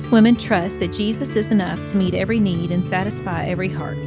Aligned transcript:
Adventist 0.00 0.12
women 0.12 0.34
trust 0.34 0.80
that 0.80 0.92
Jesus 0.94 1.36
is 1.36 1.50
enough 1.50 1.78
to 1.88 1.94
meet 1.94 2.14
every 2.14 2.40
need 2.40 2.70
and 2.70 2.82
satisfy 2.82 3.44
every 3.44 3.68
heart. 3.68 3.98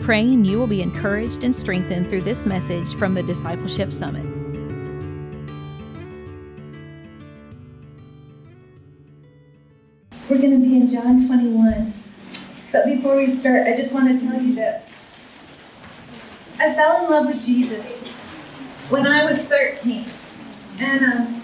Praying 0.00 0.46
you 0.46 0.58
will 0.58 0.66
be 0.66 0.80
encouraged 0.80 1.44
and 1.44 1.54
strengthened 1.54 2.08
through 2.08 2.22
this 2.22 2.46
message 2.46 2.94
from 2.94 3.12
the 3.12 3.22
Discipleship 3.22 3.92
Summit. 3.92 4.24
We're 10.30 10.38
going 10.38 10.58
to 10.58 10.66
be 10.66 10.76
in 10.76 10.88
John 10.88 11.26
21. 11.26 11.92
But 12.72 12.86
before 12.86 13.16
we 13.18 13.26
start, 13.26 13.68
I 13.68 13.76
just 13.76 13.92
want 13.92 14.18
to 14.18 14.26
tell 14.26 14.40
you 14.40 14.54
this. 14.54 14.98
I 16.58 16.72
fell 16.72 17.04
in 17.04 17.10
love 17.10 17.26
with 17.26 17.44
Jesus 17.44 18.08
when 18.88 19.06
I 19.06 19.26
was 19.26 19.46
13. 19.46 20.06
And 20.80 21.04
um, 21.04 21.42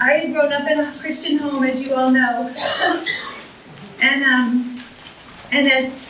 I 0.00 0.12
had 0.12 0.32
grown 0.32 0.52
up 0.52 0.68
in 0.70 0.80
a 0.80 0.92
Christian 0.92 1.38
home, 1.38 1.64
as 1.64 1.84
you 1.84 1.94
all 1.94 2.10
know. 2.10 2.54
and 4.00 4.24
um, 4.24 4.80
and 5.50 5.70
as 5.70 6.08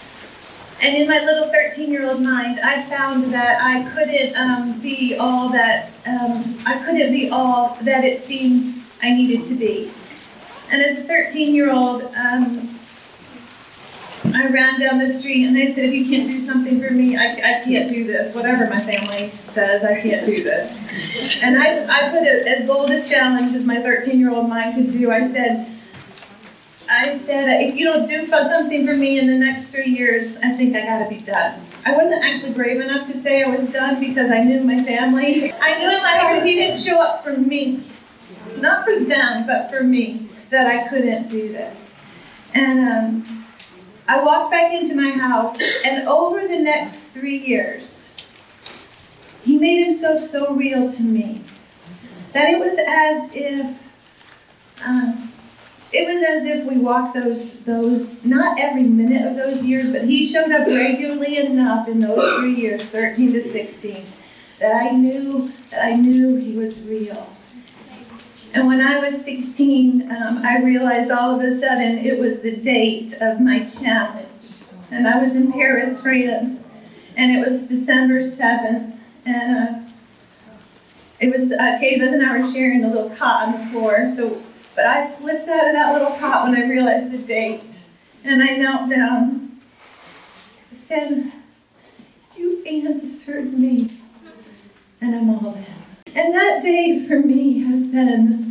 and 0.80 0.96
in 0.96 1.08
my 1.08 1.24
little 1.24 1.48
13-year-old 1.48 2.20
mind, 2.22 2.60
I 2.60 2.82
found 2.82 3.32
that 3.32 3.60
I 3.60 3.88
couldn't 3.90 4.36
um, 4.36 4.80
be 4.80 5.16
all 5.16 5.48
that 5.50 5.90
um, 6.06 6.58
I 6.66 6.78
couldn't 6.84 7.12
be 7.12 7.30
all 7.30 7.76
that 7.82 8.04
it 8.04 8.20
seemed 8.20 8.82
I 9.02 9.12
needed 9.12 9.44
to 9.44 9.54
be. 9.54 9.90
And 10.70 10.82
as 10.82 10.98
a 10.98 11.02
13-year-old, 11.02 12.02
um, 12.14 12.77
I 14.34 14.48
ran 14.48 14.80
down 14.80 14.98
the 14.98 15.10
street 15.10 15.46
and 15.46 15.56
I 15.56 15.70
said, 15.70 15.84
if 15.84 15.94
you 15.94 16.06
can't 16.06 16.30
do 16.30 16.38
something 16.40 16.80
for 16.80 16.92
me, 16.92 17.16
I, 17.16 17.32
I 17.32 17.64
can't 17.64 17.90
do 17.90 18.06
this. 18.06 18.34
Whatever 18.34 18.68
my 18.68 18.80
family 18.80 19.30
says, 19.42 19.84
I 19.84 20.00
can't 20.00 20.24
do 20.24 20.42
this. 20.42 20.82
And 21.42 21.58
I, 21.58 21.84
I 21.84 22.10
put 22.10 22.22
it 22.22 22.46
as 22.46 22.66
bold 22.66 22.90
a 22.90 23.02
challenge 23.02 23.54
as 23.54 23.64
my 23.64 23.80
13 23.80 24.18
year 24.18 24.32
old 24.32 24.48
mind 24.48 24.76
could 24.76 24.92
do. 24.92 25.10
I 25.10 25.26
said, 25.26 25.70
I 26.90 27.16
said, 27.18 27.48
if 27.62 27.76
you 27.76 27.84
don't 27.84 28.06
do 28.06 28.26
something 28.26 28.86
for 28.86 28.94
me 28.94 29.18
in 29.18 29.26
the 29.26 29.36
next 29.36 29.70
three 29.70 29.90
years, 29.90 30.38
I 30.38 30.52
think 30.52 30.74
I 30.74 30.84
gotta 30.84 31.08
be 31.08 31.20
done. 31.20 31.60
I 31.84 31.92
wasn't 31.92 32.24
actually 32.24 32.54
brave 32.54 32.80
enough 32.80 33.06
to 33.08 33.14
say 33.14 33.42
I 33.42 33.48
was 33.48 33.70
done 33.70 34.00
because 34.00 34.30
I 34.30 34.42
knew 34.42 34.62
my 34.62 34.82
family. 34.82 35.52
I 35.52 35.78
knew 35.78 35.90
in 35.90 36.02
my 36.02 36.16
heart 36.16 36.38
if 36.38 36.44
he 36.44 36.54
didn't 36.54 36.80
show 36.80 37.00
up 37.00 37.24
for 37.24 37.36
me, 37.36 37.82
not 38.56 38.84
for 38.84 38.98
them, 38.98 39.46
but 39.46 39.70
for 39.70 39.82
me, 39.84 40.28
that 40.50 40.66
I 40.66 40.88
couldn't 40.88 41.28
do 41.28 41.52
this. 41.52 41.94
And 42.54 43.24
um, 43.24 43.37
I 44.08 44.24
walked 44.24 44.50
back 44.50 44.72
into 44.72 44.94
my 44.94 45.10
house, 45.10 45.60
and 45.84 46.08
over 46.08 46.48
the 46.48 46.58
next 46.58 47.08
three 47.08 47.36
years, 47.36 48.14
he 49.44 49.58
made 49.58 49.82
himself 49.82 50.22
so 50.22 50.54
real 50.54 50.90
to 50.90 51.02
me 51.02 51.42
that 52.32 52.48
it 52.48 52.58
was 52.58 52.78
as 52.86 53.30
if 53.34 53.92
um, 54.84 55.30
it 55.92 56.06
was 56.06 56.22
as 56.22 56.46
if 56.46 56.66
we 56.66 56.78
walked 56.78 57.14
those 57.14 57.60
those 57.60 58.24
not 58.24 58.58
every 58.58 58.82
minute 58.82 59.26
of 59.26 59.36
those 59.36 59.64
years, 59.64 59.92
but 59.92 60.04
he 60.04 60.24
showed 60.24 60.52
up 60.52 60.66
regularly 60.66 61.36
enough 61.36 61.86
in 61.86 62.00
those 62.00 62.38
three 62.38 62.54
years, 62.54 62.82
13 62.84 63.32
to 63.34 63.42
16, 63.42 64.04
that 64.60 64.74
I 64.74 64.90
knew 64.90 65.50
that 65.70 65.84
I 65.84 65.94
knew 65.94 66.36
he 66.36 66.56
was 66.56 66.80
real. 66.80 67.28
And 68.58 68.66
when 68.66 68.80
I 68.80 68.98
was 68.98 69.24
16, 69.24 70.10
um, 70.10 70.38
I 70.38 70.60
realized 70.60 71.12
all 71.12 71.32
of 71.32 71.40
a 71.40 71.60
sudden 71.60 71.98
it 71.98 72.18
was 72.18 72.40
the 72.40 72.56
date 72.56 73.14
of 73.20 73.40
my 73.40 73.60
challenge. 73.60 74.64
And 74.90 75.06
I 75.06 75.22
was 75.22 75.36
in 75.36 75.52
Paris, 75.52 76.00
France, 76.00 76.58
and 77.16 77.30
it 77.30 77.48
was 77.48 77.68
December 77.68 78.18
7th. 78.18 78.96
And 79.24 79.86
uh, 79.86 79.90
it 81.20 81.30
was 81.30 81.52
uh, 81.52 81.78
Caleb 81.78 82.14
and 82.14 82.26
I 82.26 82.40
were 82.40 82.50
sharing 82.50 82.82
a 82.82 82.88
little 82.88 83.10
cot 83.10 83.46
on 83.46 83.52
the 83.52 83.66
floor. 83.66 84.08
So, 84.08 84.42
but 84.74 84.86
I 84.86 85.12
flipped 85.12 85.48
out 85.48 85.68
of 85.68 85.74
that 85.74 85.92
little 85.92 86.18
cot 86.18 86.48
when 86.48 86.60
I 86.60 86.68
realized 86.68 87.12
the 87.12 87.18
date. 87.18 87.84
And 88.24 88.42
I 88.42 88.56
knelt 88.56 88.90
down. 88.90 89.60
I 90.72 90.74
said, 90.74 91.30
You 92.36 92.64
answered 92.64 93.56
me. 93.56 93.88
And 95.00 95.14
I'm 95.14 95.30
all 95.30 95.54
in. 95.54 95.64
And 96.16 96.34
that 96.34 96.60
date 96.60 97.06
for 97.06 97.20
me 97.20 97.60
has 97.60 97.86
been 97.86 98.47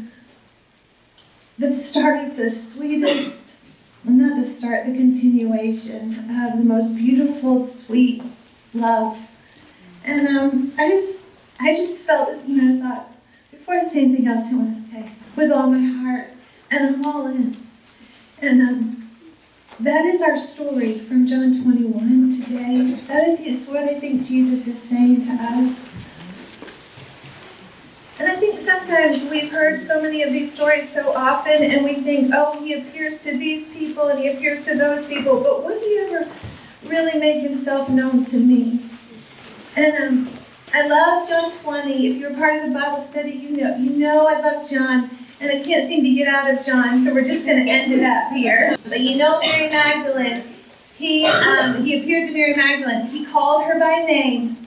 the 1.58 1.72
start 1.72 2.28
of 2.28 2.36
the 2.36 2.52
sweetest, 2.52 3.56
not 4.04 4.38
the 4.38 4.46
start, 4.46 4.86
the 4.86 4.94
continuation 4.94 6.12
of 6.30 6.58
the 6.58 6.64
most 6.64 6.96
beautiful, 6.96 7.60
sweet 7.60 8.22
love. 8.74 9.18
And 10.06 10.28
um, 10.28 10.74
I 10.78 10.90
just, 10.90 11.20
I 11.60 11.76
just 11.76 12.06
felt 12.06 12.30
this, 12.30 12.48
you 12.48 12.62
know, 12.62 12.88
I 12.88 12.96
thought, 12.96 13.16
before 13.52 13.76
I 13.76 13.84
say 13.84 14.04
anything 14.04 14.28
else, 14.28 14.52
I 14.52 14.56
want 14.56 14.76
to 14.76 14.82
say, 14.82 15.12
with 15.36 15.52
all 15.52 15.68
my 15.68 15.80
heart, 15.80 16.30
and 16.70 16.96
I'm 16.96 17.06
all 17.06 17.28
in. 17.28 17.58
And 18.40 18.62
um, 18.62 19.10
that 19.80 20.06
is 20.06 20.22
our 20.22 20.38
story 20.38 21.00
from 21.00 21.26
John 21.26 21.62
21 21.64 22.30
today. 22.30 22.94
That 23.08 23.40
is 23.40 23.68
what 23.68 23.78
I 23.78 24.00
think 24.00 24.24
Jesus 24.24 24.68
is 24.68 24.82
saying 24.82 25.22
to 25.22 25.32
us. 25.34 25.92
Sometimes 28.98 29.30
we've 29.30 29.52
heard 29.52 29.80
so 29.80 30.02
many 30.02 30.24
of 30.24 30.34
these 30.34 30.52
stories 30.52 30.92
so 30.92 31.14
often, 31.14 31.64
and 31.64 31.86
we 31.86 32.02
think, 32.02 32.32
oh, 32.34 32.60
he 32.64 32.74
appears 32.74 33.20
to 33.20 33.38
these 33.38 33.70
people 33.70 34.08
and 34.08 34.18
he 34.18 34.30
appears 34.30 34.66
to 34.66 34.76
those 34.76 35.06
people, 35.06 35.40
but 35.40 35.64
would 35.64 35.80
he 35.84 36.00
ever 36.00 36.28
really 36.84 37.20
make 37.20 37.44
himself 37.44 37.90
known 37.90 38.24
to 38.24 38.38
me? 38.38 38.82
And 39.76 40.04
um, 40.04 40.30
I 40.74 40.88
love 40.88 41.30
John 41.30 41.52
20. 41.52 42.08
If 42.08 42.18
you're 42.18 42.34
part 42.34 42.56
of 42.56 42.70
the 42.70 42.74
Bible 42.74 43.00
study, 43.00 43.34
you 43.34 43.58
know, 43.58 43.78
you 43.78 43.92
know 43.92 44.26
I 44.26 44.40
love 44.40 44.68
John, 44.68 45.12
and 45.42 45.52
I 45.52 45.64
can't 45.64 45.88
seem 45.88 46.04
to 46.04 46.16
get 46.16 46.28
out 46.28 46.52
of 46.52 46.66
John, 46.66 47.00
so 47.00 47.14
we're 47.14 47.28
just 47.28 47.46
going 47.46 47.64
to 47.64 47.72
end 47.72 47.94
it 47.94 48.04
up 48.04 48.32
here. 48.32 48.78
But 48.90 49.02
you 49.02 49.18
know 49.18 49.40
Mary 49.42 49.70
Magdalene, 49.70 50.42
he, 50.98 51.28
um, 51.28 51.86
he 51.86 52.02
appeared 52.02 52.30
to 52.30 52.34
Mary 52.34 52.56
Magdalene. 52.56 53.06
He 53.06 53.26
called 53.26 53.64
her 53.66 53.80
by 53.80 54.06
name 54.06 54.67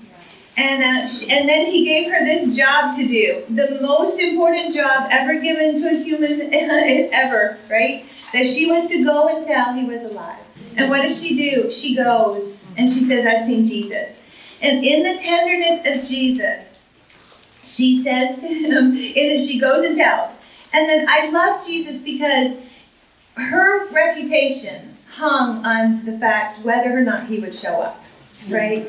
and, 0.56 0.82
uh, 0.82 1.06
she, 1.06 1.30
and 1.30 1.48
then 1.48 1.70
he 1.70 1.84
gave 1.84 2.10
her 2.10 2.24
this 2.24 2.56
job 2.56 2.94
to 2.96 3.06
do, 3.06 3.44
the 3.48 3.78
most 3.80 4.18
important 4.18 4.74
job 4.74 5.08
ever 5.10 5.38
given 5.40 5.80
to 5.80 5.88
a 5.88 6.02
human 6.02 6.52
ever, 6.54 7.58
right? 7.70 8.04
That 8.32 8.46
she 8.46 8.70
was 8.70 8.86
to 8.88 9.02
go 9.02 9.28
and 9.28 9.44
tell 9.44 9.72
he 9.72 9.84
was 9.84 10.02
alive. 10.02 10.40
And 10.76 10.88
what 10.88 11.02
does 11.02 11.22
she 11.22 11.36
do? 11.36 11.70
She 11.70 11.96
goes 11.96 12.66
and 12.76 12.90
she 12.90 13.02
says, 13.02 13.26
I've 13.26 13.46
seen 13.46 13.64
Jesus. 13.64 14.18
And 14.62 14.84
in 14.84 15.02
the 15.02 15.20
tenderness 15.20 15.80
of 15.86 16.08
Jesus, 16.08 16.84
she 17.62 18.02
says 18.02 18.38
to 18.38 18.46
him, 18.46 18.74
and 18.92 19.14
then 19.14 19.40
she 19.40 19.58
goes 19.58 19.84
and 19.84 19.96
tells. 19.96 20.36
And 20.72 20.88
then 20.88 21.06
I 21.08 21.30
love 21.30 21.64
Jesus 21.66 22.00
because 22.00 22.58
her 23.34 23.90
reputation 23.92 24.96
hung 25.12 25.64
on 25.64 26.04
the 26.04 26.16
fact 26.18 26.64
whether 26.64 26.96
or 26.96 27.00
not 27.00 27.26
he 27.26 27.38
would 27.38 27.54
show 27.54 27.80
up, 27.80 28.02
right? 28.48 28.88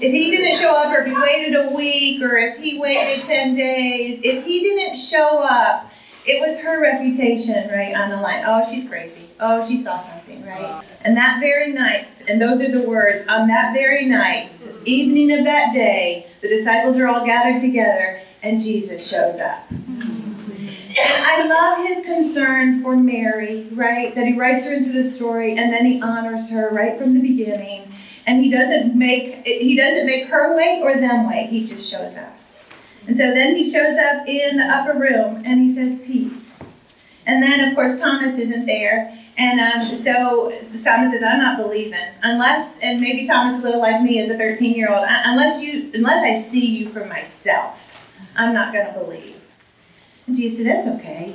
If 0.00 0.12
he 0.12 0.30
didn't 0.30 0.56
show 0.56 0.74
up, 0.74 0.92
or 0.92 1.02
if 1.02 1.06
he 1.06 1.14
waited 1.14 1.54
a 1.54 1.74
week, 1.74 2.20
or 2.20 2.36
if 2.36 2.58
he 2.58 2.78
waited 2.80 3.24
10 3.24 3.54
days, 3.54 4.20
if 4.24 4.44
he 4.44 4.60
didn't 4.60 4.96
show 4.96 5.38
up, 5.38 5.90
it 6.26 6.40
was 6.40 6.58
her 6.60 6.80
reputation, 6.80 7.68
right, 7.70 7.94
on 7.94 8.10
the 8.10 8.16
line. 8.16 8.42
Oh, 8.46 8.68
she's 8.68 8.88
crazy. 8.88 9.28
Oh, 9.38 9.66
she 9.66 9.76
saw 9.76 10.00
something, 10.00 10.44
right? 10.44 10.82
And 11.04 11.16
that 11.16 11.38
very 11.38 11.72
night, 11.72 12.24
and 12.26 12.40
those 12.40 12.60
are 12.60 12.70
the 12.70 12.88
words, 12.88 13.26
on 13.28 13.46
that 13.48 13.72
very 13.72 14.06
night, 14.06 14.68
evening 14.84 15.30
of 15.38 15.44
that 15.44 15.72
day, 15.72 16.26
the 16.40 16.48
disciples 16.48 16.98
are 16.98 17.06
all 17.06 17.24
gathered 17.24 17.60
together, 17.60 18.20
and 18.42 18.58
Jesus 18.58 19.08
shows 19.08 19.38
up. 19.38 19.64
And 20.96 21.24
I 21.24 21.46
love 21.46 21.86
his 21.86 22.04
concern 22.04 22.80
for 22.82 22.96
Mary, 22.96 23.68
right? 23.72 24.14
That 24.14 24.26
he 24.26 24.38
writes 24.38 24.64
her 24.64 24.72
into 24.72 24.92
the 24.92 25.02
story 25.02 25.56
and 25.58 25.72
then 25.72 25.84
he 25.84 26.00
honors 26.00 26.50
her 26.50 26.70
right 26.70 26.96
from 26.96 27.14
the 27.14 27.20
beginning 27.20 27.92
and 28.26 28.44
he 28.44 28.50
doesn't 28.50 28.96
make 28.96 29.46
he 29.46 29.76
doesn't 29.76 30.06
make 30.06 30.26
her 30.28 30.56
wait 30.56 30.82
or 30.82 30.94
them 30.94 31.28
wait. 31.28 31.46
He 31.48 31.64
just 31.64 31.90
shows 31.90 32.16
up. 32.16 32.38
And 33.06 33.16
so 33.16 33.34
then 33.34 33.56
he 33.56 33.64
shows 33.64 33.96
up 33.98 34.26
in 34.26 34.56
the 34.56 34.64
upper 34.64 34.98
room 34.98 35.42
and 35.44 35.60
he 35.60 35.72
says 35.72 35.98
peace. 36.00 36.62
And 37.26 37.42
then 37.42 37.60
of 37.60 37.74
course 37.74 37.98
Thomas 37.98 38.38
isn't 38.38 38.66
there. 38.66 39.18
And 39.36 39.58
um, 39.58 39.82
so 39.82 40.50
Thomas 40.82 41.12
says, 41.12 41.22
"I'm 41.22 41.40
not 41.40 41.56
believing 41.56 41.98
unless." 42.22 42.78
And 42.78 43.00
maybe 43.00 43.26
Thomas, 43.26 43.58
a 43.58 43.62
little 43.62 43.80
like 43.80 44.00
me, 44.00 44.20
as 44.20 44.30
a 44.30 44.38
13 44.38 44.74
year 44.74 44.88
old, 44.88 45.04
unless 45.08 45.60
you, 45.60 45.90
unless 45.92 46.22
I 46.22 46.34
see 46.34 46.64
you 46.64 46.88
for 46.88 47.04
myself, 47.06 48.00
I'm 48.36 48.54
not 48.54 48.72
going 48.72 48.86
to 48.86 48.92
believe. 48.92 49.40
And 50.26 50.36
Jesus 50.36 50.58
said, 50.58 50.66
"That's 50.66 50.86
okay. 50.86 51.34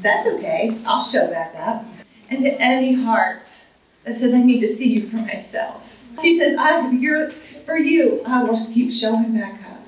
That's 0.00 0.26
okay. 0.26 0.78
I'll 0.86 1.04
show 1.04 1.26
back 1.28 1.54
up." 1.56 1.84
And 2.30 2.40
to 2.40 2.50
any 2.60 2.94
heart 2.94 3.64
that 4.04 4.14
says, 4.14 4.32
"I 4.32 4.42
need 4.42 4.60
to 4.60 4.68
see 4.68 4.94
you 4.94 5.06
for 5.06 5.18
myself," 5.18 5.95
He 6.20 6.38
says, 6.38 6.56
I, 6.58 6.90
you're, 6.90 7.30
for 7.30 7.76
you, 7.76 8.22
I 8.26 8.44
will 8.44 8.66
keep 8.72 8.92
showing 8.92 9.36
back 9.38 9.60
up. 9.70 9.86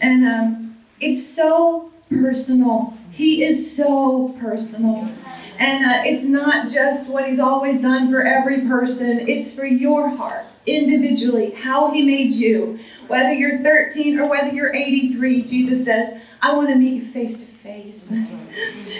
And 0.00 0.26
um, 0.26 0.76
it's 1.00 1.26
so 1.26 1.92
personal. 2.10 2.96
He 3.10 3.44
is 3.44 3.76
so 3.76 4.36
personal. 4.40 5.10
And 5.58 5.84
uh, 5.84 6.02
it's 6.04 6.24
not 6.24 6.68
just 6.68 7.08
what 7.08 7.28
he's 7.28 7.38
always 7.38 7.80
done 7.80 8.10
for 8.10 8.22
every 8.22 8.62
person, 8.62 9.28
it's 9.28 9.54
for 9.54 9.64
your 9.64 10.08
heart, 10.08 10.56
individually, 10.66 11.52
how 11.52 11.92
he 11.92 12.02
made 12.02 12.32
you, 12.32 12.80
Whether 13.06 13.32
you're 13.34 13.60
13 13.60 14.18
or 14.18 14.28
whether 14.28 14.52
you're 14.52 14.74
83, 14.74 15.42
Jesus 15.42 15.84
says, 15.84 16.20
I 16.42 16.54
want 16.54 16.70
to 16.70 16.74
meet 16.74 16.94
you 16.94 17.04
face 17.04 17.44
to 17.44 17.46
face. 17.46 18.12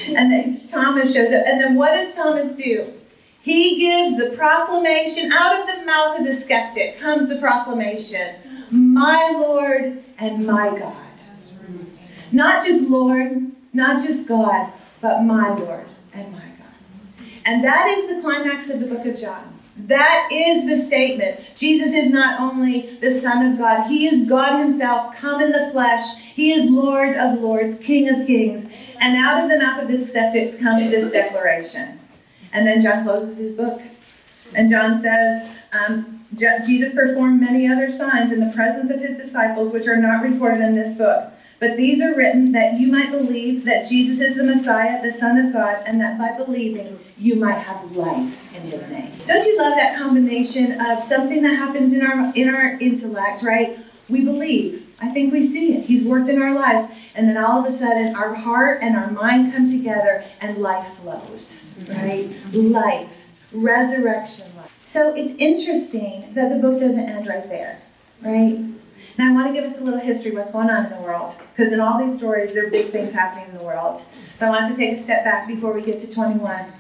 And 0.07 0.31
then 0.31 0.69
Thomas 0.69 1.15
shows 1.15 1.33
up. 1.33 1.45
And 1.47 1.61
then 1.61 1.75
what 1.77 1.93
does 1.93 2.15
Thomas 2.15 2.53
do? 2.55 2.93
He 3.45 3.79
gives 3.79 4.17
the 4.17 4.31
proclamation 4.31 5.31
out 5.31 5.61
of 5.61 5.67
the 5.67 5.85
mouth 5.85 6.19
of 6.19 6.25
the 6.25 6.35
skeptic 6.35 6.99
comes 6.99 7.29
the 7.29 7.37
proclamation, 7.37 8.37
My 8.71 9.33
Lord 9.33 10.03
and 10.19 10.47
my 10.47 10.71
God. 10.71 10.97
Not 12.33 12.65
just 12.65 12.89
Lord, 12.89 13.53
not 13.75 14.03
just 14.03 14.27
God, 14.27 14.73
but 15.03 15.25
my 15.25 15.51
Lord 15.51 15.85
and 16.15 16.33
my 16.33 16.39
God. 16.39 17.29
And 17.45 17.63
that 17.63 17.89
is 17.89 18.09
the 18.09 18.23
climax 18.23 18.71
of 18.71 18.81
the 18.81 18.87
book 18.87 19.05
of 19.05 19.21
John. 19.21 19.61
That 19.77 20.27
is 20.33 20.65
the 20.65 20.83
statement. 20.83 21.39
Jesus 21.55 21.93
is 21.93 22.09
not 22.09 22.41
only 22.41 22.97
the 22.97 23.21
Son 23.21 23.45
of 23.45 23.59
God, 23.59 23.89
He 23.89 24.09
is 24.09 24.27
God 24.27 24.59
Himself, 24.59 25.15
come 25.17 25.43
in 25.43 25.53
the 25.53 25.69
flesh. 25.71 26.17
He 26.17 26.55
is 26.55 26.71
Lord 26.71 27.15
of 27.15 27.41
lords, 27.43 27.77
King 27.77 28.09
of 28.09 28.27
kings. 28.27 28.71
And 28.99 29.19
out 29.19 29.45
of 29.45 29.51
the 29.51 29.59
mouth 29.59 29.83
of 29.83 29.89
the 29.89 30.03
skeptics 30.03 30.57
comes 30.57 30.91
this 30.91 31.13
declaration. 31.13 32.01
And 32.55 32.67
then 32.67 32.81
John 32.81 33.05
closes 33.05 33.37
his 33.37 33.53
book. 33.53 33.83
And 34.55 34.71
John 34.71 35.01
says, 35.01 35.51
um, 35.73 36.25
Jesus 36.35 36.95
performed 36.95 37.41
many 37.41 37.69
other 37.69 37.91
signs 37.91 38.33
in 38.33 38.41
the 38.41 38.53
presence 38.55 38.91
of 38.91 39.01
his 39.01 39.19
disciples, 39.19 39.73
which 39.73 39.87
are 39.87 39.97
not 39.97 40.23
recorded 40.23 40.61
in 40.61 40.75
this 40.75 40.97
book. 40.97 41.31
But 41.61 41.77
these 41.77 42.03
are 42.03 42.15
written 42.15 42.53
that 42.53 42.79
you 42.79 42.91
might 42.91 43.11
believe 43.11 43.65
that 43.65 43.87
Jesus 43.87 44.21
is 44.21 44.37
the 44.37 44.45
Messiah, 44.45 45.01
the 45.03 45.13
Son 45.13 45.39
of 45.39 45.53
God, 45.53 45.83
and 45.87 46.01
that 46.01 46.19
by 46.19 46.37
believing 46.37 46.99
you 47.17 47.37
might 47.37 47.59
have 47.59 47.97
life 47.97 48.55
in 48.55 48.63
his 48.63 48.89
name. 48.91 49.13
Don't 49.27 49.45
you 49.45 49.57
love 49.59 49.75
that 49.77 49.97
combination 49.97 50.81
of 50.81 51.03
something 51.03 51.43
that 51.43 51.57
happens 51.57 51.95
in 51.95 52.05
our 52.05 52.33
in 52.35 52.53
our 52.53 52.79
intellect, 52.81 53.43
right? 53.43 53.79
We 54.09 54.23
believe. 54.23 54.87
I 55.01 55.11
think 55.11 55.33
we 55.33 55.43
see 55.43 55.75
it. 55.77 55.87
He's 55.87 56.05
worked 56.05 56.29
in 56.29 56.43
our 56.43 56.53
lives. 56.53 56.93
And 57.15 57.29
then 57.29 57.37
all 57.37 57.65
of 57.65 57.73
a 57.73 57.77
sudden 57.77 58.15
our 58.17 58.35
heart 58.35 58.81
and 58.83 58.97
our 58.97 59.11
mind 59.11 59.53
come 59.53 59.67
together 59.67 60.25
and 60.41 60.59
life 60.59 60.87
flows. 60.95 61.73
Right? 61.89 62.31
Life. 62.53 63.31
Resurrection 63.53 64.47
life. 64.57 64.77
So 64.85 65.15
it's 65.15 65.33
interesting 65.39 66.35
that 66.35 66.53
the 66.53 66.61
book 66.61 66.81
doesn't 66.81 67.09
end 67.09 67.27
right 67.27 67.49
there. 67.49 67.81
Right? 68.21 68.59
Now, 69.17 69.31
I 69.31 69.33
want 69.33 69.47
to 69.47 69.53
give 69.53 69.65
us 69.65 69.79
a 69.79 69.85
little 69.85 70.01
history 70.01 70.33
what's 70.33 70.51
going 70.51 70.69
on 70.71 70.87
in 70.87 70.93
the 70.93 70.99
world, 70.99 71.37
because 71.55 71.73
in 71.73 71.81
all 71.81 72.05
these 72.05 72.17
stories, 72.17 72.53
there 72.53 72.67
are 72.67 72.71
big 72.71 72.91
things 72.91 73.13
happening 73.13 73.47
in 73.49 73.55
the 73.57 73.63
world. 73.63 74.03
So 74.35 74.47
I 74.47 74.51
want 74.51 74.65
us 74.65 74.71
to 74.73 74.77
take 74.77 74.99
a 74.99 75.01
step 75.01 75.25
back 75.25 75.47
before 75.47 75.73
we 75.73 75.83
get 75.83 76.01
to 76.01 76.11
21. 76.11 76.73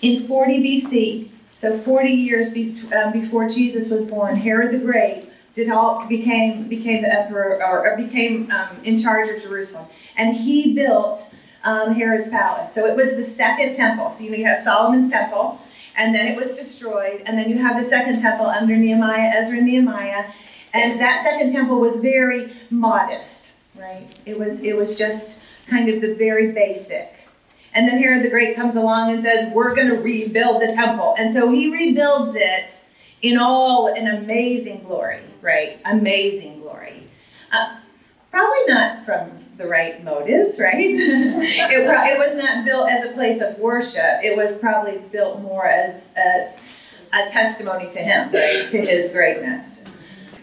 In 0.00 0.26
40 0.26 0.62
BC, 0.62 1.28
so 1.54 1.76
40 1.76 2.08
years 2.08 2.50
be, 2.50 2.74
um, 2.94 3.12
before 3.12 3.46
Jesus 3.50 3.90
was 3.90 4.06
born, 4.06 4.36
Herod 4.36 4.72
the 4.72 4.78
Great 4.78 5.28
did 5.54 5.70
all 5.70 6.06
became 6.06 6.68
became 6.68 7.02
the 7.02 7.12
emperor 7.12 7.62
or, 7.64 7.88
or 7.88 7.96
became 7.96 8.50
um, 8.50 8.68
in 8.84 8.96
charge 8.96 9.28
of 9.28 9.42
Jerusalem, 9.42 9.86
and 10.16 10.36
he 10.36 10.74
built 10.74 11.34
um, 11.64 11.92
Herod's 11.92 12.28
palace. 12.28 12.72
So 12.72 12.86
it 12.86 12.96
was 12.96 13.16
the 13.16 13.24
second 13.24 13.74
temple. 13.74 14.10
So 14.10 14.24
you, 14.24 14.30
know, 14.30 14.36
you 14.36 14.46
have 14.46 14.60
Solomon's 14.60 15.10
temple, 15.10 15.60
and 15.96 16.14
then 16.14 16.26
it 16.26 16.36
was 16.36 16.54
destroyed, 16.54 17.22
and 17.26 17.36
then 17.36 17.50
you 17.50 17.58
have 17.58 17.82
the 17.82 17.88
second 17.88 18.20
temple 18.20 18.46
under 18.46 18.76
Nehemiah, 18.76 19.32
Ezra, 19.34 19.58
and 19.58 19.66
Nehemiah, 19.66 20.24
and 20.72 21.00
that 21.00 21.22
second 21.22 21.52
temple 21.52 21.80
was 21.80 21.98
very 21.98 22.52
modest, 22.70 23.58
right? 23.74 24.08
It 24.26 24.38
was 24.38 24.62
it 24.62 24.76
was 24.76 24.96
just 24.96 25.42
kind 25.66 25.88
of 25.88 26.00
the 26.00 26.14
very 26.14 26.52
basic. 26.52 27.14
And 27.72 27.86
then 27.86 27.98
Herod 27.98 28.24
the 28.24 28.30
Great 28.30 28.56
comes 28.56 28.76
along 28.76 29.12
and 29.12 29.22
says, 29.22 29.52
"We're 29.52 29.74
going 29.74 29.88
to 29.88 29.96
rebuild 29.96 30.62
the 30.62 30.72
temple." 30.72 31.14
And 31.18 31.32
so 31.32 31.50
he 31.50 31.72
rebuilds 31.72 32.36
it 32.36 32.80
in 33.22 33.38
all 33.38 33.88
an 33.88 34.06
amazing 34.06 34.82
glory, 34.82 35.20
right? 35.42 35.80
Amazing 35.84 36.60
glory. 36.60 37.04
Uh, 37.52 37.76
probably 38.30 38.66
not 38.66 39.04
from 39.04 39.30
the 39.56 39.66
right 39.66 40.02
motives, 40.02 40.58
right? 40.58 40.74
it, 40.76 41.70
it 41.70 42.18
was 42.18 42.36
not 42.36 42.64
built 42.64 42.88
as 42.88 43.04
a 43.04 43.12
place 43.12 43.40
of 43.40 43.58
worship. 43.58 44.20
It 44.22 44.36
was 44.36 44.56
probably 44.56 44.98
built 45.12 45.40
more 45.40 45.66
as 45.66 46.10
a, 46.16 46.52
a 47.12 47.28
testimony 47.28 47.90
to 47.90 47.98
him, 47.98 48.30
right? 48.32 48.68
To 48.70 48.80
his 48.80 49.12
greatness. 49.12 49.84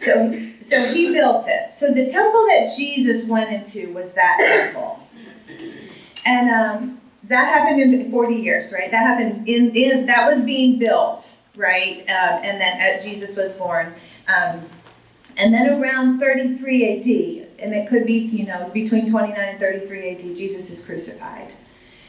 So, 0.02 0.40
so 0.60 0.94
he 0.94 1.12
built 1.12 1.46
it. 1.48 1.72
So 1.72 1.92
the 1.92 2.10
temple 2.10 2.46
that 2.46 2.72
Jesus 2.78 3.26
went 3.26 3.52
into 3.52 3.92
was 3.94 4.14
that 4.14 4.38
temple. 4.40 5.00
And 6.26 6.50
um, 6.50 7.02
that 7.24 7.54
happened 7.54 7.82
in 7.82 8.12
40 8.12 8.36
years, 8.36 8.72
right? 8.72 8.92
That 8.92 8.98
happened 8.98 9.48
in, 9.48 9.76
in 9.76 10.06
that 10.08 10.30
was 10.30 10.44
being 10.44 10.78
built, 10.78 11.37
right? 11.58 12.02
Um, 12.02 12.44
and 12.44 12.62
then 12.62 12.96
uh, 12.96 13.00
Jesus 13.00 13.36
was 13.36 13.52
born. 13.54 13.94
Um, 14.28 14.62
and 15.36 15.54
then 15.54 15.82
around 15.82 16.20
33 16.20 17.00
AD, 17.00 17.48
and 17.60 17.74
it 17.74 17.90
could 17.90 18.06
be, 18.06 18.14
you 18.14 18.46
know, 18.46 18.70
between 18.74 19.10
29 19.10 19.38
and 19.38 19.60
33 19.60 20.10
AD, 20.12 20.20
Jesus 20.36 20.70
is 20.70 20.86
crucified. 20.86 21.52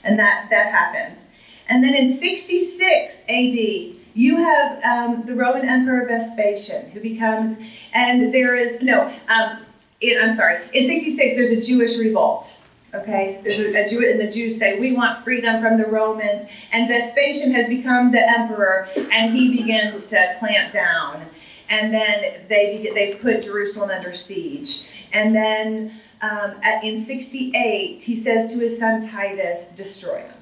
And 0.04 0.18
that, 0.18 0.48
that 0.50 0.70
happens. 0.70 1.28
And 1.68 1.82
then 1.82 1.94
in 1.94 2.14
66 2.16 3.22
AD, 3.28 3.96
you 4.14 4.36
have 4.36 4.82
um, 4.84 5.26
the 5.26 5.34
Roman 5.34 5.68
Emperor 5.68 6.06
Vespasian, 6.06 6.90
who 6.90 7.00
becomes, 7.00 7.58
and 7.92 8.32
there 8.32 8.56
is, 8.56 8.80
no, 8.80 9.12
um, 9.28 9.58
it, 10.00 10.22
I'm 10.22 10.34
sorry, 10.34 10.60
in 10.72 10.88
66, 10.88 11.34
there's 11.34 11.50
a 11.50 11.60
Jewish 11.60 11.98
revolt. 11.98 12.60
Okay, 13.00 13.40
there's 13.42 13.58
a, 13.58 13.88
Jew, 13.88 14.08
and 14.08 14.20
the 14.20 14.30
Jews 14.30 14.58
say 14.58 14.78
we 14.78 14.92
want 14.92 15.22
freedom 15.22 15.60
from 15.60 15.78
the 15.78 15.86
Romans, 15.86 16.44
and 16.72 16.88
Vespasian 16.88 17.52
has 17.52 17.68
become 17.68 18.12
the 18.12 18.20
emperor, 18.20 18.88
and 19.12 19.34
he 19.34 19.56
begins 19.56 20.06
to 20.08 20.36
clamp 20.38 20.72
down, 20.72 21.26
and 21.68 21.92
then 21.92 22.46
they 22.48 22.90
they 22.94 23.14
put 23.14 23.42
Jerusalem 23.42 23.90
under 23.90 24.12
siege, 24.12 24.88
and 25.12 25.34
then 25.34 25.92
um, 26.20 26.54
in 26.82 26.96
68 27.02 28.00
he 28.00 28.16
says 28.16 28.52
to 28.52 28.58
his 28.58 28.78
son 28.78 29.06
Titus, 29.06 29.64
destroy 29.76 30.22
them, 30.22 30.34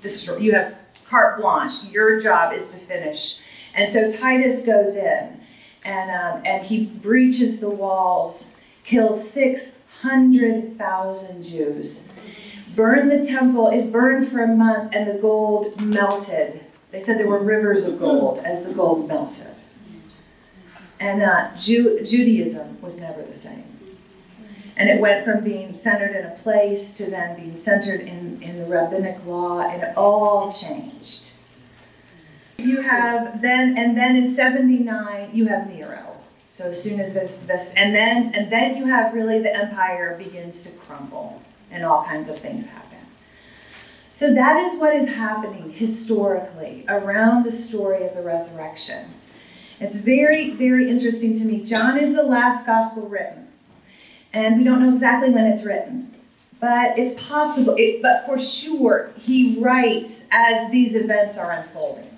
destroy. 0.00 0.38
You 0.38 0.52
have 0.52 0.80
carte 1.14 1.40
blanche. 1.40 1.84
Your 1.84 2.18
job 2.18 2.52
is 2.52 2.68
to 2.74 2.78
finish. 2.78 3.38
And 3.74 3.92
so 3.92 4.08
Titus 4.08 4.62
goes 4.62 4.96
in 4.96 5.40
and, 5.84 6.10
um, 6.10 6.42
and 6.44 6.66
he 6.66 6.86
breaches 6.86 7.60
the 7.60 7.70
walls, 7.70 8.52
kills 8.84 9.30
600,000 10.04 11.42
Jews, 11.42 12.08
burned 12.76 13.10
the 13.10 13.26
temple. 13.26 13.68
It 13.68 13.90
burned 13.90 14.28
for 14.28 14.42
a 14.42 14.46
month 14.46 14.94
and 14.94 15.08
the 15.08 15.14
gold 15.14 15.82
melted. 15.82 16.62
They 16.90 17.00
said 17.00 17.18
there 17.18 17.26
were 17.26 17.42
rivers 17.42 17.86
of 17.86 17.98
gold 17.98 18.38
as 18.40 18.66
the 18.66 18.72
gold 18.74 19.08
melted. 19.08 19.46
And 21.00 21.22
uh, 21.22 21.50
Ju- 21.56 22.04
Judaism 22.04 22.80
was 22.82 22.98
never 23.00 23.22
the 23.22 23.34
same. 23.34 23.64
And 24.76 24.90
it 24.90 25.00
went 25.00 25.24
from 25.24 25.42
being 25.42 25.72
centered 25.72 26.14
in 26.14 26.26
a 26.26 26.34
place 26.34 26.92
to 26.94 27.08
then 27.08 27.36
being 27.36 27.56
centered 27.56 28.00
in, 28.00 28.42
in 28.42 28.58
the 28.58 28.66
rabbinic 28.66 29.24
law, 29.24 29.60
and 29.60 29.82
it 29.82 29.96
all 29.96 30.50
changed. 30.50 31.32
You 32.58 32.82
have 32.82 33.40
then, 33.40 33.78
and 33.78 33.96
then 33.96 34.16
in 34.16 34.34
79, 34.34 35.30
you 35.32 35.46
have 35.46 35.72
Nero. 35.72 36.13
So 36.54 36.66
as 36.66 36.80
soon 36.80 37.00
as 37.00 37.14
this, 37.14 37.74
and 37.76 37.92
then 37.92 38.32
and 38.32 38.48
then 38.48 38.76
you 38.76 38.86
have 38.86 39.12
really 39.12 39.40
the 39.40 39.52
empire 39.52 40.16
begins 40.16 40.62
to 40.70 40.78
crumble 40.78 41.42
and 41.72 41.84
all 41.84 42.04
kinds 42.04 42.28
of 42.28 42.38
things 42.38 42.66
happen. 42.66 43.00
So 44.12 44.32
that 44.32 44.58
is 44.58 44.78
what 44.78 44.94
is 44.94 45.08
happening 45.08 45.72
historically 45.72 46.84
around 46.88 47.42
the 47.42 47.50
story 47.50 48.06
of 48.06 48.14
the 48.14 48.22
resurrection. 48.22 49.08
It's 49.80 49.96
very, 49.96 50.52
very 50.52 50.88
interesting 50.88 51.36
to 51.40 51.44
me. 51.44 51.60
John 51.60 51.98
is 51.98 52.14
the 52.14 52.22
last 52.22 52.64
gospel 52.64 53.08
written 53.08 53.48
and 54.32 54.56
we 54.56 54.62
don't 54.62 54.80
know 54.80 54.92
exactly 54.92 55.30
when 55.30 55.46
it's 55.46 55.64
written. 55.64 56.14
But 56.60 56.96
it's 56.96 57.20
possible, 57.20 57.74
it, 57.76 58.00
but 58.00 58.26
for 58.26 58.38
sure, 58.38 59.10
he 59.18 59.58
writes 59.58 60.26
as 60.30 60.70
these 60.70 60.94
events 60.94 61.36
are 61.36 61.50
unfolding. 61.50 62.13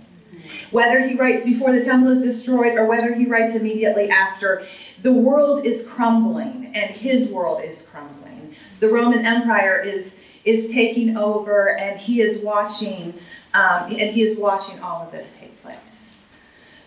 Whether 0.70 1.00
he 1.00 1.14
writes 1.14 1.42
before 1.42 1.72
the 1.72 1.84
temple 1.84 2.10
is 2.10 2.22
destroyed 2.22 2.78
or 2.78 2.86
whether 2.86 3.14
he 3.14 3.26
writes 3.26 3.54
immediately 3.54 4.08
after, 4.10 4.66
the 5.02 5.12
world 5.12 5.64
is 5.64 5.86
crumbling 5.86 6.72
and 6.74 6.90
his 6.90 7.28
world 7.28 7.62
is 7.62 7.82
crumbling. 7.82 8.54
The 8.80 8.88
Roman 8.88 9.24
Empire 9.24 9.80
is, 9.80 10.14
is 10.44 10.70
taking 10.70 11.16
over 11.16 11.76
and 11.78 11.98
he 11.98 12.20
is 12.20 12.42
watching, 12.42 13.14
um, 13.54 13.84
and 13.84 14.10
he 14.10 14.22
is 14.22 14.38
watching 14.38 14.80
all 14.80 15.02
of 15.02 15.12
this 15.12 15.38
take 15.38 15.60
place. 15.62 16.16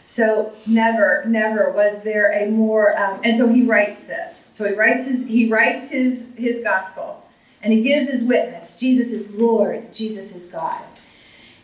So 0.06 0.54
never, 0.66 1.24
never 1.26 1.72
was 1.72 2.02
there 2.02 2.32
a 2.32 2.50
more, 2.50 3.00
um, 3.00 3.22
and 3.24 3.38
so 3.38 3.48
he 3.48 3.64
writes 3.64 4.02
this. 4.02 4.50
So 4.56 4.68
he 4.68 4.74
writes 4.74 5.06
his 5.06 5.28
he 5.28 5.48
writes 5.48 5.90
his 5.90 6.26
his 6.36 6.62
gospel 6.62 7.24
and 7.62 7.72
he 7.72 7.82
gives 7.82 8.10
his 8.10 8.24
witness. 8.24 8.76
Jesus 8.76 9.12
is 9.12 9.32
Lord, 9.32 9.94
Jesus 9.94 10.36
is 10.36 10.48
God. 10.48 10.82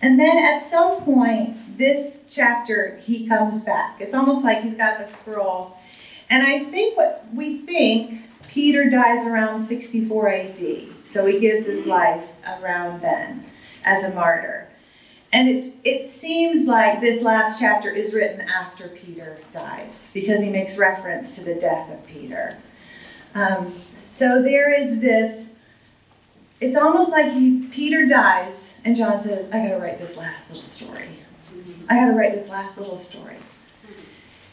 And 0.05 0.19
then 0.19 0.37
at 0.37 0.59
some 0.59 1.01
point, 1.01 1.79
this 1.79 2.19
chapter, 2.29 2.97
he 2.97 3.27
comes 3.27 3.63
back. 3.63 3.99
It's 3.99 4.13
almost 4.13 4.43
like 4.43 4.61
he's 4.61 4.75
got 4.75 4.99
the 4.99 5.07
scroll. 5.07 5.75
And 6.29 6.43
I 6.43 6.63
think 6.65 6.95
what 6.95 7.25
we 7.33 7.61
think, 7.61 8.21
Peter 8.47 8.87
dies 8.87 9.25
around 9.25 9.65
64 9.65 10.29
AD. 10.29 10.87
So 11.05 11.25
he 11.25 11.39
gives 11.39 11.65
his 11.65 11.87
life 11.87 12.23
around 12.47 13.01
then 13.01 13.45
as 13.83 14.03
a 14.03 14.13
martyr. 14.13 14.69
And 15.33 15.49
it's, 15.49 15.75
it 15.83 16.05
seems 16.05 16.67
like 16.67 17.01
this 17.01 17.23
last 17.23 17.59
chapter 17.59 17.89
is 17.89 18.13
written 18.13 18.41
after 18.41 18.89
Peter 18.89 19.39
dies 19.51 20.11
because 20.13 20.39
he 20.39 20.51
makes 20.51 20.77
reference 20.77 21.35
to 21.39 21.43
the 21.43 21.55
death 21.55 21.91
of 21.91 22.05
Peter. 22.05 22.57
Um, 23.33 23.73
so 24.09 24.43
there 24.43 24.71
is 24.71 24.99
this, 24.99 25.53
it's 26.65 26.75
almost 26.75 27.11
like 27.11 27.31
he, 27.31 27.67
Peter 27.71 28.07
dies, 28.07 28.79
and 28.83 28.95
John 28.95 29.21
says, 29.21 29.51
I 29.51 29.59
gotta 29.59 29.79
write 29.79 29.99
this 29.99 30.17
last 30.17 30.49
little 30.49 30.63
story. 30.63 31.09
I 31.87 31.95
gotta 31.95 32.13
write 32.13 32.33
this 32.33 32.49
last 32.49 32.79
little 32.79 32.97
story. 32.97 33.35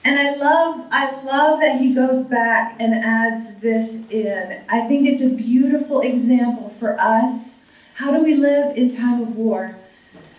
And 0.05 0.19
I 0.19 0.35
love, 0.35 0.89
I 0.91 1.23
love 1.23 1.61
that 1.61 1.81
he 1.81 1.95
goes 1.95 2.25
back 2.27 2.77
and 2.79 2.93
adds 2.93 3.55
this 3.61 4.01
in. 4.11 4.63
I 4.69 4.87
think 4.89 5.09
it's 5.09 5.23
a 5.23 5.31
beautiful 5.31 6.01
example 6.03 6.69
for 6.69 7.01
us. 7.01 7.61
How 7.95 8.11
do 8.11 8.23
we 8.23 8.35
live 8.35 8.77
in 8.77 8.91
time 8.91 9.23
of 9.23 9.37
war? 9.37 9.77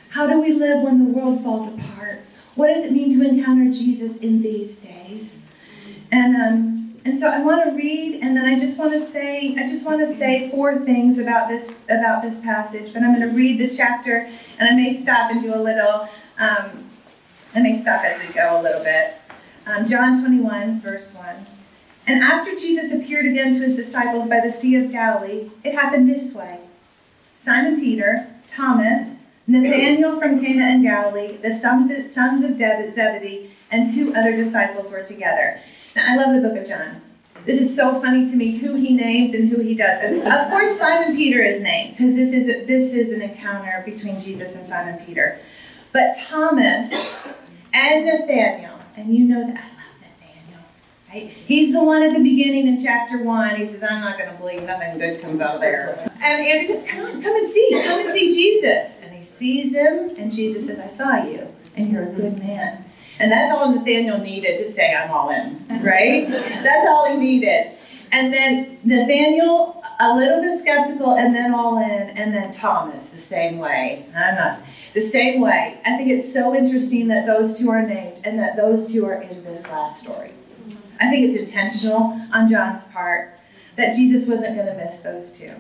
How 0.10 0.28
do 0.28 0.40
we 0.40 0.54
live 0.54 0.84
when 0.84 1.00
the 1.00 1.12
world 1.12 1.44
falls 1.44 1.74
apart? 1.74 2.20
What 2.54 2.68
does 2.68 2.84
it 2.84 2.92
mean 2.92 3.20
to 3.20 3.28
encounter 3.28 3.72
Jesus 3.72 4.20
in 4.20 4.44
these 4.44 4.78
days? 4.78 5.40
And 6.12 6.36
um, 6.36 6.73
and 7.06 7.20
so 7.20 7.28
I 7.28 7.42
want 7.42 7.70
to 7.70 7.76
read, 7.76 8.22
and 8.22 8.36
then 8.36 8.46
I 8.46 8.58
just 8.58 8.78
want 8.78 8.94
to 8.94 9.02
say, 9.02 9.56
I 9.58 9.68
just 9.68 9.86
want 9.86 10.00
to 10.00 10.06
say 10.06 10.50
four 10.50 10.80
things 10.80 11.20
about 11.20 11.50
this 11.50 11.76
about 11.90 12.22
this 12.22 12.40
passage. 12.40 12.94
But 12.94 13.04
I'm 13.04 13.14
going 13.14 13.30
to 13.30 13.36
read 13.36 13.60
the 13.60 13.70
chapter, 13.70 14.30
and 14.60 14.70
I 14.70 14.76
may 14.76 14.96
stop 14.96 15.32
and 15.32 15.42
do 15.42 15.54
a 15.54 15.62
little. 15.62 16.08
Um, 16.38 16.90
I 17.56 17.62
may 17.62 17.80
stop 17.80 18.04
as 18.04 18.26
we 18.26 18.34
go 18.34 18.60
a 18.60 18.62
little 18.62 18.84
bit. 18.84 19.16
Um, 19.66 19.86
John 19.86 20.20
21, 20.20 20.82
verse 20.82 21.14
1. 21.14 21.46
And 22.06 22.22
after 22.22 22.56
Jesus 22.56 22.92
appeared 22.92 23.26
again 23.26 23.54
to 23.54 23.60
his 23.60 23.76
disciples 23.76 24.28
by 24.28 24.42
the 24.42 24.52
Sea 24.52 24.76
of 24.76 24.92
Galilee, 24.92 25.52
it 25.64 25.74
happened 25.74 26.10
this 26.10 26.34
way 26.34 26.60
Simon 27.38 27.80
Peter, 27.80 28.28
Thomas, 28.48 29.20
Nathanael 29.46 30.20
from 30.20 30.44
Cana 30.44 30.72
in 30.72 30.84
Galilee, 30.84 31.38
the 31.38 31.52
sons 31.52 31.92
of 31.92 32.08
Zebedee, 32.94 33.52
and 33.70 33.94
two 33.94 34.14
other 34.16 34.36
disciples 34.36 34.92
were 34.92 35.04
together. 35.04 35.60
I 35.96 36.16
love 36.16 36.36
the 36.36 36.48
book 36.48 36.58
of 36.58 36.68
John. 36.68 37.02
This 37.46 37.60
is 37.60 37.76
so 37.76 38.00
funny 38.02 38.26
to 38.26 38.36
me 38.36 38.58
who 38.58 38.76
he 38.76 38.96
names 38.96 39.34
and 39.34 39.50
who 39.50 39.60
he 39.62 39.76
doesn't. 39.76 40.26
Of 40.26 40.50
course, 40.50 40.78
Simon 40.78 41.16
Peter 41.16 41.42
is 41.42 41.62
named 41.62 41.98
because 41.98 42.16
this 42.16 42.32
is 42.32 42.68
this 42.68 42.94
is 42.94 43.12
an 43.12 43.22
encounter 43.22 43.84
between 43.86 44.18
Jesus 44.18 44.56
and 44.56 44.66
Simon 44.66 45.04
Peter. 45.06 45.40
But 45.92 46.16
Thomas 46.18 47.18
and 47.74 48.06
Nathanael 48.06 48.80
and 48.96 49.16
you 49.16 49.26
know 49.26 49.42
that 49.42 49.58
I 49.58 49.68
love 49.68 49.96
Nathaniel, 50.02 50.62
right? 51.10 51.30
He's 51.30 51.74
the 51.74 51.84
one 51.84 52.02
at 52.02 52.14
the 52.14 52.24
beginning 52.24 52.68
in 52.68 52.82
chapter 52.82 53.22
one. 53.22 53.56
He 53.58 53.66
says, 53.66 53.84
I'm 53.84 54.02
not 54.02 54.18
going 54.18 54.32
to 54.32 54.38
believe 54.38 54.64
nothing 54.64 54.98
good 54.98 55.20
comes 55.22 55.42
out 55.42 55.56
of 55.56 55.62
there. 55.62 56.10
And 56.22 56.48
Andrew 56.48 56.66
says, 56.66 56.88
Come 56.88 57.06
on, 57.06 57.22
come 57.22 57.36
and 57.36 57.48
see. 57.48 57.70
Come 57.84 58.00
and 58.00 58.14
see 58.14 58.30
Jesus. 58.30 59.02
And 59.02 59.14
he 59.16 59.24
sees 59.24 59.76
him, 59.76 60.12
and 60.18 60.32
Jesus 60.32 60.68
says, 60.68 60.80
I 60.80 60.88
saw 60.88 61.24
you, 61.24 61.54
and 61.76 61.92
you're 61.92 62.04
a 62.04 62.12
good 62.12 62.40
man. 62.40 62.83
And 63.20 63.32
that's 63.32 63.54
all 63.54 63.74
Nathaniel 63.74 64.18
needed 64.18 64.58
to 64.58 64.66
say, 64.66 64.94
I'm 64.94 65.12
all 65.12 65.30
in, 65.30 65.66
right? 65.84 66.30
that's 66.30 66.88
all 66.88 67.10
he 67.10 67.18
needed. 67.18 67.72
And 68.12 68.32
then 68.32 68.80
Nathaniel, 68.84 69.84
a 70.00 70.16
little 70.16 70.42
bit 70.42 70.60
skeptical, 70.60 71.16
and 71.16 71.36
then 71.36 71.54
all 71.54 71.78
in, 71.78 72.10
and 72.18 72.34
then 72.34 72.52
Thomas, 72.52 73.10
the 73.10 73.18
same 73.18 73.58
way. 73.58 74.06
I'm 74.16 74.36
not 74.36 74.60
the 74.94 75.02
same 75.02 75.42
way, 75.42 75.80
I 75.84 75.98
think 75.98 76.12
it's 76.12 76.32
so 76.32 76.56
interesting 76.56 77.08
that 77.08 77.26
those 77.26 77.58
two 77.58 77.70
are 77.72 77.82
named 77.82 78.22
and 78.24 78.38
that 78.38 78.56
those 78.56 78.92
two 78.92 79.06
are 79.08 79.20
in 79.20 79.44
this 79.44 79.64
last 79.64 80.04
story. 80.04 80.32
I 81.02 81.10
think 81.10 81.30
it's 81.30 81.40
intentional 81.40 82.22
on 82.32 82.48
John's 82.48 82.84
part 82.86 83.34
that 83.76 83.96
Jesus 83.96 84.28
wasn't 84.28 84.56
going 84.56 84.68
to 84.68 84.76
miss 84.76 85.00
those 85.00 85.32
two. 85.32 85.52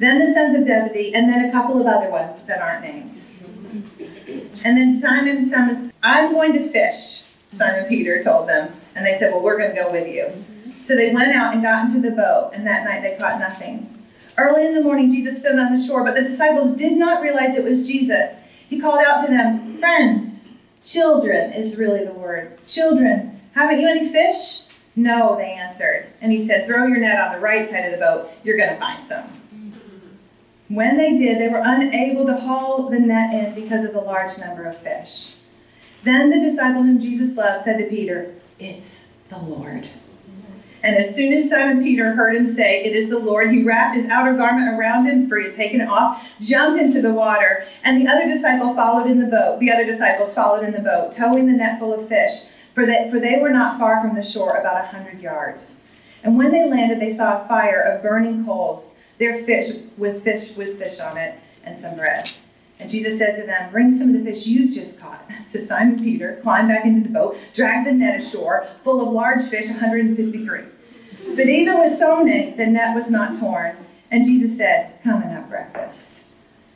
Then 0.00 0.18
the 0.18 0.34
sons 0.34 0.56
of 0.56 0.66
Zebedee, 0.66 1.14
and 1.14 1.32
then 1.32 1.44
a 1.44 1.52
couple 1.52 1.80
of 1.80 1.86
other 1.86 2.10
ones 2.10 2.42
that 2.42 2.60
aren't 2.60 2.82
named. 2.82 3.20
And 4.64 4.76
then 4.76 4.94
Simon 4.94 5.48
summons, 5.48 5.92
I'm 6.02 6.32
going 6.32 6.52
to 6.52 6.68
fish, 6.68 7.24
Simon 7.50 7.84
Peter 7.88 8.22
told 8.22 8.48
them. 8.48 8.72
And 8.94 9.04
they 9.04 9.14
said, 9.14 9.32
Well, 9.32 9.42
we're 9.42 9.58
going 9.58 9.70
to 9.70 9.76
go 9.76 9.90
with 9.90 10.06
you. 10.06 10.24
Mm-hmm. 10.24 10.80
So 10.80 10.96
they 10.96 11.12
went 11.12 11.34
out 11.34 11.54
and 11.54 11.62
got 11.62 11.88
into 11.88 12.00
the 12.00 12.14
boat, 12.14 12.50
and 12.54 12.66
that 12.66 12.84
night 12.84 13.02
they 13.02 13.16
caught 13.18 13.40
nothing. 13.40 13.88
Early 14.38 14.66
in 14.66 14.74
the 14.74 14.80
morning, 14.80 15.10
Jesus 15.10 15.40
stood 15.40 15.58
on 15.58 15.74
the 15.74 15.82
shore, 15.82 16.04
but 16.04 16.14
the 16.14 16.22
disciples 16.22 16.72
did 16.72 16.96
not 16.96 17.22
realize 17.22 17.54
it 17.54 17.64
was 17.64 17.86
Jesus. 17.86 18.40
He 18.68 18.80
called 18.80 19.04
out 19.04 19.24
to 19.24 19.30
them, 19.30 19.76
Friends, 19.78 20.48
children 20.84 21.52
is 21.52 21.76
really 21.76 22.04
the 22.04 22.12
word. 22.12 22.64
Children, 22.66 23.40
haven't 23.54 23.80
you 23.80 23.88
any 23.88 24.10
fish? 24.10 24.62
No, 24.94 25.36
they 25.36 25.52
answered. 25.52 26.06
And 26.20 26.32
he 26.32 26.46
said, 26.46 26.66
Throw 26.66 26.86
your 26.86 26.98
net 26.98 27.18
on 27.18 27.32
the 27.32 27.40
right 27.40 27.68
side 27.68 27.84
of 27.84 27.92
the 27.92 27.98
boat. 27.98 28.30
You're 28.44 28.56
going 28.56 28.70
to 28.70 28.80
find 28.80 29.04
some. 29.04 29.24
When 30.72 30.96
they 30.96 31.18
did, 31.18 31.38
they 31.38 31.48
were 31.48 31.60
unable 31.62 32.24
to 32.24 32.34
haul 32.34 32.88
the 32.88 32.98
net 32.98 33.34
in 33.34 33.54
because 33.54 33.84
of 33.84 33.92
the 33.92 34.00
large 34.00 34.38
number 34.38 34.64
of 34.64 34.78
fish. 34.78 35.34
Then 36.02 36.30
the 36.30 36.40
disciple 36.40 36.82
whom 36.82 36.98
Jesus 36.98 37.36
loved 37.36 37.62
said 37.62 37.76
to 37.76 37.84
Peter, 37.84 38.32
It's 38.58 39.10
the 39.28 39.38
Lord. 39.38 39.88
And 40.82 40.96
as 40.96 41.14
soon 41.14 41.34
as 41.34 41.50
Simon 41.50 41.82
Peter 41.82 42.14
heard 42.14 42.34
him 42.34 42.46
say, 42.46 42.82
It 42.82 42.96
is 42.96 43.10
the 43.10 43.18
Lord, 43.18 43.50
he 43.50 43.62
wrapped 43.62 43.96
his 43.96 44.08
outer 44.08 44.32
garment 44.32 44.74
around 44.74 45.04
him, 45.04 45.28
for 45.28 45.36
he 45.36 45.44
had 45.44 45.54
taken 45.54 45.82
it 45.82 45.90
off, 45.90 46.26
jumped 46.40 46.80
into 46.80 47.02
the 47.02 47.12
water, 47.12 47.66
and 47.84 48.00
the 48.00 48.10
other 48.10 48.26
disciple 48.26 48.74
followed 48.74 49.10
in 49.10 49.20
the 49.20 49.26
boat. 49.26 49.60
The 49.60 49.70
other 49.70 49.84
disciples 49.84 50.32
followed 50.32 50.64
in 50.64 50.72
the 50.72 50.80
boat, 50.80 51.12
towing 51.12 51.48
the 51.48 51.52
net 51.52 51.80
full 51.80 51.92
of 51.92 52.08
fish, 52.08 52.46
for 52.74 52.86
they, 52.86 53.10
for 53.10 53.20
they 53.20 53.38
were 53.40 53.50
not 53.50 53.78
far 53.78 54.00
from 54.00 54.16
the 54.16 54.22
shore, 54.22 54.56
about 54.56 54.82
a 54.82 54.86
hundred 54.86 55.20
yards. 55.20 55.82
And 56.24 56.38
when 56.38 56.50
they 56.50 56.66
landed, 56.66 56.98
they 56.98 57.10
saw 57.10 57.44
a 57.44 57.46
fire 57.46 57.82
of 57.82 58.02
burning 58.02 58.46
coals, 58.46 58.91
their 59.22 59.38
fish 59.44 59.76
with 59.96 60.24
fish 60.24 60.56
with 60.56 60.78
fish 60.78 60.98
on 60.98 61.16
it, 61.16 61.38
and 61.62 61.78
some 61.78 61.96
bread. 61.96 62.28
And 62.80 62.90
Jesus 62.90 63.18
said 63.18 63.36
to 63.36 63.46
them, 63.46 63.70
Bring 63.70 63.92
some 63.96 64.12
of 64.12 64.14
the 64.14 64.24
fish 64.28 64.46
you've 64.46 64.74
just 64.74 64.98
caught. 64.98 65.24
So 65.44 65.58
Simon 65.58 65.98
Peter 65.98 66.38
climbed 66.42 66.68
back 66.68 66.84
into 66.84 67.00
the 67.00 67.08
boat, 67.08 67.36
dragged 67.52 67.86
the 67.86 67.92
net 67.92 68.20
ashore, 68.20 68.66
full 68.82 69.00
of 69.00 69.08
large 69.08 69.42
fish, 69.42 69.70
153. 69.70 70.60
But 71.36 71.48
even 71.48 71.78
with 71.78 71.92
so 71.92 72.24
many, 72.24 72.52
the 72.52 72.66
net 72.66 72.94
was 72.94 73.10
not 73.10 73.38
torn. 73.38 73.76
And 74.10 74.24
Jesus 74.24 74.56
said, 74.56 74.98
Come 75.04 75.22
and 75.22 75.30
have 75.30 75.48
breakfast. 75.48 76.24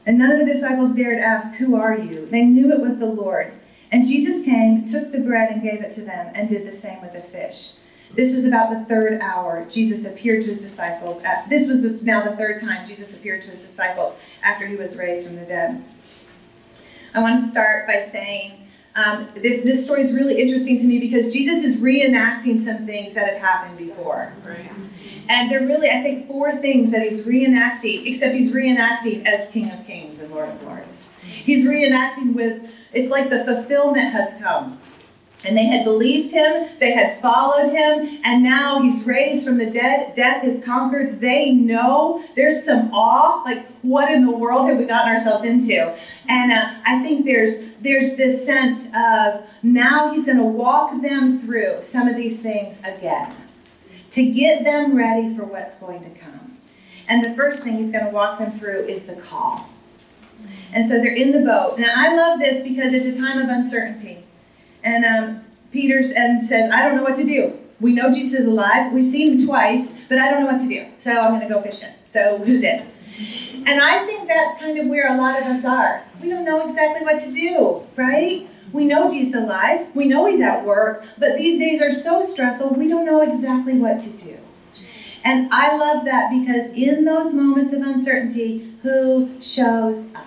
And 0.05 0.19
none 0.19 0.31
of 0.31 0.39
the 0.39 0.53
disciples 0.53 0.95
dared 0.95 1.19
ask, 1.19 1.55
Who 1.55 1.75
are 1.75 1.99
you? 1.99 2.27
They 2.27 2.45
knew 2.45 2.73
it 2.73 2.81
was 2.81 2.99
the 2.99 3.07
Lord. 3.07 3.53
And 3.91 4.07
Jesus 4.07 4.45
came, 4.45 4.87
took 4.87 5.11
the 5.11 5.21
bread, 5.21 5.51
and 5.51 5.63
gave 5.63 5.81
it 5.81 5.93
to 5.93 6.03
them, 6.03 6.33
and 6.35 6.49
did 6.49 6.67
the 6.67 6.73
same 6.73 7.01
with 7.01 7.13
the 7.13 7.21
fish. 7.21 7.75
This 8.15 8.35
was 8.35 8.45
about 8.45 8.71
the 8.71 8.85
third 8.85 9.21
hour. 9.21 9.67
Jesus 9.69 10.05
appeared 10.05 10.43
to 10.43 10.49
his 10.49 10.61
disciples. 10.61 11.23
At, 11.23 11.49
this 11.49 11.69
was 11.69 11.83
the, 11.83 11.99
now 12.03 12.23
the 12.23 12.37
third 12.37 12.61
time 12.61 12.87
Jesus 12.87 13.15
appeared 13.15 13.43
to 13.43 13.51
his 13.51 13.61
disciples 13.61 14.19
after 14.43 14.67
he 14.67 14.77
was 14.77 14.97
raised 14.97 15.27
from 15.27 15.37
the 15.37 15.45
dead. 15.45 15.85
I 17.15 17.21
want 17.21 17.41
to 17.41 17.47
start 17.47 17.87
by 17.87 18.01
saying 18.01 18.69
um, 18.95 19.29
this, 19.35 19.63
this 19.63 19.85
story 19.85 20.03
is 20.03 20.15
really 20.15 20.41
interesting 20.41 20.79
to 20.79 20.87
me 20.87 20.99
because 20.99 21.33
Jesus 21.33 21.65
is 21.65 21.77
reenacting 21.77 22.61
some 22.61 22.87
things 22.87 23.13
that 23.15 23.29
have 23.29 23.43
happened 23.43 23.77
before. 23.77 24.33
Right. 24.45 24.71
And 25.29 25.51
there 25.51 25.63
are 25.63 25.67
really, 25.67 25.91
I 25.91 26.03
think, 26.03 26.29
four 26.29 26.53
things 26.57 26.93
that 26.93 27.03
he's 27.03 27.23
reenacting, 27.23 28.07
except 28.07 28.35
he's 28.35 28.53
reenacting 28.53 29.27
as 29.27 29.51
King 29.51 29.71
of 29.71 29.85
Kings 29.87 30.21
and 30.21 30.31
Lord 30.31 30.49
of 30.49 30.63
Lords. 30.63 31.11
He's 31.23 31.67
reenacting 31.67 32.35
with, 32.35 32.71
it's 32.93 33.11
like 33.11 33.29
the 33.29 33.45
fulfillment 33.45 34.13
has 34.13 34.35
come. 34.41 34.81
And 35.47 35.57
they 35.57 35.67
had 35.67 35.85
believed 35.85 36.33
him, 36.33 36.69
they 36.81 36.91
had 36.93 37.21
followed 37.21 37.71
him, 37.71 38.21
and 38.25 38.43
now 38.43 38.83
he's 38.83 39.05
raised 39.05 39.47
from 39.47 39.59
the 39.59 39.71
dead. 39.71 40.15
Death 40.15 40.45
is 40.45 40.63
conquered. 40.65 41.21
They 41.21 41.53
know 41.53 42.25
there's 42.35 42.65
some 42.65 42.93
awe. 42.93 43.43
Like, 43.45 43.65
what 43.83 44.11
in 44.11 44.27
the 44.27 44.33
world 44.33 44.69
have 44.69 44.77
we 44.77 44.87
gotten 44.87 45.09
ourselves 45.09 45.45
into? 45.45 45.95
And 46.29 46.51
uh, 46.51 46.75
I 46.85 47.01
think 47.01 47.25
there's 47.25 47.61
there's 47.81 48.17
this 48.17 48.45
sense 48.45 48.89
of 48.95 49.47
now 49.63 50.11
he's 50.13 50.25
going 50.25 50.39
to 50.39 50.43
walk 50.43 51.01
them 51.01 51.39
through 51.39 51.85
some 51.85 52.09
of 52.09 52.17
these 52.17 52.43
things 52.43 52.81
again 52.81 53.37
to 54.11 54.27
get 54.33 54.65
them 54.65 54.97
ready 54.97 55.33
for 55.37 55.45
what's 55.45 55.77
going 55.77 56.03
to 56.03 56.19
come. 56.19 56.59
And 57.09 57.25
the 57.25 57.35
first 57.35 57.63
thing 57.63 57.77
he's 57.77 57.93
going 57.93 58.07
to 58.07 58.11
walk 58.11 58.41
them 58.41 58.51
through 58.59 58.87
is 58.87 59.05
the 59.05 59.15
call. 59.15 59.69
And 60.73 60.89
so 60.89 60.95
they're 60.95 61.15
in 61.15 61.31
the 61.31 61.47
boat. 61.47 61.79
Now 61.79 61.93
I 61.97 62.17
love 62.17 62.41
this 62.41 62.65
because 62.65 62.93
it's 62.93 63.17
a 63.17 63.21
time 63.21 63.39
of 63.39 63.49
uncertainty. 63.49 64.25
And 64.87 65.05
um, 65.05 65.45
Peter 65.73 66.01
and 66.17 66.47
says, 66.49 66.71
I 66.71 66.87
don't 66.87 66.95
know 66.95 67.03
what 67.03 67.17
to 67.17 67.25
do. 67.25 67.59
We 67.81 67.93
know 67.93 68.11
Jesus 68.13 68.41
is 68.41 68.47
alive. 68.47 68.93
We've 68.93 69.05
seen 69.05 69.33
him 69.33 69.45
twice, 69.45 69.93
but 70.09 70.19
I 70.19 70.31
don't 70.31 70.45
know 70.45 70.47
what 70.47 70.61
to 70.61 70.69
do. 70.69 70.87
So 70.99 71.11
I'm 71.11 71.31
going 71.31 71.47
to 71.47 71.53
go 71.53 71.61
fishing. 71.61 71.93
So 72.07 72.39
who's 72.39 72.63
in? 72.63 72.87
And 73.67 73.81
I 73.81 74.07
think 74.07 74.29
that's 74.29 74.61
kind 74.61 74.79
of 74.79 74.87
where 74.87 75.13
a 75.13 75.19
lot 75.19 75.41
of 75.41 75.47
us 75.49 75.65
are. 75.65 76.05
We 76.23 76.31
don't 76.31 76.45
know 76.45 76.65
exactly 76.65 77.05
what 77.05 77.19
to 77.21 77.33
do, 77.33 77.83
right? 77.97 78.49
We 78.73 78.85
know 78.85 79.11
Jesus 79.11 79.35
is 79.35 79.43
alive. 79.43 79.89
We 79.95 80.05
know 80.05 80.27
he's 80.27 80.41
at 80.41 80.65
work, 80.65 81.05
but 81.19 81.37
these 81.37 81.59
days 81.59 81.83
are 81.83 81.93
so 81.93 82.23
stressful, 82.23 82.71
we 82.71 82.89
don't 82.89 83.05
know 83.05 83.23
exactly 83.23 83.75
what 83.75 83.99
to 84.01 84.11
do. 84.11 84.39
And 85.25 85.53
I 85.53 85.77
love 85.77 86.05
that 86.05 86.31
because 86.31 86.71
in 86.71 87.05
those 87.05 87.35
moments 87.35 87.73
of 87.73 87.83
uncertainty, 87.83 88.73
who 88.83 89.31
shows 89.41 90.15
up? 90.15 90.27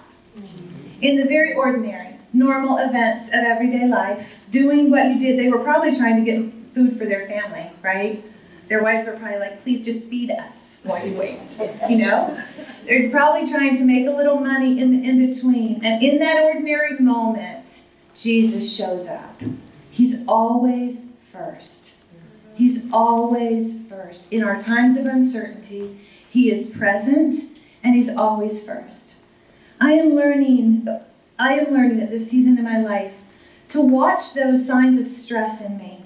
In 1.02 1.16
the 1.16 1.24
very 1.24 1.54
ordinary, 1.54 2.16
normal 2.34 2.78
events 2.78 3.30
of 3.30 3.36
everyday 3.36 3.88
life, 3.88 4.39
doing 4.50 4.92
what 4.92 5.06
you 5.08 5.20
did. 5.20 5.38
They 5.38 5.50
were 5.50 5.60
probably 5.60 5.96
trying 5.96 6.24
to 6.24 6.32
get 6.32 6.54
food 6.74 6.98
for 6.98 7.06
their 7.06 7.28
family, 7.28 7.70
right? 7.82 8.24
their 8.70 8.84
wives 8.84 9.08
are 9.08 9.18
probably 9.18 9.40
like, 9.40 9.62
please 9.64 9.84
just 9.84 10.08
feed 10.08 10.32
us 10.32 10.80
while 10.84 11.06
you 11.06 11.16
wait. 11.16 11.60
You 11.90 11.98
know? 11.98 12.42
They're 12.86 13.10
probably 13.10 13.52
trying 13.52 13.76
to 13.78 13.84
make 13.84 14.08
a 14.08 14.12
little 14.12 14.40
money 14.40 14.80
in 14.80 14.92
the 14.92 15.10
in 15.10 15.28
between. 15.28 15.84
And 15.84 16.02
in 16.02 16.20
that 16.20 16.44
ordinary 16.44 16.98
moment, 17.00 17.82
Jesus 18.16 18.78
shows 18.78 19.10
up. 19.10 19.42
He's 19.90 20.18
always 20.28 21.08
first. 21.32 21.98
He's 22.56 22.92
always 22.94 23.76
first. 23.90 24.32
In 24.32 24.44
our 24.44 24.62
times 24.62 24.98
of 24.98 25.08
uncertainty, 25.08 26.00
He 26.30 26.52
is 26.52 26.68
present 26.68 27.34
and 27.84 27.96
He's 27.96 28.10
always 28.10 28.64
first. 28.64 29.16
I 29.82 29.94
am 29.94 30.14
learning, 30.14 30.88
I 31.40 31.54
am 31.54 31.74
learning 31.74 32.02
at 32.02 32.12
this 32.12 32.30
season 32.30 32.58
in 32.60 32.64
my 32.64 32.78
life 32.78 33.19
to 33.70 33.82
watch 33.82 34.34
those 34.34 34.66
signs 34.66 35.00
of 35.00 35.08
stress 35.08 35.62
in 35.62 35.78
me 35.78 36.04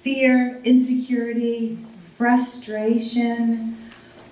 fear, 0.00 0.60
insecurity, 0.62 1.76
frustration. 1.98 3.76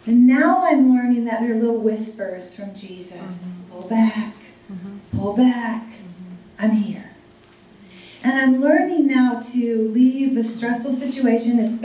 And 0.07 0.27
now 0.27 0.65
I'm 0.65 0.95
learning 0.95 1.25
that 1.25 1.41
they're 1.41 1.57
little 1.57 1.79
whispers 1.79 2.55
from 2.55 2.75
Jesus 2.75 3.51
mm-hmm. 3.51 3.73
pull 3.73 3.89
back, 3.89 4.35
mm-hmm. 4.73 5.19
pull 5.19 5.37
back. 5.37 5.83
Mm-hmm. 5.83 6.65
I'm 6.65 6.71
here. 6.71 7.11
And 8.23 8.39
I'm 8.39 8.61
learning 8.61 9.07
now 9.09 9.41
to 9.53 9.89
leave 9.91 10.37
a 10.37 10.45
stressful 10.45 10.93
situation 10.93 11.59
as, 11.59 11.79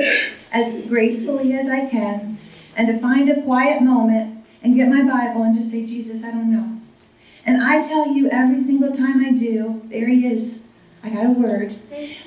as 0.52 0.86
gracefully 0.86 1.54
as 1.54 1.68
I 1.68 1.90
can 1.90 2.38
and 2.76 2.88
to 2.88 3.00
find 3.00 3.30
a 3.30 3.42
quiet 3.42 3.82
moment 3.82 4.46
and 4.62 4.76
get 4.76 4.88
my 4.88 5.02
Bible 5.02 5.44
and 5.44 5.56
just 5.56 5.72
say, 5.72 5.86
Jesus, 5.86 6.24
I 6.24 6.32
don't 6.32 6.52
know. 6.52 6.79
And 7.50 7.64
I 7.64 7.82
tell 7.82 8.08
you 8.08 8.30
every 8.30 8.60
single 8.60 8.92
time 8.92 9.26
I 9.26 9.32
do, 9.32 9.82
there 9.86 10.08
he 10.08 10.28
is. 10.28 10.62
I 11.04 11.10
got 11.10 11.26
a 11.26 11.32
word. 11.32 11.74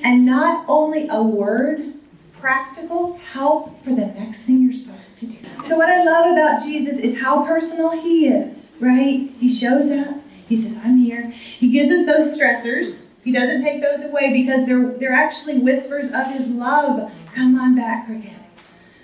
And 0.03 0.25
not 0.25 0.65
only 0.67 1.07
a 1.07 1.23
word, 1.23 1.93
practical 2.33 3.15
help 3.31 3.81
for 3.85 3.91
the 3.91 4.07
next 4.07 4.45
thing 4.45 4.61
you're 4.61 4.73
supposed 4.73 5.19
to 5.19 5.27
do. 5.27 5.37
So, 5.63 5.77
what 5.77 5.89
I 5.89 6.03
love 6.03 6.25
about 6.33 6.61
Jesus 6.61 6.99
is 6.99 7.21
how 7.21 7.45
personal 7.45 7.91
he 7.91 8.27
is, 8.27 8.73
right? 8.81 9.31
He 9.39 9.47
shows 9.47 9.89
up, 9.91 10.17
he 10.49 10.57
says, 10.57 10.77
I'm 10.83 10.97
here. 10.97 11.31
He 11.31 11.71
gives 11.71 11.89
us 11.89 12.05
those 12.05 12.37
stressors. 12.37 13.03
He 13.23 13.31
doesn't 13.31 13.63
take 13.63 13.81
those 13.81 14.03
away 14.03 14.33
because 14.33 14.65
they're, 14.65 14.89
they're 14.97 15.13
actually 15.13 15.59
whispers 15.59 16.11
of 16.11 16.33
his 16.33 16.49
love. 16.49 17.09
Come 17.33 17.57
on 17.57 17.77
back, 17.77 18.07
Cricket. 18.07 18.33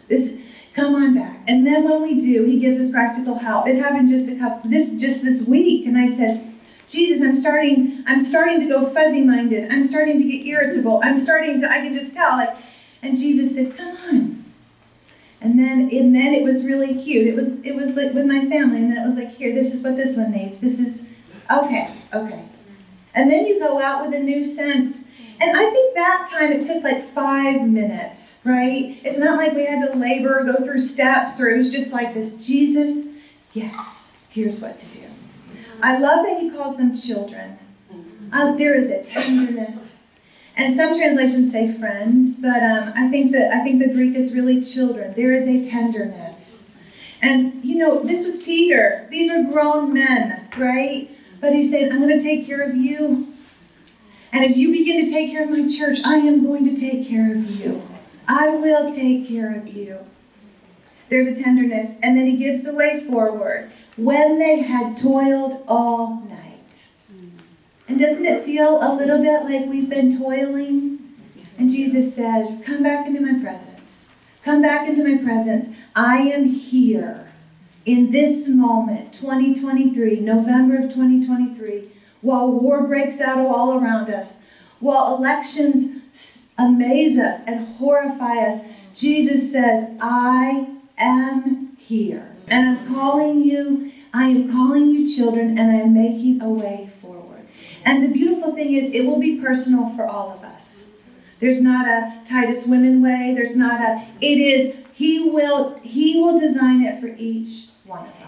This 0.09 0.37
come 0.79 0.95
on 0.95 1.13
back. 1.13 1.39
And 1.47 1.65
then 1.65 1.83
when 1.83 2.01
we 2.01 2.19
do, 2.19 2.45
he 2.45 2.59
gives 2.59 2.79
us 2.79 2.89
practical 2.89 3.35
help. 3.35 3.67
It 3.67 3.77
happened 3.77 4.09
just 4.09 4.29
a 4.31 4.35
couple 4.35 4.69
this 4.69 4.91
just 4.93 5.23
this 5.23 5.43
week, 5.43 5.85
and 5.85 5.97
I 5.97 6.07
said, 6.07 6.45
Jesus, 6.87 7.21
I'm 7.21 7.33
starting, 7.33 8.03
I'm 8.07 8.19
starting 8.19 8.59
to 8.61 8.67
go 8.67 8.89
fuzzy-minded. 8.89 9.71
I'm 9.71 9.83
starting 9.83 10.17
to 10.17 10.23
get 10.23 10.45
irritable. 10.45 11.01
I'm 11.03 11.17
starting 11.17 11.59
to, 11.61 11.69
I 11.69 11.81
can 11.81 11.93
just 11.93 12.13
tell. 12.13 12.37
Like, 12.37 12.57
and 13.01 13.15
Jesus 13.15 13.53
said, 13.53 13.77
Come 13.77 13.97
on. 14.09 14.39
And 15.41 15.57
then 15.57 15.89
and 15.91 16.13
then 16.13 16.33
it 16.33 16.43
was 16.43 16.65
really 16.65 17.01
cute. 17.01 17.27
It 17.27 17.35
was 17.35 17.61
it 17.61 17.75
was 17.75 17.95
like 17.95 18.13
with 18.13 18.25
my 18.25 18.45
family, 18.45 18.77
and 18.77 18.91
then 18.91 18.97
it 19.03 19.07
was 19.07 19.15
like, 19.15 19.35
here, 19.35 19.53
this 19.53 19.73
is 19.73 19.81
what 19.81 19.95
this 19.95 20.17
one 20.17 20.31
needs. 20.31 20.59
This 20.59 20.79
is 20.79 21.03
okay, 21.49 21.93
okay. 22.13 22.43
And 23.13 23.31
then 23.31 23.45
you 23.45 23.59
go 23.59 23.81
out 23.81 24.05
with 24.05 24.13
a 24.13 24.19
new 24.19 24.43
sense. 24.43 25.05
And 25.41 25.55
I 25.55 25.69
think 25.69 25.95
that 25.95 26.27
time 26.29 26.51
it 26.51 26.65
took 26.65 26.83
like 26.83 27.03
five 27.13 27.67
minutes, 27.67 28.39
right? 28.43 28.99
It's 29.03 29.17
not 29.17 29.37
like 29.37 29.53
we 29.53 29.65
had 29.65 29.89
to 29.89 29.97
labor, 29.97 30.43
go 30.43 30.63
through 30.63 30.79
steps, 30.79 31.39
or 31.39 31.49
it 31.49 31.57
was 31.57 31.71
just 31.71 31.93
like 31.93 32.13
this 32.13 32.35
Jesus, 32.35 33.07
yes, 33.53 34.11
here's 34.29 34.61
what 34.61 34.77
to 34.79 34.99
do. 34.99 35.05
I 35.81 35.97
love 35.97 36.25
that 36.25 36.41
he 36.41 36.49
calls 36.49 36.77
them 36.77 36.93
children. 36.93 37.57
Uh, 38.33 38.55
there 38.57 38.75
is 38.75 38.89
a 38.89 39.01
tenderness. 39.01 39.97
And 40.57 40.73
some 40.73 40.93
translations 40.93 41.53
say 41.53 41.71
friends, 41.71 42.35
but 42.35 42.61
um, 42.61 42.91
I 42.93 43.07
think 43.07 43.31
that 43.31 43.53
I 43.53 43.63
think 43.63 43.79
the 43.81 43.93
Greek 43.93 44.13
is 44.15 44.33
really 44.33 44.61
children. 44.61 45.13
There 45.13 45.33
is 45.33 45.47
a 45.47 45.63
tenderness. 45.63 46.67
And 47.21 47.63
you 47.63 47.77
know, 47.77 48.01
this 48.01 48.25
was 48.25 48.43
Peter. 48.43 49.07
These 49.09 49.31
were 49.31 49.49
grown 49.49 49.93
men, 49.93 50.49
right? 50.57 51.09
But 51.39 51.53
he's 51.53 51.71
saying, 51.71 51.93
I'm 51.93 52.01
going 52.01 52.17
to 52.17 52.21
take 52.21 52.45
care 52.45 52.61
of 52.61 52.75
you. 52.75 53.28
And 54.31 54.45
as 54.45 54.59
you 54.59 54.71
begin 54.71 55.05
to 55.05 55.11
take 55.11 55.31
care 55.31 55.43
of 55.43 55.49
my 55.49 55.67
church, 55.67 55.99
I 56.03 56.17
am 56.17 56.45
going 56.45 56.63
to 56.65 56.75
take 56.75 57.07
care 57.07 57.31
of 57.31 57.49
you. 57.49 57.81
I 58.27 58.49
will 58.49 58.91
take 58.91 59.27
care 59.27 59.55
of 59.55 59.67
you. 59.67 59.99
There's 61.09 61.27
a 61.27 61.35
tenderness. 61.35 61.97
And 62.03 62.17
then 62.17 62.27
he 62.27 62.37
gives 62.37 62.63
the 62.63 62.73
way 62.73 62.99
forward 62.99 63.71
when 63.97 64.39
they 64.39 64.59
had 64.59 64.95
toiled 64.95 65.63
all 65.67 66.21
night. 66.29 66.87
And 67.87 67.99
doesn't 67.99 68.25
it 68.25 68.43
feel 68.43 68.77
a 68.81 68.93
little 68.93 69.17
bit 69.17 69.43
like 69.45 69.65
we've 69.65 69.89
been 69.89 70.15
toiling? 70.15 70.99
And 71.57 71.69
Jesus 71.69 72.15
says, 72.15 72.61
Come 72.63 72.83
back 72.83 73.07
into 73.07 73.19
my 73.19 73.39
presence. 73.39 74.07
Come 74.43 74.61
back 74.61 74.87
into 74.87 75.03
my 75.03 75.21
presence. 75.21 75.69
I 75.95 76.19
am 76.19 76.45
here 76.45 77.27
in 77.85 78.11
this 78.11 78.47
moment, 78.47 79.11
2023, 79.13 80.19
November 80.19 80.77
of 80.77 80.83
2023, 80.83 81.89
while 82.21 82.47
war 82.47 82.83
breaks 82.83 83.19
out 83.19 83.39
all 83.39 83.79
around 83.79 84.09
us, 84.09 84.37
while 84.79 85.15
elections 85.15 86.01
amaze 86.57 87.17
us 87.17 87.41
and 87.47 87.67
horrify 87.77 88.37
us. 88.37 88.61
Jesus 88.93 89.51
says, 89.51 89.89
I 90.01 90.67
am 90.97 91.75
here. 91.77 92.35
And 92.47 92.79
I'm 92.79 92.93
calling 92.93 93.43
you, 93.43 93.91
I 94.13 94.25
am 94.25 94.51
calling 94.51 94.89
you 94.89 95.07
children, 95.07 95.57
and 95.57 95.71
I 95.71 95.75
am 95.75 95.93
making 95.93 96.41
a 96.41 96.49
way 96.49 96.89
forward. 96.99 97.47
And 97.85 98.03
the 98.03 98.09
beautiful 98.09 98.53
thing 98.53 98.73
is, 98.73 98.91
it 98.91 99.05
will 99.05 99.19
be 99.19 99.39
personal 99.39 99.89
for 99.95 100.05
all 100.05 100.31
of 100.31 100.43
us. 100.43 100.85
There's 101.39 101.61
not 101.61 101.87
a 101.87 102.19
Titus 102.25 102.65
women 102.65 103.01
way. 103.01 103.33
There's 103.35 103.55
not 103.55 103.79
a, 103.79 104.05
it 104.19 104.37
is, 104.37 104.75
he 104.93 105.29
will, 105.29 105.79
he 105.79 106.19
will 106.19 106.37
design 106.37 106.83
it 106.83 106.99
for 106.99 107.07
each 107.07 107.67
one 107.85 108.01
of 108.01 108.13
us. 108.15 108.18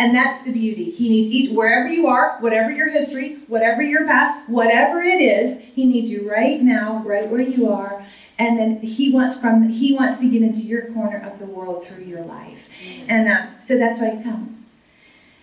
And 0.00 0.14
that's 0.14 0.42
the 0.44 0.50
beauty. 0.50 0.90
He 0.90 1.10
needs 1.10 1.30
each, 1.30 1.50
wherever 1.50 1.86
you 1.86 2.06
are, 2.06 2.38
whatever 2.40 2.70
your 2.70 2.88
history, 2.88 3.34
whatever 3.48 3.82
your 3.82 4.06
past, 4.06 4.48
whatever 4.48 5.02
it 5.02 5.20
is, 5.20 5.60
he 5.74 5.84
needs 5.84 6.08
you 6.08 6.26
right 6.28 6.62
now, 6.62 7.02
right 7.04 7.28
where 7.28 7.42
you 7.42 7.68
are. 7.68 8.02
And 8.38 8.58
then 8.58 8.80
he 8.80 9.12
wants 9.12 9.38
from 9.38 9.68
he 9.68 9.92
wants 9.92 10.18
to 10.22 10.30
get 10.30 10.40
into 10.40 10.60
your 10.60 10.90
corner 10.94 11.20
of 11.20 11.38
the 11.38 11.44
world 11.44 11.84
through 11.84 12.04
your 12.04 12.22
life. 12.22 12.70
And 13.08 13.28
uh, 13.28 13.60
so 13.60 13.76
that's 13.76 14.00
why 14.00 14.16
he 14.16 14.22
comes. 14.22 14.62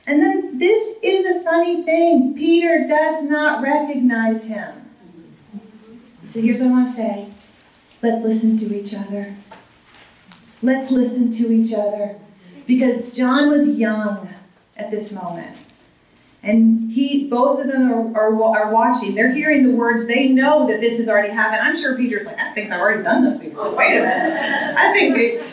And 0.07 0.23
then 0.23 0.57
this 0.57 0.95
is 1.03 1.27
a 1.27 1.43
funny 1.43 1.83
thing. 1.83 2.33
Peter 2.35 2.83
does 2.87 3.25
not 3.25 3.61
recognize 3.61 4.45
him. 4.45 4.89
So 6.25 6.41
here's 6.41 6.61
what 6.61 6.69
I 6.69 6.71
want 6.71 6.87
to 6.87 6.93
say 6.93 7.29
let's 8.01 8.25
listen 8.25 8.57
to 8.57 8.75
each 8.75 8.95
other. 8.95 9.35
Let's 10.63 10.89
listen 10.89 11.29
to 11.33 11.53
each 11.53 11.75
other. 11.75 12.15
Because 12.65 13.15
John 13.15 13.49
was 13.49 13.77
young 13.77 14.33
at 14.77 14.91
this 14.91 15.11
moment. 15.11 15.59
And 16.43 16.91
he, 16.91 17.27
both 17.27 17.59
of 17.59 17.67
them 17.67 17.91
are, 17.91 18.15
are, 18.15 18.43
are 18.55 18.71
watching. 18.71 19.15
They're 19.15 19.31
hearing 19.31 19.63
the 19.63 19.75
words. 19.75 20.05
They 20.05 20.29
know 20.29 20.67
that 20.67 20.79
this 20.79 20.97
has 20.99 21.09
already 21.09 21.33
happened. 21.33 21.61
I'm 21.61 21.75
sure 21.75 21.95
Peter's 21.97 22.25
like, 22.25 22.39
I 22.39 22.53
think 22.53 22.71
I've 22.71 22.79
already 22.79 23.03
done 23.03 23.25
this 23.25 23.37
before. 23.37 23.75
Wait 23.75 23.97
a 23.97 24.01
minute. 24.01 24.77
I 24.77 24.93
think 24.93 25.17
it, 25.17 25.43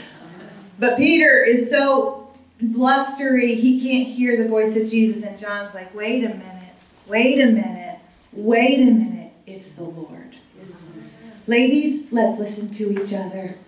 but 0.78 0.96
Peter 0.96 1.42
is 1.42 1.70
so 1.70 2.32
blustery, 2.60 3.54
he 3.54 3.80
can't 3.80 4.08
hear 4.08 4.40
the 4.40 4.48
voice 4.48 4.76
of 4.76 4.88
Jesus. 4.88 5.22
And 5.22 5.38
John's 5.38 5.74
like, 5.74 5.94
wait 5.94 6.24
a 6.24 6.28
minute, 6.28 6.74
wait 7.06 7.40
a 7.40 7.46
minute, 7.46 7.98
wait 8.32 8.80
a 8.80 8.90
minute. 8.90 9.32
It's 9.46 9.72
the 9.72 9.84
Lord. 9.84 10.36
Ladies, 11.46 12.10
let's 12.10 12.38
listen 12.38 12.70
to 12.70 13.00
each 13.00 13.12
other. 13.12 13.58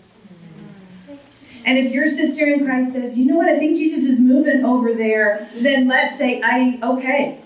And 1.67 1.77
if 1.79 1.93
your 1.93 2.07
sister 2.07 2.47
in 2.47 2.65
Christ 2.65 2.93
says, 2.93 3.19
you 3.19 3.27
know 3.27 3.37
what, 3.37 3.49
I 3.49 3.59
think 3.59 3.77
Jesus 3.77 4.05
is 4.05 4.21
moving 4.21 4.65
over 4.65 4.95
there, 4.95 5.49
then 5.57 5.89
let's 5.89 6.17
say, 6.17 6.41
I 6.43 6.79
okay. 6.81 7.41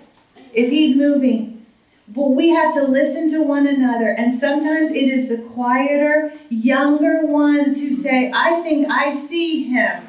If 0.53 0.71
he's 0.71 0.95
moving, 0.95 1.65
but 2.07 2.29
we 2.31 2.51
have 2.51 2.75
to 2.75 2.83
listen 2.83 3.31
to 3.31 3.43
one 3.43 3.67
another. 3.67 4.09
And 4.09 4.35
sometimes 4.35 4.91
it 4.91 5.05
is 5.05 5.29
the 5.29 5.39
quieter, 5.39 6.35
younger 6.51 7.25
ones 7.25 7.81
who 7.81 7.93
say, 7.93 8.31
I 8.35 8.61
think 8.63 8.91
I 8.91 9.11
see 9.11 9.65
him. 9.65 10.03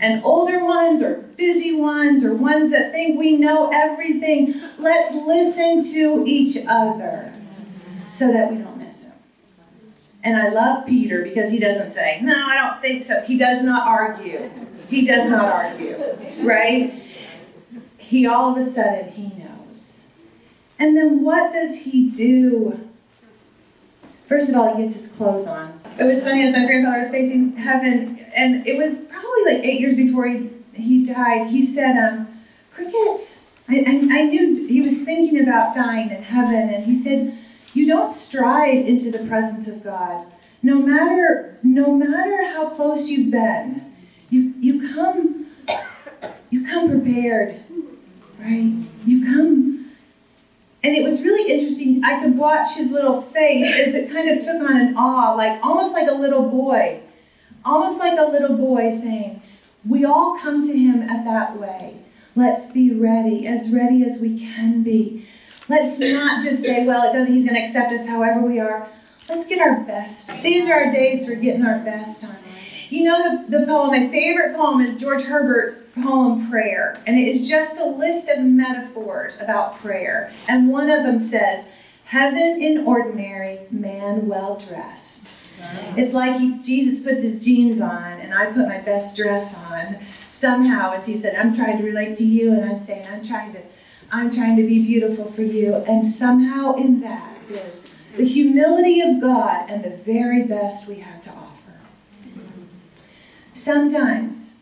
And 0.00 0.22
older 0.24 0.64
ones, 0.64 1.00
or 1.02 1.16
busy 1.36 1.74
ones, 1.74 2.24
or 2.24 2.34
ones 2.34 2.70
that 2.70 2.92
think 2.92 3.18
we 3.18 3.36
know 3.36 3.70
everything, 3.72 4.60
let's 4.78 5.14
listen 5.14 5.82
to 5.92 6.24
each 6.26 6.58
other 6.68 7.32
so 8.10 8.30
that 8.32 8.50
we 8.50 8.58
don't. 8.58 8.77
And 10.28 10.36
I 10.36 10.50
love 10.50 10.84
Peter 10.84 11.22
because 11.22 11.50
he 11.50 11.58
doesn't 11.58 11.90
say, 11.92 12.20
No, 12.22 12.34
I 12.34 12.54
don't 12.56 12.82
think 12.82 13.02
so. 13.02 13.22
He 13.22 13.38
does 13.38 13.64
not 13.64 13.88
argue. 13.88 14.50
He 14.86 15.06
does 15.06 15.30
not 15.30 15.46
argue, 15.46 15.96
right? 16.42 17.02
He 17.96 18.26
all 18.26 18.52
of 18.52 18.58
a 18.58 18.62
sudden, 18.62 19.10
he 19.12 19.32
knows. 19.42 20.08
And 20.78 20.98
then 20.98 21.24
what 21.24 21.50
does 21.50 21.78
he 21.78 22.10
do? 22.10 22.90
First 24.26 24.50
of 24.50 24.56
all, 24.56 24.76
he 24.76 24.82
gets 24.82 24.96
his 24.96 25.08
clothes 25.08 25.46
on. 25.46 25.80
It 25.98 26.04
was 26.04 26.22
funny 26.22 26.46
as 26.46 26.52
my 26.52 26.66
grandfather 26.66 26.98
was 26.98 27.10
facing 27.10 27.56
heaven, 27.56 28.18
and 28.34 28.66
it 28.66 28.76
was 28.76 28.96
probably 28.96 29.54
like 29.54 29.64
eight 29.64 29.80
years 29.80 29.96
before 29.96 30.28
he, 30.28 30.50
he 30.74 31.06
died. 31.06 31.46
He 31.46 31.64
said, 31.64 31.96
um, 31.96 32.28
Crickets. 32.70 33.46
I, 33.66 33.78
I, 33.78 34.18
I 34.18 34.22
knew 34.24 34.66
he 34.66 34.82
was 34.82 34.98
thinking 34.98 35.40
about 35.40 35.74
dying 35.74 36.10
in 36.10 36.22
heaven, 36.22 36.68
and 36.68 36.84
he 36.84 36.94
said, 36.94 37.38
You 37.74 37.86
don't 37.86 38.12
stride 38.12 38.78
into 38.86 39.10
the 39.10 39.20
presence 39.26 39.68
of 39.68 39.84
God 39.84 40.26
no 40.62 40.78
matter 40.78 41.58
no 41.62 41.94
matter 41.94 42.44
how 42.48 42.68
close 42.68 43.08
you've 43.08 43.30
been, 43.30 43.94
you 44.30 44.54
you 44.60 44.92
come 44.92 45.46
you 46.50 46.66
come 46.66 46.88
prepared, 46.90 47.60
right? 48.40 48.72
You 49.06 49.24
come 49.24 49.90
and 50.82 50.96
it 50.96 51.02
was 51.02 51.22
really 51.22 51.52
interesting. 51.52 52.02
I 52.04 52.20
could 52.20 52.36
watch 52.36 52.76
his 52.76 52.90
little 52.90 53.20
face 53.20 53.66
as 53.66 53.94
it 53.94 54.10
kind 54.10 54.30
of 54.30 54.44
took 54.44 54.62
on 54.68 54.76
an 54.76 54.96
awe, 54.96 55.34
like 55.34 55.62
almost 55.64 55.92
like 55.92 56.08
a 56.08 56.14
little 56.14 56.48
boy. 56.48 57.00
Almost 57.64 57.98
like 57.98 58.18
a 58.18 58.22
little 58.22 58.56
boy 58.56 58.90
saying, 58.90 59.42
We 59.86 60.04
all 60.04 60.38
come 60.38 60.62
to 60.62 60.76
him 60.76 61.02
at 61.02 61.24
that 61.24 61.58
way. 61.58 61.98
Let's 62.36 62.66
be 62.66 62.94
ready, 62.94 63.46
as 63.46 63.70
ready 63.72 64.04
as 64.04 64.20
we 64.20 64.38
can 64.38 64.84
be. 64.84 65.26
Let's 65.68 65.98
not 65.98 66.42
just 66.42 66.62
say, 66.62 66.86
well, 66.86 67.08
it 67.08 67.12
doesn't, 67.12 67.32
he's 67.32 67.44
going 67.44 67.56
to 67.56 67.62
accept 67.62 67.92
us 67.92 68.06
however 68.06 68.40
we 68.40 68.58
are. 68.58 68.88
Let's 69.28 69.46
get 69.46 69.60
our 69.60 69.80
best. 69.80 70.30
These 70.42 70.68
are 70.68 70.84
our 70.84 70.90
days 70.90 71.26
for 71.26 71.34
getting 71.34 71.64
our 71.64 71.78
best 71.80 72.24
on. 72.24 72.36
You 72.90 73.04
know 73.04 73.44
the, 73.46 73.58
the 73.58 73.66
poem, 73.66 73.90
my 73.90 74.08
favorite 74.08 74.56
poem 74.56 74.80
is 74.80 74.96
George 74.96 75.22
Herbert's 75.22 75.82
poem 75.94 76.50
Prayer. 76.50 76.98
And 77.06 77.18
it 77.18 77.28
is 77.28 77.46
just 77.46 77.78
a 77.78 77.84
list 77.84 78.28
of 78.28 78.42
metaphors 78.42 79.38
about 79.40 79.78
prayer. 79.78 80.32
And 80.48 80.68
one 80.70 80.88
of 80.88 81.02
them 81.02 81.18
says, 81.18 81.66
Heaven 82.04 82.62
in 82.62 82.86
ordinary, 82.86 83.60
man 83.70 84.26
well 84.26 84.56
dressed. 84.56 85.38
It's 85.94 86.14
like 86.14 86.40
he, 86.40 86.58
Jesus 86.60 87.04
puts 87.04 87.20
his 87.20 87.44
jeans 87.44 87.82
on 87.82 88.12
and 88.12 88.32
I 88.32 88.46
put 88.46 88.66
my 88.66 88.78
best 88.78 89.14
dress 89.14 89.54
on. 89.54 89.98
Somehow, 90.30 90.92
as 90.92 91.04
he 91.04 91.18
said, 91.18 91.34
I'm 91.34 91.54
trying 91.54 91.76
to 91.76 91.84
relate 91.84 92.16
to 92.16 92.24
you, 92.24 92.52
and 92.52 92.64
I'm 92.64 92.78
saying, 92.78 93.06
I'm 93.10 93.22
trying 93.22 93.52
to, 93.52 93.60
I'm 94.10 94.30
trying 94.30 94.56
to 94.56 94.66
be 94.66 94.78
beautiful 94.78 95.30
for 95.30 95.42
you. 95.42 95.74
And 95.74 96.06
somehow 96.06 96.74
in 96.74 97.00
that, 97.02 97.36
there's 97.48 97.92
the 98.16 98.24
humility 98.24 99.00
of 99.00 99.20
God 99.20 99.68
and 99.68 99.84
the 99.84 99.90
very 99.90 100.42
best 100.42 100.88
we 100.88 100.96
have 101.00 101.20
to 101.22 101.30
offer. 101.30 101.72
Sometimes 103.52 104.56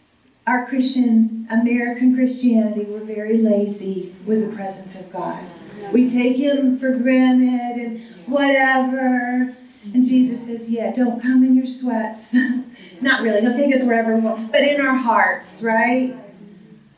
our 0.46 0.66
Christian, 0.66 1.46
American 1.50 2.14
Christianity, 2.14 2.84
we're 2.84 3.00
very 3.00 3.38
lazy 3.38 4.14
with 4.24 4.48
the 4.48 4.54
presence 4.54 4.94
of 4.94 5.12
God. 5.12 5.44
We 5.92 6.08
take 6.08 6.36
Him 6.36 6.78
for 6.78 6.90
granted 6.92 7.76
and 7.76 8.00
whatever. 8.26 9.56
And 9.94 10.04
Jesus 10.04 10.46
says, 10.46 10.70
Yeah, 10.70 10.92
don't 10.92 11.20
come 11.22 11.44
in 11.44 11.56
your 11.56 11.66
sweats. 11.66 12.34
Not 13.00 13.22
really, 13.22 13.40
He'll 13.40 13.54
take 13.54 13.74
us 13.74 13.84
wherever 13.84 14.14
we 14.14 14.20
want, 14.20 14.50
but 14.50 14.62
in 14.62 14.80
our 14.80 14.96
hearts, 14.96 15.62
right? 15.62 16.16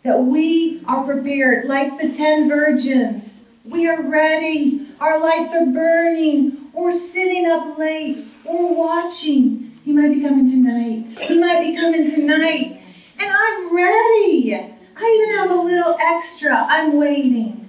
That 0.09 0.25
we 0.25 0.81
are 0.87 1.05
prepared, 1.05 1.67
like 1.67 2.01
the 2.01 2.09
ten 2.11 2.49
virgins. 2.49 3.45
We 3.63 3.87
are 3.91 4.01
ready. 4.01 4.87
Our 5.03 5.21
lights 5.21 5.55
are 5.55 5.67
burning. 5.67 6.71
We're 6.73 6.93
sitting 6.93 7.45
up 7.45 7.77
late. 7.77 8.25
We're 8.43 8.73
watching. 8.73 9.79
He 9.85 9.93
might 9.93 10.15
be 10.15 10.23
coming 10.23 10.49
tonight. 10.49 11.19
He 11.21 11.39
might 11.39 11.61
be 11.61 11.77
coming 11.77 12.11
tonight. 12.11 12.81
And 13.19 13.31
I'm 13.31 13.77
ready. 13.77 14.55
I 14.97 15.27
even 15.27 15.37
have 15.37 15.51
a 15.51 15.63
little 15.63 15.99
extra. 16.01 16.55
I'm 16.57 16.97
waiting. 16.97 17.69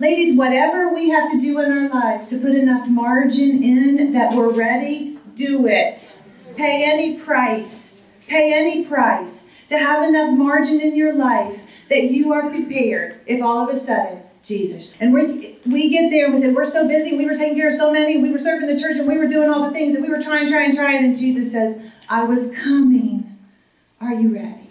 Ladies, 0.00 0.36
whatever 0.36 0.92
we 0.92 1.10
have 1.10 1.30
to 1.30 1.40
do 1.40 1.60
in 1.60 1.70
our 1.70 1.88
lives 1.88 2.26
to 2.30 2.38
put 2.38 2.56
enough 2.56 2.88
margin 2.88 3.62
in 3.62 4.12
that 4.12 4.34
we're 4.34 4.52
ready, 4.52 5.20
do 5.36 5.68
it. 5.68 6.18
Pay 6.56 6.82
any 6.82 7.16
price. 7.20 7.96
Pay 8.26 8.52
any 8.52 8.84
price 8.84 9.44
to 9.70 9.78
have 9.78 10.06
enough 10.06 10.36
margin 10.36 10.80
in 10.80 10.94
your 10.94 11.14
life 11.14 11.62
that 11.88 12.10
you 12.10 12.32
are 12.32 12.50
prepared 12.50 13.20
if 13.26 13.42
all 13.42 13.68
of 13.68 13.74
a 13.74 13.78
sudden 13.78 14.22
Jesus. 14.42 14.96
And 15.00 15.12
we 15.12 15.58
we 15.66 15.90
get 15.90 16.10
there 16.10 16.26
and 16.26 16.34
we 16.34 16.40
said, 16.40 16.54
We're 16.54 16.64
so 16.64 16.86
busy, 16.88 17.16
we 17.16 17.26
were 17.26 17.34
taking 17.34 17.56
care 17.56 17.68
of 17.68 17.74
so 17.74 17.92
many, 17.92 18.18
we 18.18 18.30
were 18.30 18.38
serving 18.38 18.68
the 18.68 18.80
church 18.80 18.96
and 18.96 19.06
we 19.06 19.16
were 19.16 19.28
doing 19.28 19.50
all 19.50 19.66
the 19.66 19.72
things 19.72 19.94
and 19.94 20.02
we 20.02 20.10
were 20.10 20.20
trying, 20.20 20.46
trying, 20.48 20.74
trying. 20.74 21.04
And 21.04 21.16
Jesus 21.16 21.52
says, 21.52 21.80
I 22.08 22.24
was 22.24 22.50
coming. 22.56 23.38
Are 24.00 24.14
you 24.14 24.34
ready? 24.34 24.68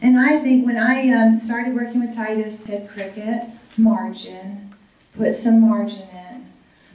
And 0.00 0.18
I 0.18 0.40
think 0.40 0.64
when 0.64 0.78
I 0.78 1.10
um, 1.10 1.38
started 1.38 1.74
working 1.74 2.00
with 2.00 2.14
Titus, 2.14 2.64
said 2.64 2.88
cricket, 2.88 3.44
margin, 3.76 4.72
put 5.16 5.34
some 5.34 5.60
margin 5.60 6.02
in. 6.14 6.46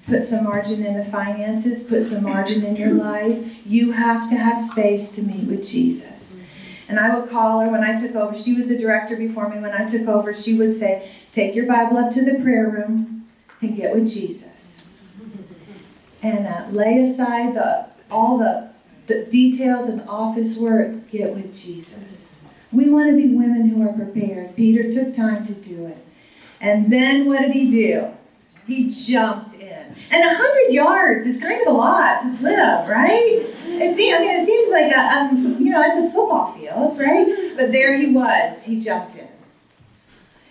Put 0.07 0.23
some 0.23 0.43
margin 0.43 0.85
in 0.85 0.95
the 0.95 1.05
finances, 1.05 1.83
put 1.83 2.03
some 2.03 2.23
margin 2.23 2.63
in 2.65 2.75
your 2.75 2.93
life. 2.93 3.65
You 3.65 3.91
have 3.91 4.29
to 4.29 4.35
have 4.35 4.59
space 4.59 5.07
to 5.09 5.23
meet 5.23 5.45
with 5.45 5.63
Jesus. 5.63 6.37
And 6.93 6.99
I 6.99 7.17
would 7.17 7.27
call 7.27 7.59
her 7.59 7.69
when 7.69 7.83
I 7.83 7.97
took 7.97 8.15
over. 8.15 8.37
She 8.37 8.53
was 8.53 8.67
the 8.67 8.77
director 8.77 9.15
before 9.15 9.49
me. 9.49 9.59
When 9.59 9.71
I 9.71 9.83
took 9.83 10.07
over, 10.07 10.31
she 10.31 10.53
would 10.59 10.77
say, 10.77 11.11
Take 11.31 11.55
your 11.55 11.65
Bible 11.65 11.97
up 11.97 12.11
to 12.11 12.23
the 12.23 12.39
prayer 12.39 12.69
room 12.69 13.25
and 13.61 13.75
get 13.75 13.95
with 13.95 14.07
Jesus. 14.07 14.85
And 16.21 16.45
uh, 16.45 16.67
lay 16.69 17.01
aside 17.01 17.55
the, 17.55 17.87
all 18.11 18.37
the, 18.37 18.69
the 19.07 19.25
details 19.25 19.89
and 19.89 20.07
office 20.07 20.55
work, 20.55 21.09
get 21.09 21.33
with 21.33 21.51
Jesus. 21.51 22.35
We 22.71 22.89
want 22.89 23.09
to 23.09 23.15
be 23.15 23.33
women 23.33 23.69
who 23.69 23.81
are 23.81 23.93
prepared. 23.93 24.55
Peter 24.55 24.91
took 24.91 25.15
time 25.15 25.43
to 25.45 25.53
do 25.55 25.87
it. 25.87 25.97
And 26.61 26.93
then 26.93 27.25
what 27.25 27.39
did 27.39 27.53
he 27.53 27.71
do? 27.71 28.11
He 28.67 28.87
jumped 28.87 29.55
in. 29.55 29.95
And 30.11 30.23
100 30.23 30.71
yards 30.71 31.25
is 31.25 31.41
kind 31.41 31.59
of 31.59 31.69
a 31.69 31.75
lot 31.75 32.21
to 32.21 32.31
swim, 32.31 32.87
right? 32.87 33.47
It 33.81 33.95
seems, 33.95 34.19
mean, 34.19 34.29
it 34.29 34.45
seems 34.45 34.69
like 34.69 34.91
a, 34.91 34.99
um, 34.99 35.57
you 35.59 35.71
know, 35.71 35.81
it's 35.81 35.97
a 35.97 36.13
football 36.13 36.51
field, 36.53 36.99
right? 36.99 37.53
But 37.55 37.71
there 37.71 37.97
he 37.97 38.11
was. 38.11 38.63
He 38.63 38.79
jumped 38.79 39.15
in. 39.15 39.27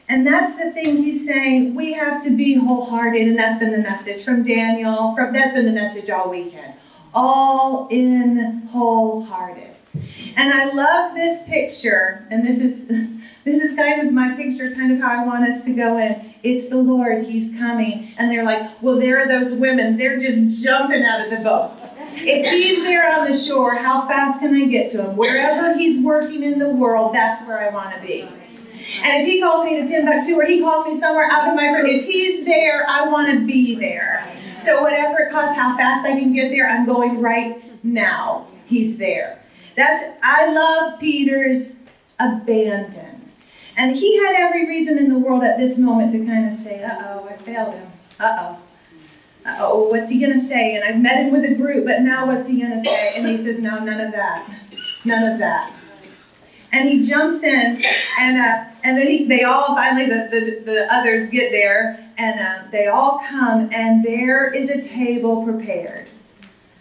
And 0.09 0.27
that's 0.27 0.57
the 0.57 0.71
thing 0.73 0.99
he's 0.99 1.25
saying. 1.25 1.75
We 1.75 1.95
have 1.95 2.23
to 2.25 2.37
be 2.37 2.55
wholehearted, 2.55 3.23
and 3.23 3.39
that's 3.39 3.59
been 3.59 3.73
the 3.73 3.79
message 3.79 4.25
from 4.25 4.43
Daniel. 4.43 5.15
From 5.15 5.33
that's 5.33 5.55
been 5.55 5.65
the 5.65 5.73
message 5.73 6.11
all 6.11 6.29
weekend. 6.29 6.75
All 7.15 7.89
in 7.89 8.67
wholehearted. 8.71 9.71
And 10.37 10.53
I 10.53 10.73
love 10.73 11.15
this 11.15 11.45
picture, 11.45 12.27
and 12.31 12.47
this 12.47 12.61
is 12.61 12.87
this 13.45 13.63
is 13.63 13.75
kind 13.75 14.07
of 14.07 14.13
my 14.13 14.35
picture, 14.35 14.75
kind 14.75 14.93
of 14.93 15.01
how 15.01 15.23
I 15.23 15.25
want 15.25 15.49
us 15.49 15.65
to 15.65 15.73
go 15.73 15.99
in. 15.99 16.35
It's 16.43 16.69
the 16.69 16.77
Lord, 16.77 17.25
He's 17.25 17.57
coming. 17.59 18.13
And 18.19 18.31
they're 18.31 18.45
like, 18.45 18.83
well, 18.83 18.99
there 18.99 19.19
are 19.21 19.29
those 19.29 19.53
women, 19.55 19.97
they're 19.97 20.19
just 20.19 20.63
jumping 20.65 21.05
out 21.05 21.25
of 21.25 21.31
the 21.31 21.39
boat. 21.39 21.79
If 22.14 22.51
He's 22.53 22.85
there 22.85 23.12
on 23.12 23.31
the 23.31 23.37
shore, 23.37 23.77
how 23.77 24.07
fast 24.07 24.40
can 24.40 24.55
I 24.55 24.66
get 24.66 24.90
to 24.92 25.05
Him? 25.05 25.16
Wherever 25.16 25.77
He's 25.77 26.03
working 26.03 26.42
in 26.42 26.59
the 26.59 26.68
world, 26.68 27.14
that's 27.14 27.46
where 27.46 27.59
I 27.59 27.72
want 27.75 27.94
to 27.94 28.07
be. 28.07 28.22
And 28.22 29.22
if 29.22 29.29
He 29.29 29.40
calls 29.40 29.64
me 29.64 29.81
to 29.81 29.87
Timbuktu 29.87 30.35
or 30.35 30.44
He 30.44 30.61
calls 30.61 30.87
me 30.87 30.98
somewhere 30.98 31.29
out 31.31 31.48
of 31.48 31.55
my, 31.55 31.83
if 31.85 32.05
He's 32.05 32.44
there, 32.44 32.88
I 32.88 33.07
want 33.09 33.38
to 33.38 33.46
be 33.46 33.75
there. 33.75 34.27
So 34.59 34.83
whatever 34.83 35.18
it 35.22 35.33
costs, 35.33 35.57
how 35.57 35.77
fast 35.77 36.07
I 36.07 36.18
can 36.18 36.33
get 36.33 36.51
there, 36.51 36.68
I'm 36.68 36.87
going 36.87 37.20
right 37.20 37.62
now. 37.85 38.46
He's 38.66 38.96
there. 38.96 39.42
That's 39.75 40.16
I 40.22 40.53
love 40.53 41.01
Peter's 41.01 41.77
abandon. 42.20 43.31
And 43.77 43.96
he 43.96 44.18
had 44.18 44.35
every 44.35 44.68
reason 44.68 44.98
in 44.98 45.09
the 45.09 45.18
world 45.18 45.42
at 45.42 45.59
this 45.59 45.79
moment 45.79 46.12
to 46.12 46.25
kind 46.25 46.46
of 46.46 46.55
say, 46.55 46.83
uh 46.83 46.98
oh, 47.01 47.29
I 47.29 47.37
failed 47.37 47.75
him. 47.75 47.88
Uh 48.20 48.37
oh. 48.38 48.59
Uh 49.44 49.57
oh, 49.61 49.88
what's 49.88 50.11
he 50.11 50.20
going 50.20 50.33
to 50.33 50.38
say? 50.38 50.74
And 50.74 50.85
I've 50.85 51.00
met 51.00 51.24
him 51.24 51.33
with 51.33 51.44
a 51.44 51.55
group, 51.55 51.85
but 51.85 52.02
now 52.02 52.26
what's 52.26 52.48
he 52.48 52.61
going 52.61 52.72
to 52.72 52.78
say? 52.78 53.14
And 53.16 53.26
he 53.26 53.37
says, 53.37 53.61
no, 53.61 53.78
none 53.81 54.00
of 54.00 54.12
that. 54.12 54.48
None 55.05 55.33
of 55.33 55.38
that. 55.38 55.72
And 56.70 56.88
he 56.88 57.02
jumps 57.02 57.42
in, 57.42 57.85
and 58.18 58.38
uh, 58.38 58.64
and 58.83 58.96
then 58.96 59.07
he, 59.07 59.26
they 59.26 59.42
all 59.42 59.74
finally 59.74 60.07
the, 60.07 60.28
the, 60.31 60.62
the 60.64 60.94
others 60.94 61.28
get 61.28 61.50
there, 61.50 62.09
and 62.16 62.40
uh, 62.40 62.70
they 62.70 62.87
all 62.87 63.20
come, 63.28 63.68
and 63.74 64.02
there 64.02 64.50
is 64.50 64.70
a 64.70 64.81
table 64.81 65.44
prepared. 65.44 66.09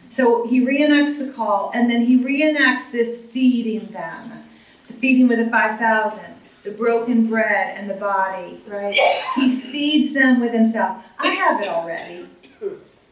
So 0.10 0.48
he 0.48 0.62
reenacts 0.62 1.18
the 1.18 1.30
call, 1.34 1.72
and 1.74 1.92
then 1.92 2.06
he 2.06 2.18
reenacts 2.18 2.90
this 2.90 3.20
feeding 3.20 3.88
them, 3.88 4.46
the 4.88 4.94
feeding 4.94 5.28
with 5.28 5.40
the 5.40 5.50
five 5.50 5.78
thousand 5.78 6.36
the 6.64 6.72
broken 6.72 7.28
bread 7.28 7.76
and 7.78 7.90
the 7.90 7.96
body, 7.96 8.62
right? 8.68 8.98
He 9.36 9.60
feeds 9.60 10.14
them 10.14 10.40
with 10.40 10.54
himself. 10.54 11.04
I 11.20 11.28
have 11.28 11.62
it 11.62 11.68
already. 11.68 12.28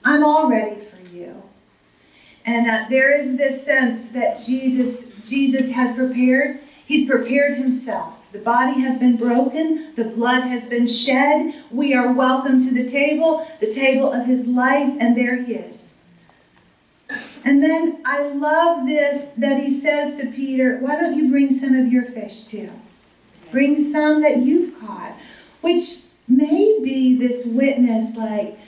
I'm 0.03 0.23
all 0.23 0.49
ready 0.49 0.79
for 0.81 1.13
you. 1.13 1.43
And 2.45 2.69
uh, 2.69 2.85
there 2.89 3.15
is 3.15 3.37
this 3.37 3.65
sense 3.65 4.09
that 4.09 4.39
Jesus, 4.39 5.11
Jesus 5.29 5.71
has 5.71 5.95
prepared. 5.95 6.59
He's 6.85 7.07
prepared 7.07 7.57
himself. 7.57 8.15
The 8.31 8.39
body 8.39 8.81
has 8.81 8.97
been 8.97 9.17
broken. 9.17 9.93
The 9.95 10.05
blood 10.05 10.43
has 10.43 10.67
been 10.67 10.87
shed. 10.87 11.53
We 11.71 11.93
are 11.93 12.11
welcome 12.11 12.59
to 12.59 12.73
the 12.73 12.87
table, 12.87 13.47
the 13.59 13.71
table 13.71 14.11
of 14.11 14.25
his 14.25 14.47
life, 14.47 14.95
and 14.99 15.17
there 15.17 15.43
he 15.43 15.55
is. 15.55 15.93
And 17.43 17.63
then 17.63 18.01
I 18.05 18.27
love 18.27 18.85
this 18.85 19.29
that 19.37 19.61
he 19.61 19.69
says 19.69 20.19
to 20.19 20.27
Peter, 20.27 20.77
Why 20.77 20.99
don't 20.99 21.15
you 21.15 21.29
bring 21.29 21.51
some 21.51 21.73
of 21.73 21.91
your 21.91 22.05
fish 22.05 22.43
too? 22.45 22.69
Bring 23.51 23.77
some 23.77 24.21
that 24.21 24.37
you've 24.37 24.79
caught, 24.79 25.15
which 25.61 26.01
may 26.27 26.79
be 26.83 27.17
this 27.17 27.45
witness 27.45 28.15
like, 28.15 28.59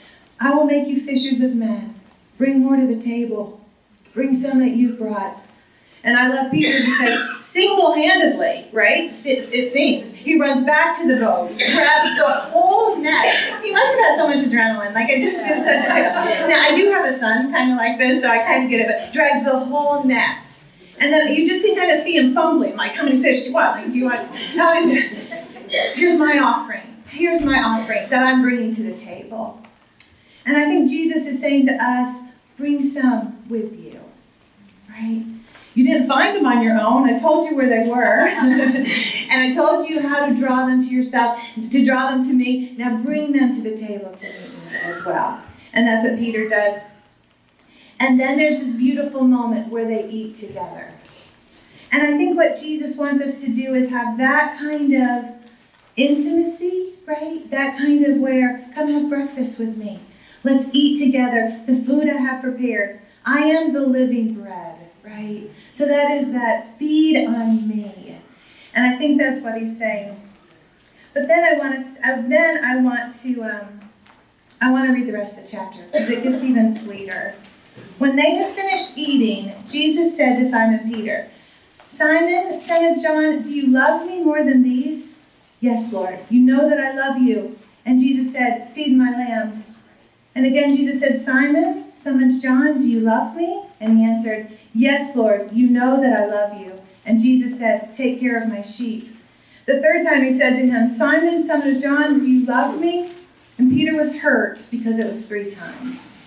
I 0.42 0.52
will 0.52 0.64
make 0.64 0.88
you 0.88 1.00
fishers 1.00 1.40
of 1.40 1.54
men. 1.54 1.94
Bring 2.36 2.58
more 2.58 2.74
to 2.74 2.84
the 2.84 3.00
table. 3.00 3.60
Bring 4.12 4.34
some 4.34 4.58
that 4.58 4.70
you've 4.70 4.98
brought. 4.98 5.40
And 6.02 6.16
I 6.18 6.26
love 6.26 6.50
Peter 6.50 6.84
because 6.84 7.44
single 7.46 7.94
handedly, 7.94 8.66
right? 8.72 9.10
It, 9.24 9.54
it, 9.54 9.72
seems, 9.72 10.12
he 10.12 10.40
runs 10.40 10.64
back 10.64 10.98
to 10.98 11.06
the 11.06 11.14
boat, 11.14 11.56
grabs 11.56 12.18
the 12.18 12.28
whole 12.50 12.96
net. 13.00 13.62
He 13.62 13.70
must 13.70 13.86
have 13.86 14.00
had 14.00 14.16
so 14.16 14.26
much 14.26 14.40
adrenaline. 14.40 14.94
Like, 14.94 15.10
I 15.10 15.20
just 15.20 15.36
get 15.36 15.64
such. 15.64 15.88
Like, 15.88 16.48
now, 16.48 16.60
I 16.60 16.74
do 16.74 16.90
have 16.90 17.06
a 17.06 17.16
son 17.20 17.52
kind 17.52 17.70
of 17.70 17.78
like 17.78 18.00
this, 18.00 18.20
so 18.20 18.28
I 18.28 18.38
kind 18.38 18.64
of 18.64 18.70
get 18.70 18.80
it, 18.80 18.88
but 18.88 19.12
drags 19.12 19.44
the 19.44 19.56
whole 19.56 20.02
net. 20.02 20.64
And 20.98 21.12
then 21.12 21.32
you 21.32 21.46
just 21.46 21.64
can 21.64 21.76
kind 21.76 21.92
of 21.92 21.98
see 22.02 22.16
him 22.16 22.34
fumbling, 22.34 22.74
like, 22.74 22.92
how 22.92 23.04
many 23.04 23.22
fish 23.22 23.42
do 23.42 23.50
you 23.50 23.54
want? 23.54 23.76
Like, 23.76 23.92
do 23.92 23.98
you 23.98 24.06
want. 24.06 24.28
here's 25.94 26.18
my 26.18 26.40
offering. 26.40 26.96
Here's 27.06 27.42
my 27.42 27.62
offering 27.62 28.08
that 28.08 28.24
I'm 28.24 28.42
bringing 28.42 28.74
to 28.74 28.82
the 28.82 28.96
table. 28.96 29.61
And 30.44 30.56
I 30.56 30.64
think 30.66 30.88
Jesus 30.88 31.26
is 31.26 31.40
saying 31.40 31.66
to 31.66 31.74
us, 31.74 32.22
bring 32.56 32.80
some 32.80 33.48
with 33.48 33.78
you, 33.78 34.00
right? 34.88 35.24
You 35.74 35.84
didn't 35.84 36.06
find 36.06 36.36
them 36.36 36.44
on 36.44 36.62
your 36.62 36.78
own. 36.78 37.08
I 37.08 37.18
told 37.18 37.48
you 37.48 37.56
where 37.56 37.68
they 37.68 37.88
were. 37.88 38.26
and 38.28 38.86
I 39.30 39.52
told 39.52 39.88
you 39.88 40.00
how 40.06 40.26
to 40.26 40.34
draw 40.34 40.66
them 40.66 40.80
to 40.80 40.86
yourself, 40.86 41.40
to 41.70 41.84
draw 41.84 42.10
them 42.10 42.22
to 42.24 42.34
me. 42.34 42.74
Now 42.76 42.98
bring 42.98 43.32
them 43.32 43.52
to 43.52 43.62
the 43.62 43.76
table 43.76 44.12
to 44.12 44.26
me 44.26 44.50
as 44.82 45.04
well. 45.04 45.42
And 45.72 45.86
that's 45.86 46.06
what 46.06 46.18
Peter 46.18 46.46
does. 46.46 46.80
And 47.98 48.20
then 48.20 48.36
there's 48.36 48.58
this 48.58 48.74
beautiful 48.74 49.22
moment 49.22 49.68
where 49.68 49.86
they 49.86 50.08
eat 50.08 50.36
together. 50.36 50.92
And 51.90 52.02
I 52.02 52.16
think 52.16 52.36
what 52.36 52.58
Jesus 52.60 52.96
wants 52.96 53.22
us 53.22 53.40
to 53.42 53.52
do 53.52 53.74
is 53.74 53.90
have 53.90 54.18
that 54.18 54.58
kind 54.58 54.92
of 54.94 55.32
intimacy, 55.96 56.94
right? 57.06 57.48
That 57.50 57.78
kind 57.78 58.04
of 58.04 58.16
where, 58.18 58.68
come 58.74 58.90
have 58.92 59.08
breakfast 59.08 59.58
with 59.58 59.76
me. 59.76 60.00
Let's 60.44 60.68
eat 60.72 60.98
together 60.98 61.60
the 61.66 61.82
food 61.82 62.08
I 62.08 62.16
have 62.16 62.42
prepared. 62.42 63.00
I 63.24 63.40
am 63.44 63.72
the 63.72 63.80
living 63.80 64.34
bread, 64.34 64.90
right? 65.04 65.48
So 65.70 65.86
that 65.86 66.10
is 66.10 66.32
that 66.32 66.78
feed 66.78 67.26
on 67.26 67.68
me. 67.68 68.18
And 68.74 68.86
I 68.86 68.96
think 68.96 69.18
that's 69.18 69.42
what 69.42 69.60
he's 69.60 69.78
saying. 69.78 70.18
But 71.14 71.28
then 71.28 71.44
I 71.44 71.58
want 71.58 71.78
to 71.78 72.24
then 72.26 72.64
I 72.64 72.76
want 72.76 73.12
to 73.22 73.42
um, 73.44 73.80
I 74.60 74.70
want 74.70 74.86
to 74.86 74.92
read 74.92 75.06
the 75.06 75.12
rest 75.12 75.36
of 75.36 75.44
the 75.44 75.50
chapter 75.50 75.84
because 75.86 76.08
it 76.08 76.22
gets 76.22 76.42
even 76.42 76.74
sweeter. 76.74 77.34
When 77.98 78.16
they 78.16 78.32
had 78.32 78.54
finished 78.54 78.96
eating, 78.96 79.54
Jesus 79.66 80.16
said 80.16 80.36
to 80.36 80.44
Simon 80.44 80.90
Peter, 80.90 81.28
Simon, 81.88 82.58
son 82.58 82.84
of 82.84 83.02
John, 83.02 83.42
do 83.42 83.54
you 83.54 83.68
love 83.68 84.06
me 84.06 84.22
more 84.22 84.42
than 84.42 84.62
these? 84.62 85.20
Yes, 85.60 85.92
Lord. 85.92 86.18
You 86.30 86.40
know 86.40 86.68
that 86.68 86.80
I 86.80 86.92
love 86.94 87.18
you. 87.18 87.58
And 87.84 87.98
Jesus 87.98 88.32
said, 88.32 88.72
Feed 88.74 88.96
my 88.96 89.10
lambs. 89.10 89.74
And 90.34 90.46
again, 90.46 90.74
Jesus 90.74 91.00
said, 91.00 91.20
Simon, 91.20 91.92
son 91.92 92.22
of 92.22 92.40
John, 92.40 92.78
do 92.78 92.90
you 92.90 93.00
love 93.00 93.36
me? 93.36 93.64
And 93.80 93.98
he 93.98 94.04
answered, 94.04 94.48
Yes, 94.74 95.14
Lord, 95.14 95.52
you 95.52 95.68
know 95.68 96.00
that 96.00 96.18
I 96.18 96.26
love 96.26 96.58
you. 96.58 96.80
And 97.04 97.18
Jesus 97.18 97.58
said, 97.58 97.92
Take 97.92 98.20
care 98.20 98.42
of 98.42 98.48
my 98.48 98.62
sheep. 98.62 99.14
The 99.66 99.80
third 99.80 100.04
time 100.04 100.24
he 100.24 100.36
said 100.36 100.56
to 100.56 100.66
him, 100.66 100.88
Simon, 100.88 101.42
son 101.42 101.66
of 101.66 101.80
John, 101.80 102.18
do 102.18 102.30
you 102.30 102.46
love 102.46 102.80
me? 102.80 103.12
And 103.58 103.70
Peter 103.70 103.94
was 103.94 104.18
hurt 104.18 104.66
because 104.70 104.98
it 104.98 105.06
was 105.06 105.26
three 105.26 105.50
times. 105.50 106.20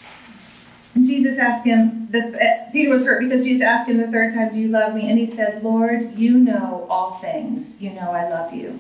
And 0.93 1.03
Jesus 1.03 1.37
asked 1.37 1.65
him, 1.65 2.07
the, 2.11 2.37
uh, 2.39 2.71
Peter 2.71 2.89
was 2.89 3.05
hurt 3.05 3.19
because 3.21 3.43
Jesus 3.43 3.61
asked 3.61 3.89
him 3.89 3.97
the 3.97 4.07
third 4.07 4.33
time, 4.33 4.51
Do 4.51 4.59
you 4.59 4.69
love 4.69 4.95
me? 4.95 5.09
And 5.09 5.19
he 5.19 5.25
said, 5.25 5.63
Lord, 5.63 6.17
you 6.17 6.37
know 6.37 6.87
all 6.89 7.15
things. 7.15 7.81
You 7.81 7.91
know 7.91 8.11
I 8.11 8.29
love 8.29 8.53
you. 8.53 8.79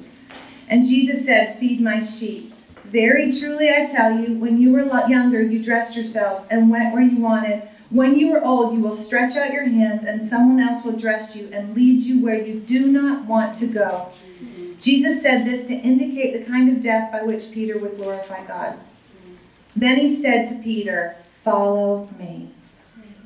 And 0.69 0.83
Jesus 0.83 1.25
said, 1.25 1.59
Feed 1.59 1.81
my 1.81 2.01
sheep. 2.01 2.53
Very 2.95 3.29
truly 3.29 3.69
I 3.69 3.85
tell 3.85 4.17
you, 4.17 4.35
when 4.37 4.57
you 4.57 4.71
were 4.71 4.85
younger, 5.09 5.41
you 5.41 5.61
dressed 5.61 5.97
yourselves 5.97 6.47
and 6.49 6.69
went 6.69 6.93
where 6.93 7.03
you 7.03 7.17
wanted. 7.17 7.63
When 7.89 8.17
you 8.17 8.33
are 8.33 8.41
old, 8.41 8.73
you 8.73 8.79
will 8.79 8.95
stretch 8.95 9.35
out 9.35 9.51
your 9.51 9.67
hands, 9.67 10.05
and 10.05 10.23
someone 10.23 10.65
else 10.65 10.85
will 10.85 10.95
dress 10.95 11.35
you 11.35 11.49
and 11.51 11.75
lead 11.75 11.99
you 11.99 12.23
where 12.23 12.41
you 12.41 12.61
do 12.61 12.85
not 12.85 13.25
want 13.25 13.53
to 13.57 13.67
go. 13.67 14.13
Jesus 14.79 15.21
said 15.21 15.43
this 15.43 15.65
to 15.65 15.73
indicate 15.73 16.31
the 16.31 16.49
kind 16.49 16.71
of 16.71 16.81
death 16.81 17.11
by 17.11 17.21
which 17.21 17.51
Peter 17.51 17.77
would 17.77 17.97
glorify 17.97 18.47
God. 18.47 18.77
Then 19.75 19.97
he 19.97 20.07
said 20.07 20.47
to 20.47 20.63
Peter, 20.63 21.17
Follow 21.43 22.09
me. 22.17 22.47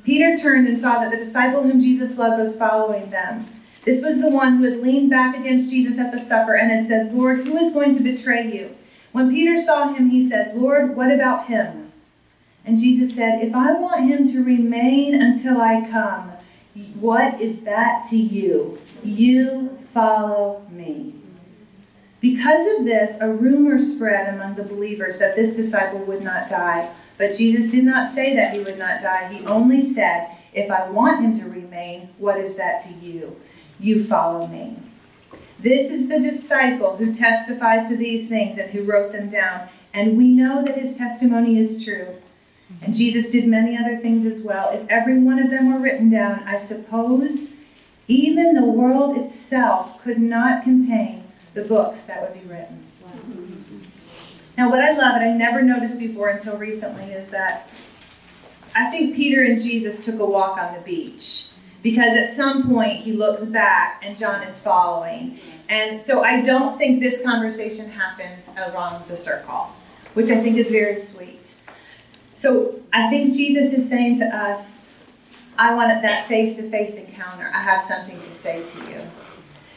Peter 0.02 0.36
turned 0.36 0.66
and 0.66 0.80
saw 0.80 0.98
that 0.98 1.12
the 1.12 1.16
disciple 1.16 1.62
whom 1.62 1.78
Jesus 1.78 2.18
loved 2.18 2.40
was 2.40 2.58
following 2.58 3.10
them. 3.10 3.46
This 3.84 4.02
was 4.02 4.20
the 4.20 4.30
one 4.30 4.56
who 4.56 4.64
had 4.64 4.80
leaned 4.80 5.10
back 5.10 5.38
against 5.38 5.70
Jesus 5.70 6.00
at 6.00 6.10
the 6.10 6.18
supper 6.18 6.56
and 6.56 6.72
had 6.72 6.86
said, 6.86 7.14
Lord, 7.14 7.46
who 7.46 7.56
is 7.56 7.72
going 7.72 7.94
to 7.94 8.02
betray 8.02 8.52
you? 8.52 8.74
When 9.12 9.30
Peter 9.30 9.56
saw 9.56 9.92
him, 9.92 10.10
he 10.10 10.26
said, 10.26 10.56
Lord, 10.56 10.96
what 10.96 11.10
about 11.10 11.46
him? 11.46 11.92
And 12.64 12.78
Jesus 12.78 13.14
said, 13.14 13.42
If 13.42 13.54
I 13.54 13.72
want 13.72 14.08
him 14.08 14.26
to 14.26 14.44
remain 14.44 15.20
until 15.20 15.60
I 15.60 15.88
come, 15.88 16.32
what 17.00 17.40
is 17.40 17.62
that 17.62 18.06
to 18.10 18.16
you? 18.16 18.78
You 19.02 19.78
follow 19.92 20.64
me. 20.70 21.14
Because 22.20 22.78
of 22.78 22.84
this, 22.84 23.16
a 23.20 23.32
rumor 23.32 23.78
spread 23.78 24.34
among 24.34 24.54
the 24.54 24.62
believers 24.62 25.18
that 25.18 25.36
this 25.36 25.56
disciple 25.56 26.00
would 26.00 26.22
not 26.22 26.48
die. 26.48 26.90
But 27.16 27.36
Jesus 27.36 27.70
did 27.70 27.84
not 27.84 28.14
say 28.14 28.34
that 28.36 28.54
he 28.54 28.62
would 28.62 28.78
not 28.78 29.00
die. 29.00 29.32
He 29.32 29.44
only 29.46 29.82
said, 29.82 30.30
If 30.52 30.70
I 30.70 30.88
want 30.88 31.24
him 31.24 31.34
to 31.38 31.48
remain, 31.48 32.10
what 32.18 32.38
is 32.38 32.56
that 32.56 32.80
to 32.84 32.92
you? 32.92 33.40
You 33.78 34.04
follow 34.04 34.46
me. 34.46 34.76
This 35.62 35.90
is 35.90 36.08
the 36.08 36.18
disciple 36.18 36.96
who 36.96 37.12
testifies 37.12 37.88
to 37.88 37.96
these 37.96 38.28
things 38.28 38.56
and 38.56 38.70
who 38.70 38.82
wrote 38.82 39.12
them 39.12 39.28
down. 39.28 39.68
And 39.92 40.16
we 40.16 40.28
know 40.28 40.64
that 40.64 40.78
his 40.78 40.96
testimony 40.96 41.58
is 41.58 41.84
true. 41.84 42.16
And 42.82 42.96
Jesus 42.96 43.30
did 43.30 43.46
many 43.46 43.76
other 43.76 43.98
things 43.98 44.24
as 44.24 44.40
well. 44.40 44.70
If 44.70 44.88
every 44.88 45.18
one 45.18 45.38
of 45.38 45.50
them 45.50 45.72
were 45.72 45.80
written 45.80 46.08
down, 46.08 46.44
I 46.46 46.56
suppose 46.56 47.52
even 48.08 48.54
the 48.54 48.64
world 48.64 49.16
itself 49.16 50.02
could 50.02 50.18
not 50.18 50.62
contain 50.62 51.24
the 51.52 51.62
books 51.62 52.04
that 52.04 52.22
would 52.22 52.40
be 52.40 52.48
written. 52.48 52.86
Now, 54.56 54.70
what 54.70 54.80
I 54.80 54.92
love, 54.92 55.16
and 55.16 55.24
I 55.24 55.36
never 55.36 55.62
noticed 55.62 55.98
before 55.98 56.28
until 56.28 56.56
recently, 56.56 57.12
is 57.12 57.28
that 57.30 57.70
I 58.74 58.90
think 58.90 59.16
Peter 59.16 59.42
and 59.42 59.60
Jesus 59.60 60.04
took 60.04 60.18
a 60.20 60.24
walk 60.24 60.58
on 60.58 60.74
the 60.74 60.80
beach 60.80 61.48
because 61.82 62.16
at 62.16 62.34
some 62.34 62.68
point 62.68 63.00
he 63.00 63.12
looks 63.12 63.42
back 63.42 64.02
and 64.04 64.16
John 64.16 64.42
is 64.42 64.60
following. 64.60 65.38
And 65.68 66.00
so 66.00 66.22
I 66.22 66.42
don't 66.42 66.78
think 66.78 67.00
this 67.00 67.22
conversation 67.22 67.90
happens 67.90 68.50
around 68.56 69.06
the 69.08 69.16
circle, 69.16 69.72
which 70.14 70.30
I 70.30 70.40
think 70.40 70.56
is 70.56 70.70
very 70.70 70.96
sweet. 70.96 71.54
So 72.34 72.80
I 72.92 73.08
think 73.08 73.34
Jesus 73.34 73.72
is 73.72 73.88
saying 73.88 74.18
to 74.18 74.24
us, 74.24 74.80
I 75.58 75.74
want 75.74 76.02
that 76.02 76.26
face 76.26 76.56
to 76.56 76.70
face 76.70 76.94
encounter. 76.94 77.50
I 77.54 77.60
have 77.60 77.82
something 77.82 78.16
to 78.16 78.22
say 78.22 78.64
to 78.64 78.90
you. 78.90 79.00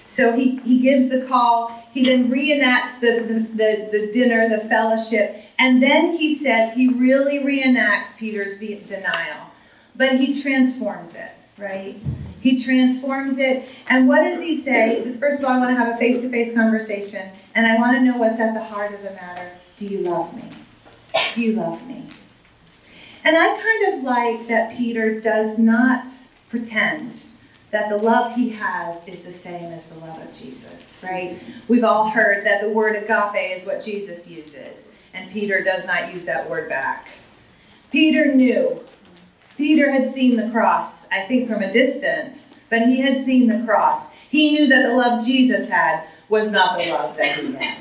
So 0.08 0.34
he, 0.34 0.58
he 0.60 0.80
gives 0.80 1.10
the 1.10 1.26
call. 1.26 1.70
He 1.92 2.04
then 2.04 2.32
reenacts 2.32 3.00
the, 3.00 3.22
the, 3.22 3.39
the, 3.39 3.89
the 3.92 4.12
dinner, 4.12 4.48
the 4.48 4.68
fellowship. 4.68 5.44
And 5.60 5.82
then 5.82 6.18
he 6.18 6.34
says, 6.34 6.74
he 6.74 6.88
really 6.88 7.39
reenacts 7.39 8.18
Peter's 8.18 8.60
de- 8.60 8.80
denial, 8.80 9.48
but 9.96 10.20
he 10.20 10.42
transforms 10.42 11.16
it 11.16 11.32
right? 11.58 11.98
He 12.42 12.58
transforms 12.58 13.38
it. 13.38 13.68
And 13.88 14.08
what 14.08 14.24
does 14.24 14.42
he 14.42 14.60
say? 14.60 14.96
He 14.96 15.04
says, 15.04 15.20
first 15.20 15.39
of 15.39 15.46
all, 15.46 15.52
I 15.52 15.60
want 15.60 15.72
to 15.72 15.76
have 15.76 15.96
a 15.96 15.98
face 15.98 16.22
to 16.22 16.30
face 16.30 16.54
conversation, 16.54 17.30
and 17.56 17.66
I 17.66 17.78
want 17.78 17.98
to 17.98 18.04
know 18.04 18.18
what's 18.18 18.39
at 18.39 18.54
the 18.54 18.63
heart 18.63 18.94
of 18.94 19.02
the 19.02 19.12
matter. 19.12 19.52
Do 19.78 19.88
you 19.88 20.00
love 20.00 20.36
me? 20.36 20.50
Do 21.36 21.42
you 21.42 21.54
love 21.54 21.88
me? 21.88 22.04
And 23.24 23.38
I 23.38 23.58
kind 23.58 23.94
of 23.94 24.04
like 24.04 24.48
that 24.48 24.76
Peter 24.76 25.20
does 25.20 25.58
not 25.58 26.10
pretend 26.50 27.28
that 27.72 27.89
the 27.89 27.98
love 27.98 28.36
he 28.36 28.50
has 28.50 29.08
is 29.08 29.24
the 29.24 29.32
same 29.32 29.72
as 29.72 29.89
the 29.89 29.98
love 30.00 30.22
of 30.22 30.32
Jesus, 30.32 31.00
right? 31.02 31.42
We've 31.68 31.84
all 31.84 32.10
heard 32.10 32.46
that 32.46 32.62
the 32.62 32.70
word 32.70 32.96
agape 32.96 33.58
is 33.58 33.66
what 33.66 33.84
Jesus 33.84 34.30
uses, 34.30 34.89
and 35.13 35.32
Peter 35.32 35.63
does 35.63 35.86
not 35.88 36.13
use 36.13 36.26
that 36.26 36.50
word 36.50 36.70
back. 36.70 37.08
Peter 37.92 38.36
knew 38.36 38.84
Peter 39.58 39.92
had 39.92 40.08
seen 40.08 40.36
the 40.36 40.50
cross, 40.52 41.08
I 41.10 41.22
think 41.22 41.48
from 41.48 41.62
a 41.62 41.72
distance, 41.72 42.52
but 42.70 42.84
he 42.84 43.02
had 43.02 43.18
seen 43.20 43.48
the 43.48 43.63
cross. 43.66 44.12
He 44.30 44.52
knew 44.52 44.68
that 44.68 44.84
the 44.84 44.96
love 44.96 45.24
Jesus 45.24 45.70
had 45.70 46.08
was 46.30 46.50
not 46.52 46.80
the 46.80 46.89
love 46.89 47.16
that 47.18 47.39
he 47.39 47.54
had. 47.54 47.78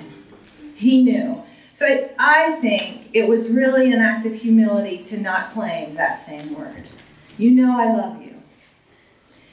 He 0.75 1.03
knew. 1.03 1.43
So 1.73 1.87
I, 1.87 2.11
I 2.19 2.53
think 2.61 3.09
it 3.15 3.27
was 3.27 3.49
really 3.49 3.91
an 3.93 4.01
act 4.01 4.27
of 4.27 4.35
humility 4.35 4.99
to 5.05 5.19
not 5.19 5.53
claim 5.53 5.95
that 5.95 6.15
same 6.15 6.55
word. 6.55 6.85
You 7.39 7.51
know 7.53 7.81
I 7.81 7.95
love 7.95 8.23
you. 8.23 8.43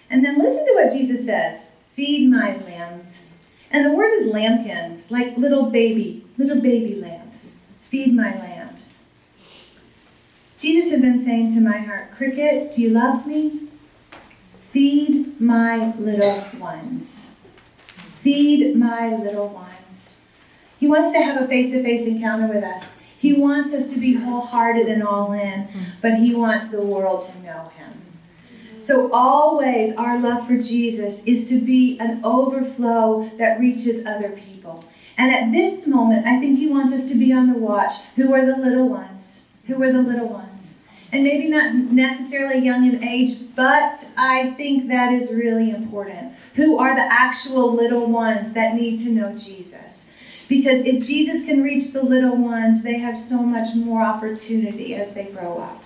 And 0.09 0.25
then 0.25 0.39
listen 0.39 0.65
to 0.65 0.73
what 0.73 0.91
Jesus 0.91 1.25
says 1.25 1.65
feed 1.93 2.29
my 2.29 2.55
lambs. 2.65 3.27
And 3.71 3.85
the 3.85 3.91
word 3.91 4.11
is 4.13 4.27
lambkins, 4.27 5.11
like 5.11 5.37
little 5.37 5.69
baby, 5.69 6.25
little 6.37 6.61
baby 6.61 6.95
lambs. 6.95 7.51
Feed 7.81 8.13
my 8.15 8.33
lambs. 8.35 8.48
Jesus 10.59 10.91
has 10.91 10.99
been 10.99 11.17
saying 11.17 11.53
to 11.53 11.61
my 11.61 11.77
heart, 11.77 12.11
Cricket, 12.11 12.73
do 12.73 12.81
you 12.81 12.89
love 12.89 13.25
me? 13.25 13.61
Feed 14.71 15.39
my 15.39 15.95
little 15.95 16.43
ones. 16.59 17.27
Feed 17.95 18.75
my 18.75 19.15
little 19.15 19.47
ones. 19.47 20.15
He 20.77 20.85
wants 20.85 21.13
to 21.13 21.21
have 21.21 21.41
a 21.41 21.47
face 21.47 21.71
to 21.71 21.81
face 21.81 22.05
encounter 22.05 22.53
with 22.53 22.65
us. 22.65 22.95
He 23.17 23.31
wants 23.31 23.73
us 23.73 23.93
to 23.93 24.01
be 24.01 24.15
wholehearted 24.15 24.87
and 24.87 25.01
all 25.01 25.31
in, 25.31 25.69
but 26.01 26.15
He 26.15 26.35
wants 26.35 26.67
the 26.67 26.81
world 26.81 27.23
to 27.25 27.39
know 27.39 27.71
Him. 27.77 28.01
So, 28.81 29.09
always 29.13 29.95
our 29.95 30.19
love 30.19 30.45
for 30.45 30.57
Jesus 30.57 31.23
is 31.23 31.47
to 31.49 31.61
be 31.61 31.97
an 31.99 32.19
overflow 32.23 33.29
that 33.37 33.61
reaches 33.61 34.05
other 34.05 34.31
people. 34.31 34.83
And 35.17 35.33
at 35.33 35.53
this 35.53 35.87
moment, 35.87 36.27
I 36.27 36.39
think 36.39 36.59
he 36.59 36.67
wants 36.67 36.93
us 36.93 37.09
to 37.09 37.15
be 37.15 37.33
on 37.33 37.51
the 37.51 37.59
watch. 37.59 37.91
Who 38.15 38.33
are 38.33 38.45
the 38.45 38.55
little 38.55 38.87
ones? 38.87 39.41
Who 39.69 39.83
are 39.83 39.93
the 39.93 40.01
little 40.01 40.27
ones? 40.27 40.75
And 41.11 41.23
maybe 41.23 41.47
not 41.47 41.73
necessarily 41.75 42.59
young 42.59 42.91
in 42.91 43.03
age, 43.03 43.55
but 43.55 44.07
I 44.17 44.51
think 44.57 44.87
that 44.89 45.13
is 45.13 45.31
really 45.31 45.69
important. 45.69 46.33
Who 46.55 46.79
are 46.79 46.95
the 46.95 47.01
actual 47.01 47.71
little 47.71 48.07
ones 48.07 48.53
that 48.53 48.73
need 48.73 48.99
to 49.01 49.09
know 49.09 49.35
Jesus? 49.35 50.07
Because 50.47 50.83
if 50.85 51.05
Jesus 51.05 51.45
can 51.45 51.61
reach 51.61 51.93
the 51.93 52.01
little 52.01 52.35
ones, 52.35 52.81
they 52.81 52.97
have 52.97 53.15
so 53.15 53.43
much 53.43 53.75
more 53.75 54.01
opportunity 54.01 54.95
as 54.95 55.13
they 55.13 55.25
grow 55.25 55.59
up. 55.59 55.83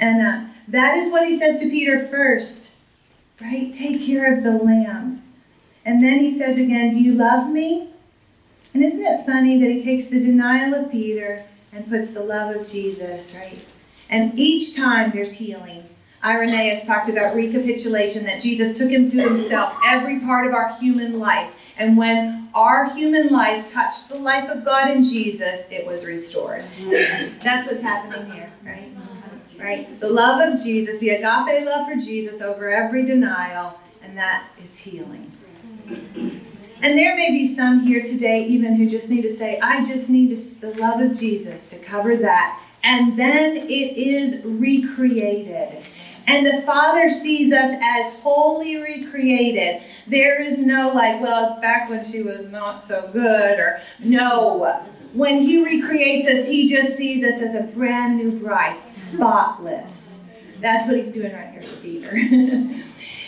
And 0.00 0.26
uh, 0.26 0.50
that 0.68 0.96
is 0.96 1.12
what 1.12 1.26
he 1.26 1.38
says 1.38 1.60
to 1.60 1.68
Peter 1.68 2.06
first, 2.06 2.72
right? 3.40 3.72
Take 3.72 4.06
care 4.06 4.32
of 4.32 4.42
the 4.42 4.52
lambs. 4.52 5.32
And 5.84 6.02
then 6.02 6.18
he 6.20 6.38
says 6.38 6.58
again, 6.58 6.90
Do 6.92 7.02
you 7.02 7.12
love 7.12 7.50
me? 7.50 7.90
And 8.72 8.82
isn't 8.82 9.04
it 9.04 9.26
funny 9.26 9.58
that 9.60 9.70
he 9.70 9.80
takes 9.80 10.06
the 10.06 10.20
denial 10.20 10.74
of 10.74 10.90
Peter 10.90 11.44
and 11.72 11.88
puts 11.88 12.10
the 12.10 12.22
love 12.22 12.54
of 12.54 12.68
Jesus, 12.68 13.34
right? 13.36 13.64
And 14.08 14.38
each 14.38 14.76
time 14.76 15.12
there's 15.12 15.34
healing. 15.34 15.84
Irenaeus 16.24 16.84
talked 16.84 17.08
about 17.08 17.34
recapitulation 17.34 18.24
that 18.24 18.42
Jesus 18.42 18.76
took 18.76 18.90
him 18.90 19.08
to 19.08 19.20
himself, 19.20 19.78
every 19.86 20.20
part 20.20 20.46
of 20.46 20.52
our 20.52 20.74
human 20.74 21.18
life. 21.18 21.54
And 21.78 21.96
when 21.96 22.50
our 22.54 22.92
human 22.92 23.28
life 23.28 23.70
touched 23.72 24.08
the 24.08 24.16
life 24.16 24.50
of 24.50 24.64
God 24.64 24.90
in 24.90 25.02
Jesus, 25.02 25.66
it 25.70 25.86
was 25.86 26.04
restored. 26.04 26.64
That's 27.42 27.66
what's 27.66 27.80
happening 27.80 28.30
here, 28.32 28.52
right? 28.62 28.92
right? 29.58 30.00
The 30.00 30.10
love 30.10 30.52
of 30.52 30.62
Jesus, 30.62 30.98
the 30.98 31.10
agape 31.10 31.64
love 31.64 31.86
for 31.86 31.96
Jesus 31.96 32.42
over 32.42 32.70
every 32.70 33.04
denial, 33.04 33.78
and 34.02 34.18
that 34.18 34.46
is 34.62 34.78
healing. 34.78 35.32
And 36.82 36.96
there 36.96 37.14
may 37.14 37.30
be 37.30 37.44
some 37.44 37.80
here 37.80 38.02
today, 38.02 38.46
even 38.46 38.74
who 38.74 38.88
just 38.88 39.10
need 39.10 39.22
to 39.22 39.28
say, 39.28 39.58
I 39.60 39.84
just 39.84 40.08
need 40.08 40.36
the 40.60 40.74
love 40.74 41.00
of 41.00 41.18
Jesus 41.18 41.68
to 41.70 41.78
cover 41.78 42.16
that. 42.16 42.60
And 42.82 43.18
then 43.18 43.56
it 43.56 43.96
is 43.96 44.44
recreated. 44.44 45.82
And 46.26 46.46
the 46.46 46.62
Father 46.62 47.10
sees 47.10 47.52
us 47.52 47.78
as 47.82 48.14
wholly 48.20 48.76
recreated. 48.76 49.82
There 50.06 50.40
is 50.40 50.58
no, 50.58 50.92
like, 50.94 51.20
well, 51.20 51.60
back 51.60 51.90
when 51.90 52.04
she 52.04 52.22
was 52.22 52.48
not 52.48 52.84
so 52.84 53.10
good, 53.12 53.58
or 53.58 53.80
no 53.98 54.86
when 55.12 55.40
he 55.40 55.64
recreates 55.64 56.28
us, 56.28 56.46
he 56.46 56.66
just 56.66 56.96
sees 56.96 57.24
us 57.24 57.40
as 57.40 57.54
a 57.54 57.62
brand 57.74 58.18
new 58.18 58.30
bride, 58.30 58.78
spotless. 58.88 60.20
That's 60.60 60.86
what 60.86 60.96
he's 60.96 61.10
doing 61.10 61.32
right 61.32 61.50
here 61.50 61.62
for 61.62 61.76
Peter. 61.76 62.10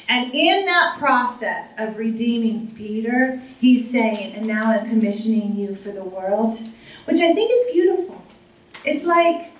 and 0.09 0.35
in 0.35 0.67
that 0.67 0.99
process 0.99 1.75
of 1.79 1.97
redeeming 1.97 2.73
Peter, 2.77 3.41
he's 3.61 3.91
saying, 3.91 4.35
and 4.35 4.47
now 4.47 4.71
I'm 4.73 4.89
commissioning 4.89 5.57
you 5.57 5.75
for 5.75 5.91
the 5.91 6.05
world, 6.05 6.61
which 7.05 7.21
I 7.21 7.33
think 7.33 7.51
is 7.53 7.73
beautiful. 7.73 8.23
It's 8.85 9.05
like, 9.05 9.51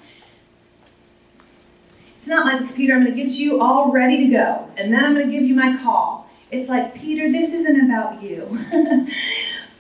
it's 2.19 2.27
not 2.27 2.47
like, 2.47 2.75
Peter, 2.75 2.95
I'm 2.95 3.05
going 3.05 3.17
to 3.17 3.23
get 3.23 3.33
you 3.33 3.61
all 3.61 3.91
ready 3.91 4.19
to 4.19 4.29
go, 4.29 4.69
and 4.77 4.93
then 4.93 5.05
I'm 5.05 5.15
going 5.15 5.27
to 5.27 5.33
give 5.33 5.45
you 5.45 5.55
my 5.55 5.77
call. 5.77 6.31
It's 6.51 6.69
like, 6.69 6.95
Peter, 6.95 7.31
this 7.31 7.53
isn't 7.53 7.85
about 7.85 8.23
you. 8.23 8.59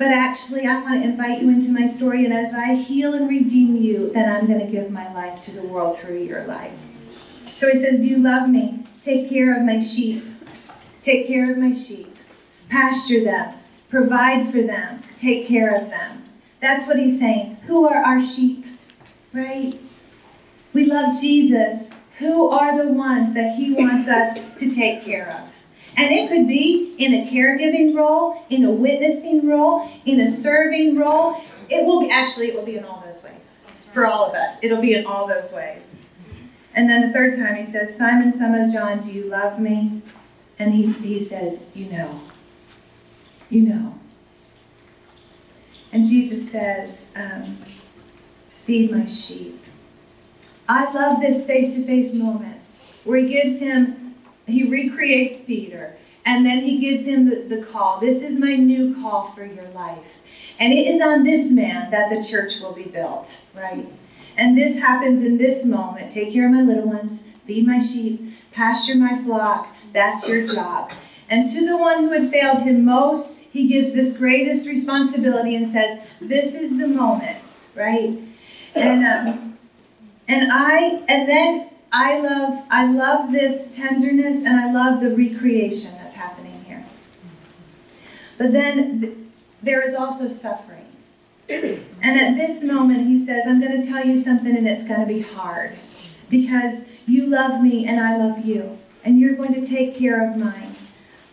But 0.02 0.10
actually, 0.10 0.66
I 0.66 0.80
want 0.80 1.00
to 1.00 1.08
invite 1.08 1.42
you 1.42 1.48
into 1.50 1.70
my 1.70 1.86
story, 1.86 2.24
and 2.24 2.34
as 2.34 2.54
I 2.54 2.74
heal 2.74 3.14
and 3.14 3.28
redeem 3.28 3.76
you, 3.76 4.10
then 4.12 4.28
I'm 4.28 4.48
going 4.48 4.58
to 4.58 4.66
give 4.66 4.90
my 4.90 5.12
life 5.14 5.40
to 5.42 5.52
the 5.52 5.62
world 5.62 5.96
through 5.96 6.22
your 6.22 6.44
life. 6.44 6.72
So 7.54 7.70
he 7.70 7.78
says, 7.78 8.00
Do 8.00 8.08
you 8.08 8.18
love 8.18 8.48
me? 8.48 8.80
Take 9.00 9.28
care 9.28 9.56
of 9.56 9.62
my 9.62 9.78
sheep. 9.78 10.24
Take 11.02 11.26
care 11.26 11.50
of 11.50 11.58
my 11.58 11.72
sheep. 11.72 12.16
Pasture 12.68 13.24
them. 13.24 13.54
Provide 13.90 14.50
for 14.50 14.62
them. 14.62 15.00
Take 15.18 15.46
care 15.46 15.74
of 15.74 15.90
them. 15.90 16.24
That's 16.60 16.86
what 16.86 16.98
he's 16.98 17.18
saying. 17.18 17.56
Who 17.66 17.86
are 17.86 18.02
our 18.02 18.24
sheep? 18.24 18.64
Right? 19.32 19.74
We 20.72 20.86
love 20.86 21.14
Jesus. 21.20 21.90
Who 22.18 22.48
are 22.48 22.76
the 22.76 22.92
ones 22.92 23.34
that 23.34 23.56
he 23.56 23.72
wants 23.72 24.08
us 24.08 24.56
to 24.58 24.70
take 24.70 25.04
care 25.04 25.28
of? 25.28 25.64
And 25.96 26.12
it 26.12 26.28
could 26.28 26.46
be 26.46 26.94
in 26.98 27.12
a 27.12 27.28
caregiving 27.28 27.94
role, 27.94 28.44
in 28.48 28.64
a 28.64 28.70
witnessing 28.70 29.46
role, 29.46 29.90
in 30.06 30.20
a 30.20 30.30
serving 30.30 30.96
role. 30.96 31.42
It 31.68 31.84
will 31.84 32.00
be, 32.00 32.10
actually, 32.10 32.48
it 32.48 32.54
will 32.54 32.64
be 32.64 32.76
in 32.76 32.84
all 32.84 33.02
those 33.04 33.22
ways 33.22 33.58
for 33.92 34.06
all 34.06 34.26
of 34.26 34.34
us. 34.34 34.56
It'll 34.62 34.80
be 34.80 34.94
in 34.94 35.04
all 35.04 35.26
those 35.26 35.52
ways. 35.52 35.98
And 36.74 36.88
then 36.88 37.02
the 37.02 37.12
third 37.12 37.36
time 37.36 37.56
he 37.56 37.64
says, 37.64 37.96
Simon, 37.96 38.32
son 38.32 38.54
of 38.54 38.72
John, 38.72 39.00
do 39.00 39.12
you 39.12 39.24
love 39.24 39.60
me? 39.60 40.00
And 40.62 40.74
he, 40.74 40.92
he 40.92 41.18
says, 41.18 41.60
You 41.74 41.86
know. 41.86 42.20
You 43.50 43.62
know. 43.62 43.98
And 45.92 46.04
Jesus 46.04 46.52
says, 46.52 47.10
um, 47.16 47.58
Feed 48.64 48.92
my 48.92 49.06
sheep. 49.06 49.58
I 50.68 50.92
love 50.92 51.20
this 51.20 51.44
face 51.44 51.74
to 51.74 51.84
face 51.84 52.14
moment 52.14 52.60
where 53.02 53.18
he 53.18 53.26
gives 53.26 53.58
him 53.58 54.14
he 54.46 54.62
recreates 54.62 55.40
Peter, 55.40 55.96
and 56.24 56.46
then 56.46 56.60
he 56.60 56.78
gives 56.78 57.06
him 57.06 57.28
the, 57.28 57.56
the 57.56 57.62
call. 57.64 57.98
This 57.98 58.22
is 58.22 58.38
my 58.38 58.54
new 58.54 58.94
call 59.02 59.32
for 59.32 59.44
your 59.44 59.68
life. 59.70 60.20
And 60.60 60.72
it 60.72 60.86
is 60.86 61.00
on 61.00 61.24
this 61.24 61.50
man 61.50 61.90
that 61.90 62.08
the 62.08 62.22
church 62.22 62.60
will 62.60 62.72
be 62.72 62.84
built, 62.84 63.42
right? 63.54 63.86
And 64.36 64.56
this 64.56 64.78
happens 64.78 65.24
in 65.24 65.38
this 65.38 65.64
moment. 65.64 66.12
Take 66.12 66.32
care 66.32 66.46
of 66.46 66.52
my 66.52 66.62
little 66.62 66.88
ones, 66.88 67.24
feed 67.46 67.66
my 67.66 67.80
sheep, 67.80 68.32
pasture 68.52 68.94
my 68.94 69.20
flock. 69.24 69.68
That's 69.92 70.28
your 70.28 70.46
job. 70.46 70.90
And 71.28 71.48
to 71.50 71.66
the 71.66 71.76
one 71.76 72.04
who 72.04 72.10
had 72.10 72.30
failed 72.30 72.60
him 72.60 72.84
most, 72.84 73.38
he 73.38 73.68
gives 73.68 73.92
this 73.92 74.16
greatest 74.16 74.66
responsibility 74.66 75.54
and 75.54 75.70
says, 75.70 76.00
This 76.20 76.54
is 76.54 76.78
the 76.78 76.88
moment, 76.88 77.38
right? 77.74 78.18
And 78.74 79.04
um, 79.04 79.58
and 80.28 80.50
I 80.52 81.02
and 81.08 81.28
then 81.28 81.70
I 81.92 82.20
love 82.20 82.64
I 82.70 82.90
love 82.90 83.32
this 83.32 83.74
tenderness 83.74 84.36
and 84.36 84.48
I 84.48 84.72
love 84.72 85.00
the 85.00 85.14
recreation 85.14 85.92
that's 85.96 86.14
happening 86.14 86.64
here. 86.64 86.84
But 88.38 88.52
then 88.52 89.00
th- 89.00 89.16
there 89.62 89.82
is 89.82 89.94
also 89.94 90.28
suffering. 90.28 90.78
And 91.48 92.20
at 92.20 92.36
this 92.36 92.62
moment 92.62 93.06
he 93.06 93.22
says, 93.22 93.44
I'm 93.46 93.60
going 93.60 93.80
to 93.80 93.86
tell 93.86 94.04
you 94.04 94.16
something 94.16 94.56
and 94.56 94.66
it's 94.66 94.84
going 94.84 95.00
to 95.00 95.06
be 95.06 95.20
hard 95.20 95.72
because 96.30 96.86
you 97.06 97.26
love 97.26 97.62
me 97.62 97.86
and 97.86 98.00
I 98.00 98.16
love 98.16 98.44
you 98.44 98.78
and 99.04 99.18
you're 99.18 99.34
going 99.34 99.54
to 99.54 99.64
take 99.64 99.94
care 99.94 100.28
of 100.28 100.36
mine. 100.36 100.74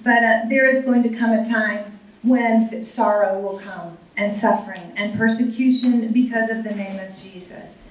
But 0.03 0.23
uh, 0.23 0.39
there 0.49 0.65
is 0.65 0.83
going 0.83 1.03
to 1.03 1.09
come 1.09 1.31
a 1.31 1.45
time 1.45 1.99
when 2.23 2.83
sorrow 2.83 3.39
will 3.39 3.59
come 3.59 3.97
and 4.17 4.33
suffering 4.33 4.93
and 4.95 5.17
persecution 5.17 6.11
because 6.11 6.49
of 6.49 6.63
the 6.63 6.71
name 6.71 6.99
of 6.99 7.15
Jesus 7.15 7.89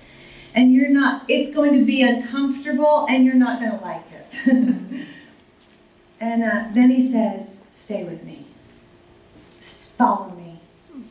and 0.59 0.73
you're 0.73 0.91
not, 0.91 1.23
it's 1.29 1.53
going 1.53 1.73
to 1.79 1.85
be 1.85 2.03
uncomfortable 2.03 3.07
and 3.09 3.25
you're 3.25 3.35
not 3.35 3.61
going 3.61 3.79
to 3.79 3.85
like 3.85 4.03
it. 4.13 4.47
and 6.21 6.43
uh, 6.43 6.65
then 6.73 6.91
he 6.91 7.01
says, 7.01 7.61
Stay 7.71 8.05
with 8.05 8.25
me, 8.25 8.45
follow 9.61 10.31
me, 10.35 10.59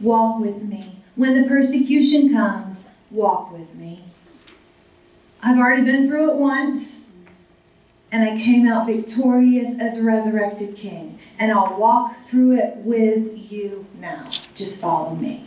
walk 0.01 0.39
with 0.39 0.63
me. 0.63 0.97
When 1.15 1.41
the 1.41 1.47
persecution 1.47 2.33
comes, 2.33 2.89
walk 3.09 3.51
with 3.51 3.73
me. 3.73 4.03
I've 5.41 5.57
already 5.57 5.83
been 5.83 6.07
through 6.07 6.31
it 6.31 6.35
once, 6.35 7.05
and 8.11 8.23
I 8.23 8.41
came 8.41 8.67
out 8.67 8.87
victorious 8.87 9.71
as 9.79 9.97
a 9.97 10.03
resurrected 10.03 10.75
king. 10.75 11.19
And 11.39 11.51
I'll 11.51 11.77
walk 11.77 12.15
through 12.25 12.57
it 12.57 12.77
with 12.77 13.51
you 13.51 13.85
now. 13.99 14.27
Just 14.55 14.81
follow 14.81 15.15
me. 15.15 15.43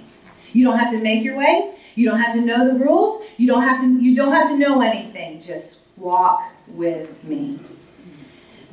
You 0.53 0.64
don't 0.64 0.79
have 0.79 0.90
to 0.92 0.99
make 0.99 1.25
your 1.25 1.37
way. 1.37 1.75
You 1.94 2.09
don't 2.09 2.20
have 2.20 2.35
to 2.35 2.40
know 2.40 2.66
the 2.66 2.79
rules. 2.79 3.23
You 3.37 3.46
don't 3.46 3.62
have 3.62 3.81
to 3.81 4.01
you 4.01 4.14
don't 4.14 4.33
have 4.33 4.49
to 4.49 4.57
know 4.57 4.81
anything. 4.83 5.40
Just 5.40 5.81
walk 5.96 6.42
with 6.68 7.25
me. 7.25 7.59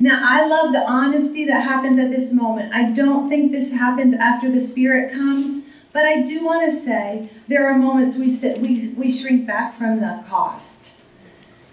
Now, 0.00 0.20
I 0.22 0.46
love 0.46 0.72
the 0.72 0.88
honesty 0.88 1.44
that 1.46 1.62
happens 1.62 1.98
at 1.98 2.10
this 2.10 2.32
moment. 2.32 2.72
I 2.72 2.90
don't 2.90 3.28
think 3.28 3.50
this 3.50 3.72
happens 3.72 4.14
after 4.14 4.48
the 4.50 4.60
Spirit 4.60 5.12
comes, 5.12 5.66
but 5.92 6.04
I 6.04 6.22
do 6.22 6.44
want 6.44 6.64
to 6.64 6.70
say 6.70 7.28
there 7.48 7.66
are 7.66 7.76
moments 7.76 8.16
we 8.16 8.30
sit, 8.30 8.58
we, 8.58 8.90
we 8.90 9.10
shrink 9.10 9.44
back 9.44 9.76
from 9.76 9.98
the 9.98 10.22
cost. 10.28 10.98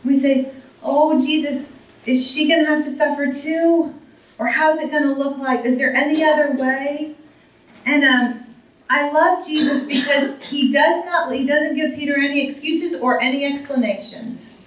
We 0.03 0.15
say, 0.15 0.51
Oh, 0.81 1.19
Jesus, 1.19 1.73
is 2.05 2.31
she 2.31 2.47
going 2.47 2.63
to 2.63 2.69
have 2.69 2.83
to 2.83 2.89
suffer 2.89 3.31
too? 3.31 3.93
Or 4.37 4.47
how's 4.47 4.79
it 4.79 4.91
going 4.91 5.03
to 5.03 5.13
look 5.13 5.37
like? 5.37 5.65
Is 5.65 5.77
there 5.77 5.93
any 5.93 6.23
other 6.23 6.51
way? 6.53 7.15
And 7.85 8.03
um, 8.03 8.43
I 8.89 9.11
love 9.11 9.45
Jesus 9.45 9.85
because 9.85 10.47
he 10.47 10.71
does 10.71 11.05
not 11.05 11.31
he 11.33 11.45
doesn't 11.45 11.75
give 11.75 11.95
Peter 11.95 12.15
any 12.17 12.43
excuses 12.43 12.99
or 12.99 13.21
any 13.21 13.45
explanations. 13.45 14.57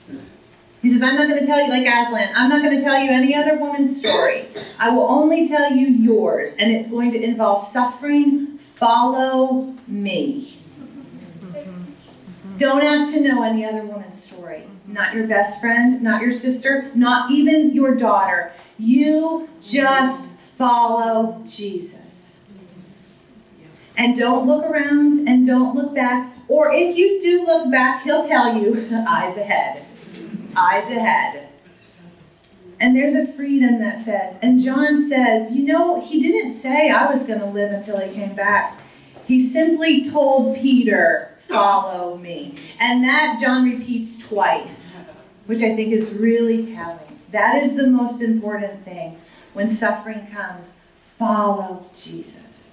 He 0.81 0.88
says, 0.88 1.02
I'm 1.02 1.17
not 1.17 1.27
going 1.29 1.40
to 1.40 1.46
tell 1.46 1.60
you, 1.60 1.69
like 1.69 1.87
Aslan, 1.87 2.33
I'm 2.37 2.48
not 2.48 2.62
going 2.62 2.79
to 2.79 2.83
tell 2.83 2.96
you 2.96 3.10
any 3.10 3.35
other 3.35 3.56
woman's 3.56 3.98
story. 3.98 4.46
I 4.79 4.90
will 4.90 5.10
only 5.10 5.46
tell 5.46 5.73
you 5.73 5.88
yours, 5.88 6.54
and 6.56 6.71
it's 6.71 6.88
going 6.88 7.10
to 7.10 7.21
involve 7.21 7.60
suffering. 7.60 8.58
Follow 8.58 9.75
me. 9.88 10.60
Don't 12.58 12.83
ask 12.83 13.15
to 13.15 13.23
know 13.23 13.42
any 13.42 13.65
other 13.65 13.83
woman's 13.83 14.23
story. 14.23 14.69
Not 14.88 15.14
your 15.14 15.26
best 15.26 15.60
friend, 15.60 16.02
not 16.02 16.22
your 16.22 16.32
sister, 16.32 16.90
not 16.94 17.30
even 17.30 17.72
your 17.72 17.94
daughter. 17.94 18.52
You 18.78 19.48
just 19.60 20.32
follow 20.56 21.42
Jesus. 21.44 22.40
And 23.96 24.16
don't 24.16 24.46
look 24.46 24.64
around 24.64 25.28
and 25.28 25.46
don't 25.46 25.74
look 25.74 25.94
back. 25.94 26.32
Or 26.48 26.72
if 26.72 26.96
you 26.96 27.20
do 27.20 27.44
look 27.44 27.70
back, 27.70 28.02
he'll 28.04 28.24
tell 28.24 28.56
you 28.56 28.74
eyes 29.08 29.36
ahead. 29.36 29.84
Eyes 30.56 30.90
ahead. 30.90 31.48
And 32.80 32.96
there's 32.96 33.14
a 33.14 33.26
freedom 33.26 33.80
that 33.80 33.96
says, 33.96 34.38
and 34.40 34.60
John 34.60 34.96
says, 34.96 35.52
you 35.52 35.66
know, 35.66 36.00
he 36.00 36.20
didn't 36.20 36.52
say 36.52 36.90
I 36.90 37.12
was 37.12 37.24
going 37.24 37.40
to 37.40 37.46
live 37.46 37.72
until 37.72 37.98
he 37.98 38.14
came 38.14 38.36
back. 38.36 38.80
He 39.26 39.40
simply 39.40 40.08
told 40.08 40.56
Peter, 40.56 41.27
follow 41.55 42.17
me. 42.17 42.55
And 42.79 43.03
that 43.05 43.38
John 43.40 43.65
repeats 43.65 44.19
twice, 44.19 45.01
which 45.46 45.63
I 45.63 45.75
think 45.75 45.92
is 45.92 46.13
really 46.13 46.65
telling. 46.65 47.19
That 47.31 47.63
is 47.63 47.75
the 47.75 47.87
most 47.87 48.23
important 48.23 48.85
thing 48.85 49.19
when 49.53 49.69
suffering 49.69 50.27
comes. 50.33 50.77
Follow 51.19 51.87
Jesus. 51.92 52.71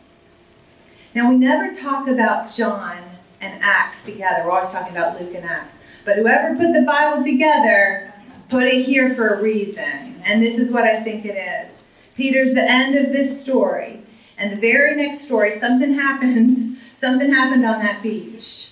Now, 1.14 1.30
we 1.30 1.38
never 1.38 1.74
talk 1.74 2.08
about 2.08 2.52
John 2.52 2.98
and 3.42 3.64
Acts 3.64 4.04
together. 4.04 4.44
We're 4.44 4.52
always 4.52 4.72
talking 4.72 4.96
about 4.96 5.20
Luke 5.20 5.34
and 5.34 5.46
Acts. 5.46 5.82
But 6.04 6.18
whoever 6.18 6.56
put 6.56 6.74
the 6.74 6.82
Bible 6.82 7.24
together 7.24 8.14
put 8.50 8.64
it 8.64 8.86
here 8.86 9.14
for 9.16 9.30
a 9.30 9.42
reason. 9.42 10.22
And 10.24 10.42
this 10.42 10.60
is 10.60 10.72
what 10.72 10.84
I 10.84 11.02
think 11.02 11.26
it 11.26 11.36
is. 11.36 11.84
Peter's 12.16 12.54
the 12.54 12.62
end 12.62 12.96
of 12.96 13.12
this 13.12 13.42
story. 13.42 14.02
And 14.38 14.52
the 14.52 14.58
very 14.58 14.96
next 14.96 15.22
story, 15.22 15.52
something 15.52 15.94
happens. 16.00 16.75
Something 16.96 17.34
happened 17.34 17.66
on 17.66 17.80
that 17.80 18.02
beach. 18.02 18.72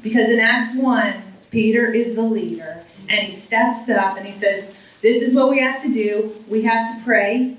Because 0.00 0.30
in 0.30 0.38
Acts 0.38 0.76
1, 0.76 1.14
Peter 1.50 1.92
is 1.92 2.14
the 2.14 2.22
leader. 2.22 2.84
And 3.08 3.26
he 3.26 3.32
steps 3.32 3.90
up 3.90 4.16
and 4.16 4.24
he 4.24 4.32
says, 4.32 4.72
This 5.02 5.22
is 5.22 5.34
what 5.34 5.50
we 5.50 5.58
have 5.58 5.82
to 5.82 5.92
do. 5.92 6.40
We 6.48 6.62
have 6.62 6.96
to 6.96 7.04
pray. 7.04 7.56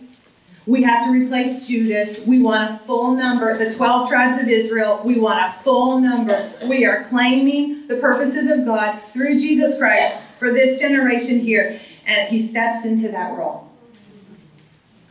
We 0.65 0.83
have 0.83 1.03
to 1.03 1.11
replace 1.11 1.67
Judas. 1.67 2.25
We 2.25 2.39
want 2.39 2.71
a 2.71 2.77
full 2.79 3.11
number. 3.11 3.55
The 3.57 3.69
12 3.69 4.07
tribes 4.07 4.41
of 4.41 4.47
Israel, 4.47 5.01
we 5.03 5.19
want 5.19 5.39
a 5.39 5.51
full 5.63 5.99
number. 5.99 6.49
We 6.65 6.85
are 6.85 7.03
claiming 7.03 7.87
the 7.87 7.97
purposes 7.97 8.49
of 8.49 8.65
God 8.65 8.99
through 9.11 9.37
Jesus 9.37 9.77
Christ 9.77 10.15
for 10.39 10.51
this 10.51 10.79
generation 10.79 11.39
here. 11.39 11.79
And 12.07 12.29
he 12.29 12.39
steps 12.39 12.85
into 12.85 13.09
that 13.09 13.37
role. 13.37 13.69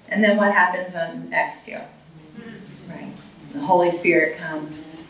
And 0.09 0.25
then 0.25 0.39
what 0.39 0.53
happens 0.53 0.95
on 0.95 1.31
Acts 1.33 1.67
2? 1.67 1.79
The 3.55 3.61
Holy 3.61 3.91
Spirit 3.91 4.37
comes, 4.37 5.05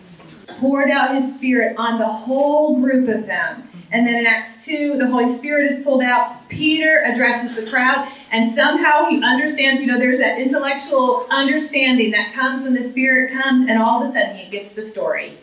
poured 0.47 0.91
out 0.91 1.15
his 1.15 1.35
Spirit 1.35 1.77
on 1.79 1.99
the 1.99 2.07
whole 2.07 2.79
group 2.81 3.09
of 3.09 3.27
them. 3.27 3.69
And 3.91 4.07
then 4.07 4.15
in 4.15 4.27
Acts 4.27 4.67
2, 4.67 4.99
the 4.99 5.07
Holy 5.07 5.29
Spirit 5.29 5.73
is 5.73 5.83
pulled 5.83 6.03
out. 6.03 6.49
Peter 6.49 7.03
addresses 7.05 7.55
the 7.55 7.69
crowd, 7.71 8.09
and 8.31 8.51
somehow 8.51 9.07
he 9.07 9.23
understands. 9.23 9.81
You 9.81 9.89
know, 9.89 9.99
there's 9.99 10.19
that 10.19 10.39
intellectual 10.39 11.27
understanding 11.31 12.11
that 12.11 12.35
comes 12.35 12.63
when 12.63 12.75
the 12.75 12.83
Spirit 12.83 13.33
comes, 13.33 13.69
and 13.69 13.81
all 13.81 14.03
of 14.03 14.09
a 14.09 14.13
sudden 14.13 14.37
he 14.37 14.51
gets 14.51 14.73
the 14.73 14.83
story. 14.83 15.39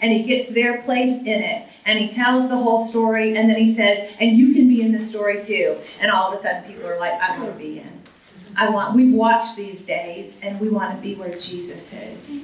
And 0.00 0.12
he 0.12 0.22
gets 0.22 0.48
their 0.48 0.80
place 0.82 1.20
in 1.20 1.42
it 1.42 1.68
and 1.86 1.98
he 1.98 2.08
tells 2.08 2.48
the 2.48 2.56
whole 2.56 2.78
story, 2.78 3.36
and 3.36 3.48
then 3.48 3.56
he 3.56 3.68
says, 3.68 4.10
and 4.18 4.36
you 4.36 4.54
can 4.54 4.68
be 4.68 4.80
in 4.80 4.92
the 4.92 5.00
story 5.00 5.42
too. 5.42 5.76
And 6.00 6.10
all 6.10 6.32
of 6.32 6.38
a 6.38 6.42
sudden, 6.42 6.62
people 6.64 6.86
are 6.86 6.98
like, 6.98 7.12
I 7.12 7.38
want 7.38 7.52
to 7.52 7.58
be 7.58 7.78
in. 7.78 7.93
I 8.56 8.68
want. 8.68 8.94
We've 8.94 9.12
watched 9.12 9.56
these 9.56 9.80
days, 9.80 10.40
and 10.42 10.60
we 10.60 10.68
want 10.68 10.94
to 10.94 11.00
be 11.00 11.14
where 11.14 11.32
Jesus 11.32 11.92
is. 11.92 12.40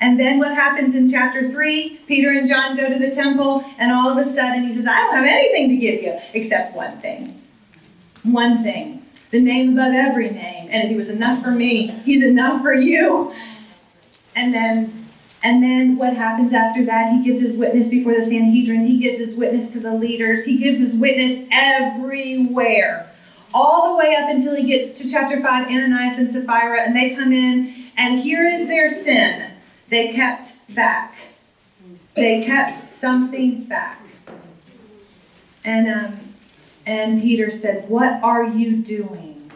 And 0.00 0.18
then 0.18 0.38
what 0.38 0.54
happens 0.54 0.94
in 0.94 1.10
chapter 1.10 1.50
3? 1.50 2.00
Peter 2.06 2.30
and 2.30 2.46
John 2.46 2.76
go 2.76 2.88
to 2.88 2.98
the 2.98 3.10
temple, 3.10 3.64
and 3.78 3.92
all 3.92 4.10
of 4.10 4.18
a 4.18 4.24
sudden 4.24 4.64
he 4.64 4.74
says, 4.74 4.86
I 4.86 5.00
don't 5.00 5.14
have 5.16 5.24
anything 5.24 5.68
to 5.70 5.76
give 5.76 6.02
you 6.02 6.18
except 6.34 6.76
one 6.76 6.98
thing. 6.98 7.40
One 8.22 8.62
thing. 8.62 9.02
The 9.30 9.40
name 9.40 9.72
above 9.78 9.94
every 9.94 10.30
name. 10.30 10.68
And 10.70 10.84
if 10.84 10.90
he 10.90 10.96
was 10.96 11.08
enough 11.08 11.42
for 11.42 11.50
me, 11.50 11.88
he's 11.88 12.24
enough 12.24 12.62
for 12.62 12.72
you. 12.72 13.34
And 14.34 14.54
then 14.54 15.08
and 15.42 15.62
then 15.62 15.96
what 15.96 16.14
happens 16.14 16.52
after 16.52 16.84
that? 16.86 17.12
He 17.12 17.24
gives 17.24 17.40
his 17.40 17.54
witness 17.54 17.88
before 17.88 18.14
the 18.14 18.24
Sanhedrin. 18.24 18.86
He 18.86 18.98
gives 18.98 19.18
his 19.18 19.34
witness 19.34 19.72
to 19.72 19.80
the 19.80 19.94
leaders. 19.94 20.44
He 20.44 20.58
gives 20.58 20.80
his 20.80 20.94
witness 20.94 21.46
everywhere. 21.52 23.07
All 23.54 23.90
the 23.90 23.96
way 23.96 24.14
up 24.14 24.28
until 24.28 24.54
he 24.54 24.66
gets 24.66 25.00
to 25.00 25.10
chapter 25.10 25.40
5, 25.40 25.68
Ananias 25.68 26.18
and 26.18 26.30
Sapphira, 26.30 26.82
and 26.82 26.96
they 26.96 27.14
come 27.14 27.32
in, 27.32 27.86
and 27.96 28.20
here 28.20 28.46
is 28.46 28.66
their 28.66 28.90
sin. 28.90 29.50
They 29.88 30.12
kept 30.12 30.56
back. 30.74 31.14
They 32.14 32.44
kept 32.44 32.76
something 32.76 33.64
back. 33.64 34.00
And, 35.64 35.88
um, 35.88 36.18
and 36.84 37.20
Peter 37.20 37.50
said, 37.50 37.88
What 37.88 38.22
are 38.22 38.44
you 38.44 38.76
doing? 38.76 39.50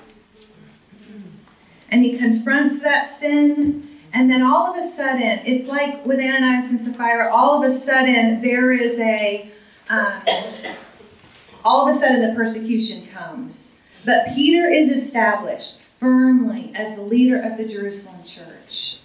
And 1.90 2.04
he 2.04 2.16
confronts 2.16 2.80
that 2.80 3.02
sin 3.04 3.88
and 4.14 4.30
then 4.30 4.42
all 4.42 4.70
of 4.70 4.76
a 4.76 4.86
sudden, 4.86 5.40
it's 5.46 5.68
like 5.68 6.04
with 6.04 6.20
Ananias 6.20 6.70
and 6.70 6.80
Sapphira, 6.80 7.34
all 7.34 7.62
of 7.62 7.70
a 7.70 7.74
sudden 7.74 8.42
there 8.42 8.72
is 8.72 8.98
a, 8.98 9.50
um, 9.88 10.22
all 11.64 11.88
of 11.88 11.94
a 11.94 11.98
sudden 11.98 12.20
the 12.20 12.34
persecution 12.34 13.06
comes. 13.06 13.71
But 14.04 14.34
Peter 14.34 14.66
is 14.68 14.90
established 14.90 15.78
firmly 15.78 16.72
as 16.74 16.96
the 16.96 17.02
leader 17.02 17.36
of 17.36 17.56
the 17.56 17.64
Jerusalem 17.64 18.22
church. 18.24 18.98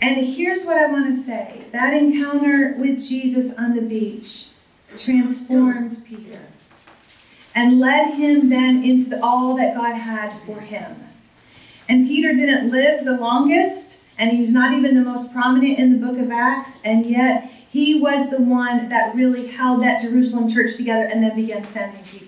And 0.00 0.24
here's 0.24 0.64
what 0.64 0.76
I 0.76 0.86
want 0.86 1.06
to 1.06 1.12
say 1.12 1.64
that 1.72 1.94
encounter 1.94 2.74
with 2.78 3.06
Jesus 3.06 3.54
on 3.54 3.74
the 3.74 3.82
beach 3.82 4.50
transformed 4.96 6.02
Peter 6.04 6.40
and 7.54 7.80
led 7.80 8.14
him 8.14 8.50
then 8.50 8.84
into 8.84 9.10
the, 9.10 9.22
all 9.24 9.56
that 9.56 9.74
God 9.74 9.94
had 9.94 10.38
for 10.42 10.60
him. 10.60 10.96
And 11.88 12.06
Peter 12.06 12.34
didn't 12.34 12.70
live 12.70 13.04
the 13.04 13.16
longest 13.16 13.86
and 14.18 14.30
he 14.30 14.40
was 14.40 14.52
not 14.52 14.72
even 14.72 14.94
the 14.94 15.02
most 15.02 15.32
prominent 15.32 15.78
in 15.78 15.92
the 15.92 16.06
book 16.06 16.18
of 16.18 16.30
Acts, 16.30 16.78
and 16.84 17.04
yet 17.04 17.50
he 17.68 18.00
was 18.00 18.30
the 18.30 18.40
one 18.40 18.88
that 18.88 19.14
really 19.14 19.46
held 19.46 19.82
that 19.82 20.00
Jerusalem 20.00 20.50
church 20.50 20.76
together 20.76 21.04
and 21.04 21.22
then 21.22 21.36
began 21.36 21.64
sending 21.64 22.02
people. 22.04 22.25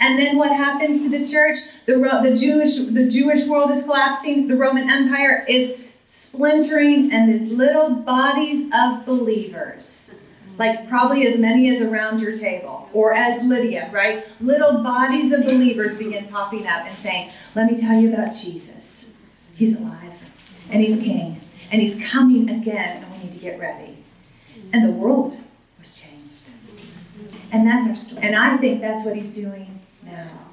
And 0.00 0.18
then 0.18 0.36
what 0.36 0.50
happens 0.50 1.04
to 1.04 1.10
the 1.10 1.26
church? 1.26 1.58
The, 1.84 1.92
the, 2.22 2.34
Jewish, 2.34 2.76
the 2.76 3.06
Jewish 3.06 3.46
world 3.46 3.70
is 3.70 3.84
collapsing, 3.84 4.48
the 4.48 4.56
Roman 4.56 4.88
Empire 4.88 5.44
is 5.46 5.78
splintering, 6.06 7.12
and 7.12 7.28
the 7.28 7.54
little 7.54 7.90
bodies 7.90 8.70
of 8.72 9.04
believers, 9.04 10.12
like 10.56 10.88
probably 10.88 11.26
as 11.26 11.38
many 11.38 11.68
as 11.68 11.82
around 11.82 12.20
your 12.20 12.34
table, 12.36 12.88
or 12.94 13.12
as 13.12 13.44
Lydia, 13.44 13.90
right? 13.92 14.26
Little 14.40 14.82
bodies 14.82 15.32
of 15.32 15.44
believers 15.44 15.96
begin 15.98 16.28
popping 16.28 16.66
up 16.66 16.86
and 16.86 16.94
saying, 16.94 17.30
Let 17.54 17.70
me 17.70 17.76
tell 17.76 18.00
you 18.00 18.12
about 18.12 18.32
Jesus. 18.32 19.04
He's 19.54 19.76
alive 19.78 19.96
and 20.70 20.80
he's 20.80 21.00
king, 21.00 21.40
and 21.72 21.82
he's 21.82 22.00
coming 22.08 22.48
again, 22.48 23.02
and 23.02 23.12
we 23.12 23.24
need 23.24 23.32
to 23.34 23.40
get 23.40 23.58
ready. 23.58 23.96
And 24.72 24.84
the 24.84 24.92
world 24.92 25.36
was 25.78 26.00
changed. 26.00 26.50
And 27.52 27.66
that's 27.66 27.88
our 27.88 27.96
story. 27.96 28.22
And 28.22 28.36
I 28.36 28.56
think 28.56 28.80
that's 28.80 29.04
what 29.04 29.16
he's 29.16 29.32
doing 29.32 29.79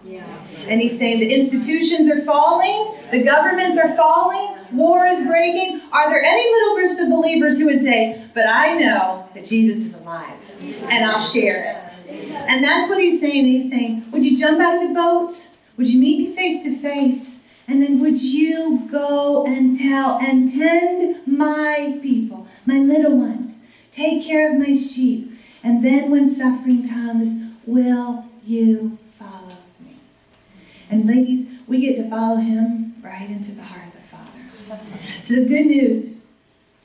Yeah. 0.06 0.26
And 0.68 0.82
he's 0.82 0.98
saying 0.98 1.20
the 1.20 1.34
institutions 1.34 2.10
are 2.10 2.22
falling, 2.22 2.96
the 3.12 3.24
governments 3.24 3.78
are 3.78 3.94
falling, 3.96 4.56
war 4.72 5.06
is 5.06 5.26
breaking. 5.26 5.82
Are 5.92 6.10
there 6.10 6.24
any 6.24 6.44
little 6.44 6.76
groups 6.76 7.02
of 7.02 7.10
believers 7.10 7.60
who 7.60 7.66
would 7.66 7.82
say, 7.82 8.26
But 8.34 8.48
I 8.48 8.74
know 8.76 9.28
that 9.34 9.44
Jesus 9.44 9.86
is 9.86 9.94
alive, 9.96 10.52
and 10.90 11.06
I'll 11.06 11.26
share 11.26 11.82
it? 11.84 12.10
And 12.48 12.64
that's 12.64 12.90
what 12.90 13.00
he's 13.00 13.20
saying. 13.20 13.46
He's 13.46 13.70
saying, 13.70 14.06
Would 14.12 14.24
you 14.24 14.38
jump 14.38 14.60
out 14.60 14.82
of 14.82 14.88
the 14.88 14.94
boat? 14.94 15.50
Would 15.78 15.88
you 15.88 16.00
meet 16.00 16.20
me 16.20 16.36
face 16.36 16.64
to 16.64 16.78
face? 16.78 17.42
And 17.68 17.84
then 17.84 18.00
would 18.00 18.22
you 18.22 18.88
go 18.90 19.46
and 19.46 19.78
tell 19.78 20.18
and 20.20 20.50
tend 20.50 21.28
my 21.28 22.00
people, 22.02 22.48
my 22.66 22.80
little 22.80 23.18
ones, 23.18 23.62
take 23.92 24.24
care 24.24 24.54
of 24.54 24.58
my 24.58 24.74
sheep. 24.74 25.34
And 25.64 25.84
then 25.84 26.10
when 26.10 26.34
suffering 26.34 26.88
comes, 26.88 27.36
will 27.66 28.26
you? 28.46 28.98
And 30.90 31.06
ladies, 31.06 31.48
we 31.68 31.82
get 31.82 31.96
to 31.98 32.10
follow 32.10 32.38
him 32.38 32.96
right 33.02 33.30
into 33.30 33.52
the 33.52 33.64
heart 33.64 33.88
of 33.88 33.94
the 33.94 34.00
Father. 34.00 35.22
So 35.22 35.36
the 35.36 35.46
good 35.46 35.66
news, 35.66 36.16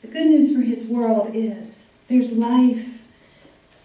the 0.03 0.09
good 0.09 0.27
news 0.27 0.55
for 0.55 0.63
his 0.63 0.85
world 0.85 1.31
is 1.35 1.87
there's 2.09 2.33
life, 2.33 3.03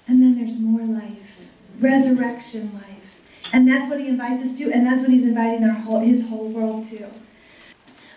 and 0.08 0.22
then 0.22 0.38
there's 0.38 0.58
more 0.58 0.86
life, 0.86 1.48
resurrection 1.80 2.74
life. 2.74 3.22
And 3.54 3.68
that's 3.68 3.90
what 3.90 4.00
he 4.00 4.08
invites 4.08 4.44
us 4.44 4.58
to, 4.58 4.72
and 4.72 4.86
that's 4.86 5.02
what 5.02 5.12
he's 5.12 5.24
inviting 5.24 5.64
our 5.64 5.72
whole 5.72 6.00
his 6.00 6.28
whole 6.28 6.50
world 6.50 6.86
to. 6.86 7.08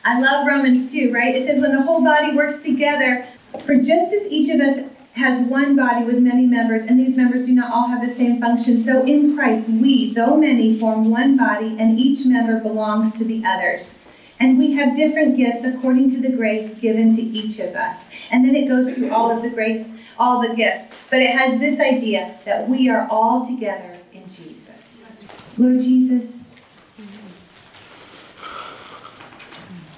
I 0.04 0.18
love 0.18 0.46
Romans 0.46 0.90
2, 0.90 1.12
right? 1.12 1.34
It 1.34 1.46
says, 1.46 1.60
when 1.60 1.72
the 1.72 1.82
whole 1.82 2.02
body 2.02 2.34
works 2.34 2.62
together, 2.62 3.26
for 3.64 3.76
just 3.76 4.14
as 4.14 4.26
each 4.28 4.52
of 4.52 4.60
us 4.60 4.89
has 5.20 5.46
one 5.46 5.76
body 5.76 6.02
with 6.02 6.18
many 6.18 6.46
members, 6.46 6.82
and 6.84 6.98
these 6.98 7.14
members 7.14 7.46
do 7.46 7.52
not 7.52 7.70
all 7.72 7.88
have 7.88 8.00
the 8.00 8.14
same 8.14 8.40
function, 8.40 8.82
so 8.82 9.04
in 9.04 9.36
Christ 9.36 9.68
we, 9.68 10.14
though 10.14 10.36
many, 10.36 10.78
form 10.78 11.10
one 11.10 11.36
body, 11.36 11.76
and 11.78 11.98
each 11.98 12.24
member 12.24 12.58
belongs 12.58 13.12
to 13.18 13.24
the 13.24 13.44
others. 13.44 13.98
And 14.40 14.58
we 14.58 14.72
have 14.72 14.96
different 14.96 15.36
gifts 15.36 15.62
according 15.62 16.08
to 16.10 16.20
the 16.20 16.34
grace 16.34 16.72
given 16.74 17.14
to 17.14 17.20
each 17.20 17.60
of 17.60 17.74
us. 17.74 18.08
And 18.30 18.46
then 18.46 18.54
it 18.54 18.66
goes 18.66 18.94
through 18.94 19.10
all 19.10 19.30
of 19.30 19.42
the 19.42 19.50
grace, 19.50 19.92
all 20.18 20.40
the 20.40 20.54
gifts. 20.54 20.88
But 21.10 21.20
it 21.20 21.36
has 21.36 21.60
this 21.60 21.78
idea 21.78 22.38
that 22.46 22.66
we 22.66 22.88
are 22.88 23.06
all 23.10 23.44
together 23.44 23.98
in 24.14 24.22
Jesus. 24.22 25.26
Lord 25.58 25.80
Jesus, 25.80 26.44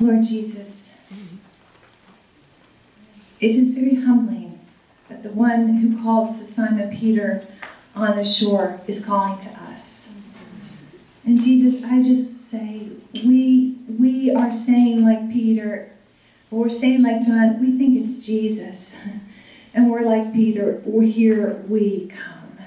Lord 0.01 0.25
Jesus, 0.25 0.91
it 3.39 3.55
is 3.55 3.75
very 3.75 3.95
humbling 3.95 4.42
the 5.23 5.31
one 5.31 5.77
who 5.77 6.03
called 6.03 6.31
Simon 6.31 6.97
Peter 6.97 7.47
on 7.95 8.17
the 8.17 8.25
shore 8.25 8.81
is 8.87 9.05
calling 9.05 9.39
to 9.39 9.51
us. 9.51 10.09
And 11.25 11.41
Jesus, 11.41 11.85
I 11.85 12.03
just 12.03 12.49
say, 12.49 12.89
we 13.15 13.77
we 13.87 14.35
are 14.35 14.51
saying 14.51 15.05
like 15.05 15.31
Peter, 15.31 15.93
or 16.51 16.61
we're 16.61 16.69
saying 16.69 17.03
like 17.03 17.23
John, 17.23 17.61
we 17.61 17.79
think 17.79 17.99
it's 17.99 18.25
Jesus. 18.27 18.99
And 19.75 19.91
we're 19.91 20.03
like 20.03 20.35
Peter, 20.35 20.83
we're 20.85 21.11
here 21.11 21.55
we 21.67 22.07
come. 22.09 22.59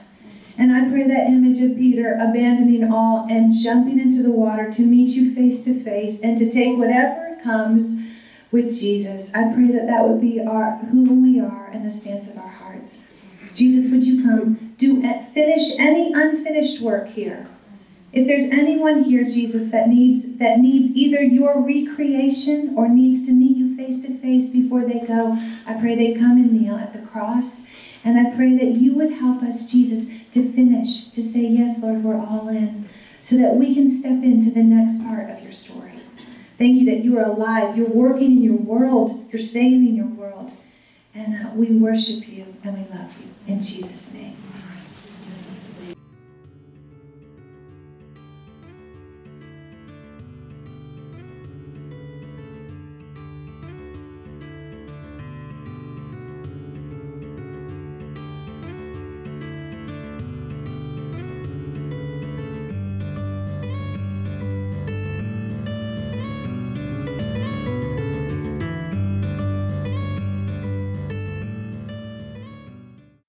And 0.57 0.71
I 0.71 0.89
pray 0.89 1.03
that 1.03 1.27
image 1.27 1.61
of 1.61 1.77
Peter 1.77 2.15
abandoning 2.15 2.91
all 2.91 3.27
and 3.29 3.51
jumping 3.53 3.99
into 3.99 4.23
the 4.23 4.31
water 4.31 4.71
to 4.71 4.81
meet 4.81 5.09
you 5.09 5.31
face 5.35 5.63
to 5.65 5.79
face 5.83 6.19
and 6.21 6.35
to 6.39 6.49
take 6.49 6.79
whatever 6.79 7.37
comes 7.43 7.93
with 8.55 8.79
Jesus. 8.79 9.29
I 9.35 9.53
pray 9.53 9.67
that 9.67 9.85
that 9.87 10.07
would 10.07 10.21
be 10.21 10.41
our 10.41 10.77
who 10.77 11.03
we 11.21 11.41
are 11.41 11.67
and 11.73 11.85
the 11.85 11.91
stance 11.91 12.29
of 12.29 12.37
our 12.37 12.47
hearts. 12.47 12.99
Jesus, 13.53 13.91
would 13.91 14.05
you 14.05 14.23
come 14.23 14.73
do 14.77 15.01
finish 15.33 15.77
any 15.77 16.13
unfinished 16.13 16.81
work 16.81 17.09
here? 17.09 17.47
If 18.13 18.27
there's 18.27 18.43
anyone 18.43 19.03
here, 19.03 19.25
Jesus, 19.25 19.71
that 19.71 19.89
needs 19.89 20.37
that 20.37 20.59
needs 20.59 20.95
either 20.95 21.21
your 21.21 21.61
recreation 21.61 22.73
or 22.77 22.87
needs 22.87 23.25
to 23.27 23.33
meet 23.33 23.57
you 23.57 23.75
face 23.75 24.01
to 24.05 24.17
face 24.19 24.47
before 24.47 24.85
they 24.85 24.99
go, 25.05 25.37
I 25.67 25.73
pray 25.73 25.95
they 25.95 26.13
come 26.13 26.37
and 26.37 26.53
kneel 26.53 26.75
at 26.75 26.93
the 26.93 27.05
cross. 27.05 27.61
And 28.05 28.17
I 28.17 28.33
pray 28.35 28.55
that 28.55 28.79
you 28.79 28.95
would 28.95 29.11
help 29.13 29.41
us, 29.41 29.69
Jesus, 29.69 30.05
to 30.31 30.49
finish, 30.53 31.09
to 31.09 31.21
say, 31.21 31.41
Yes, 31.41 31.83
Lord, 31.83 32.05
we're 32.05 32.17
all 32.17 32.47
in, 32.47 32.87
so 33.19 33.35
that 33.35 33.55
we 33.55 33.73
can 33.73 33.91
step 33.91 34.23
into 34.23 34.49
the 34.49 34.63
next 34.63 35.03
part 35.03 35.29
of 35.29 35.43
your 35.43 35.51
story. 35.51 35.94
Thank 36.57 36.79
you 36.79 36.85
that 36.85 37.03
you 37.03 37.17
are 37.19 37.25
alive. 37.25 37.77
You're 37.77 37.89
working 37.89 38.37
in 38.37 38.43
your 38.43 38.55
world. 38.55 39.27
You're 39.31 39.41
saving 39.41 39.95
your 39.95 40.07
world. 40.07 40.51
And 41.13 41.45
uh, 41.45 41.49
we 41.53 41.67
worship 41.67 42.27
you 42.27 42.55
and 42.63 42.77
we 42.77 42.95
love 42.95 43.15
you. 43.19 43.53
In 43.53 43.59
Jesus' 43.59 44.13
name. 44.13 44.37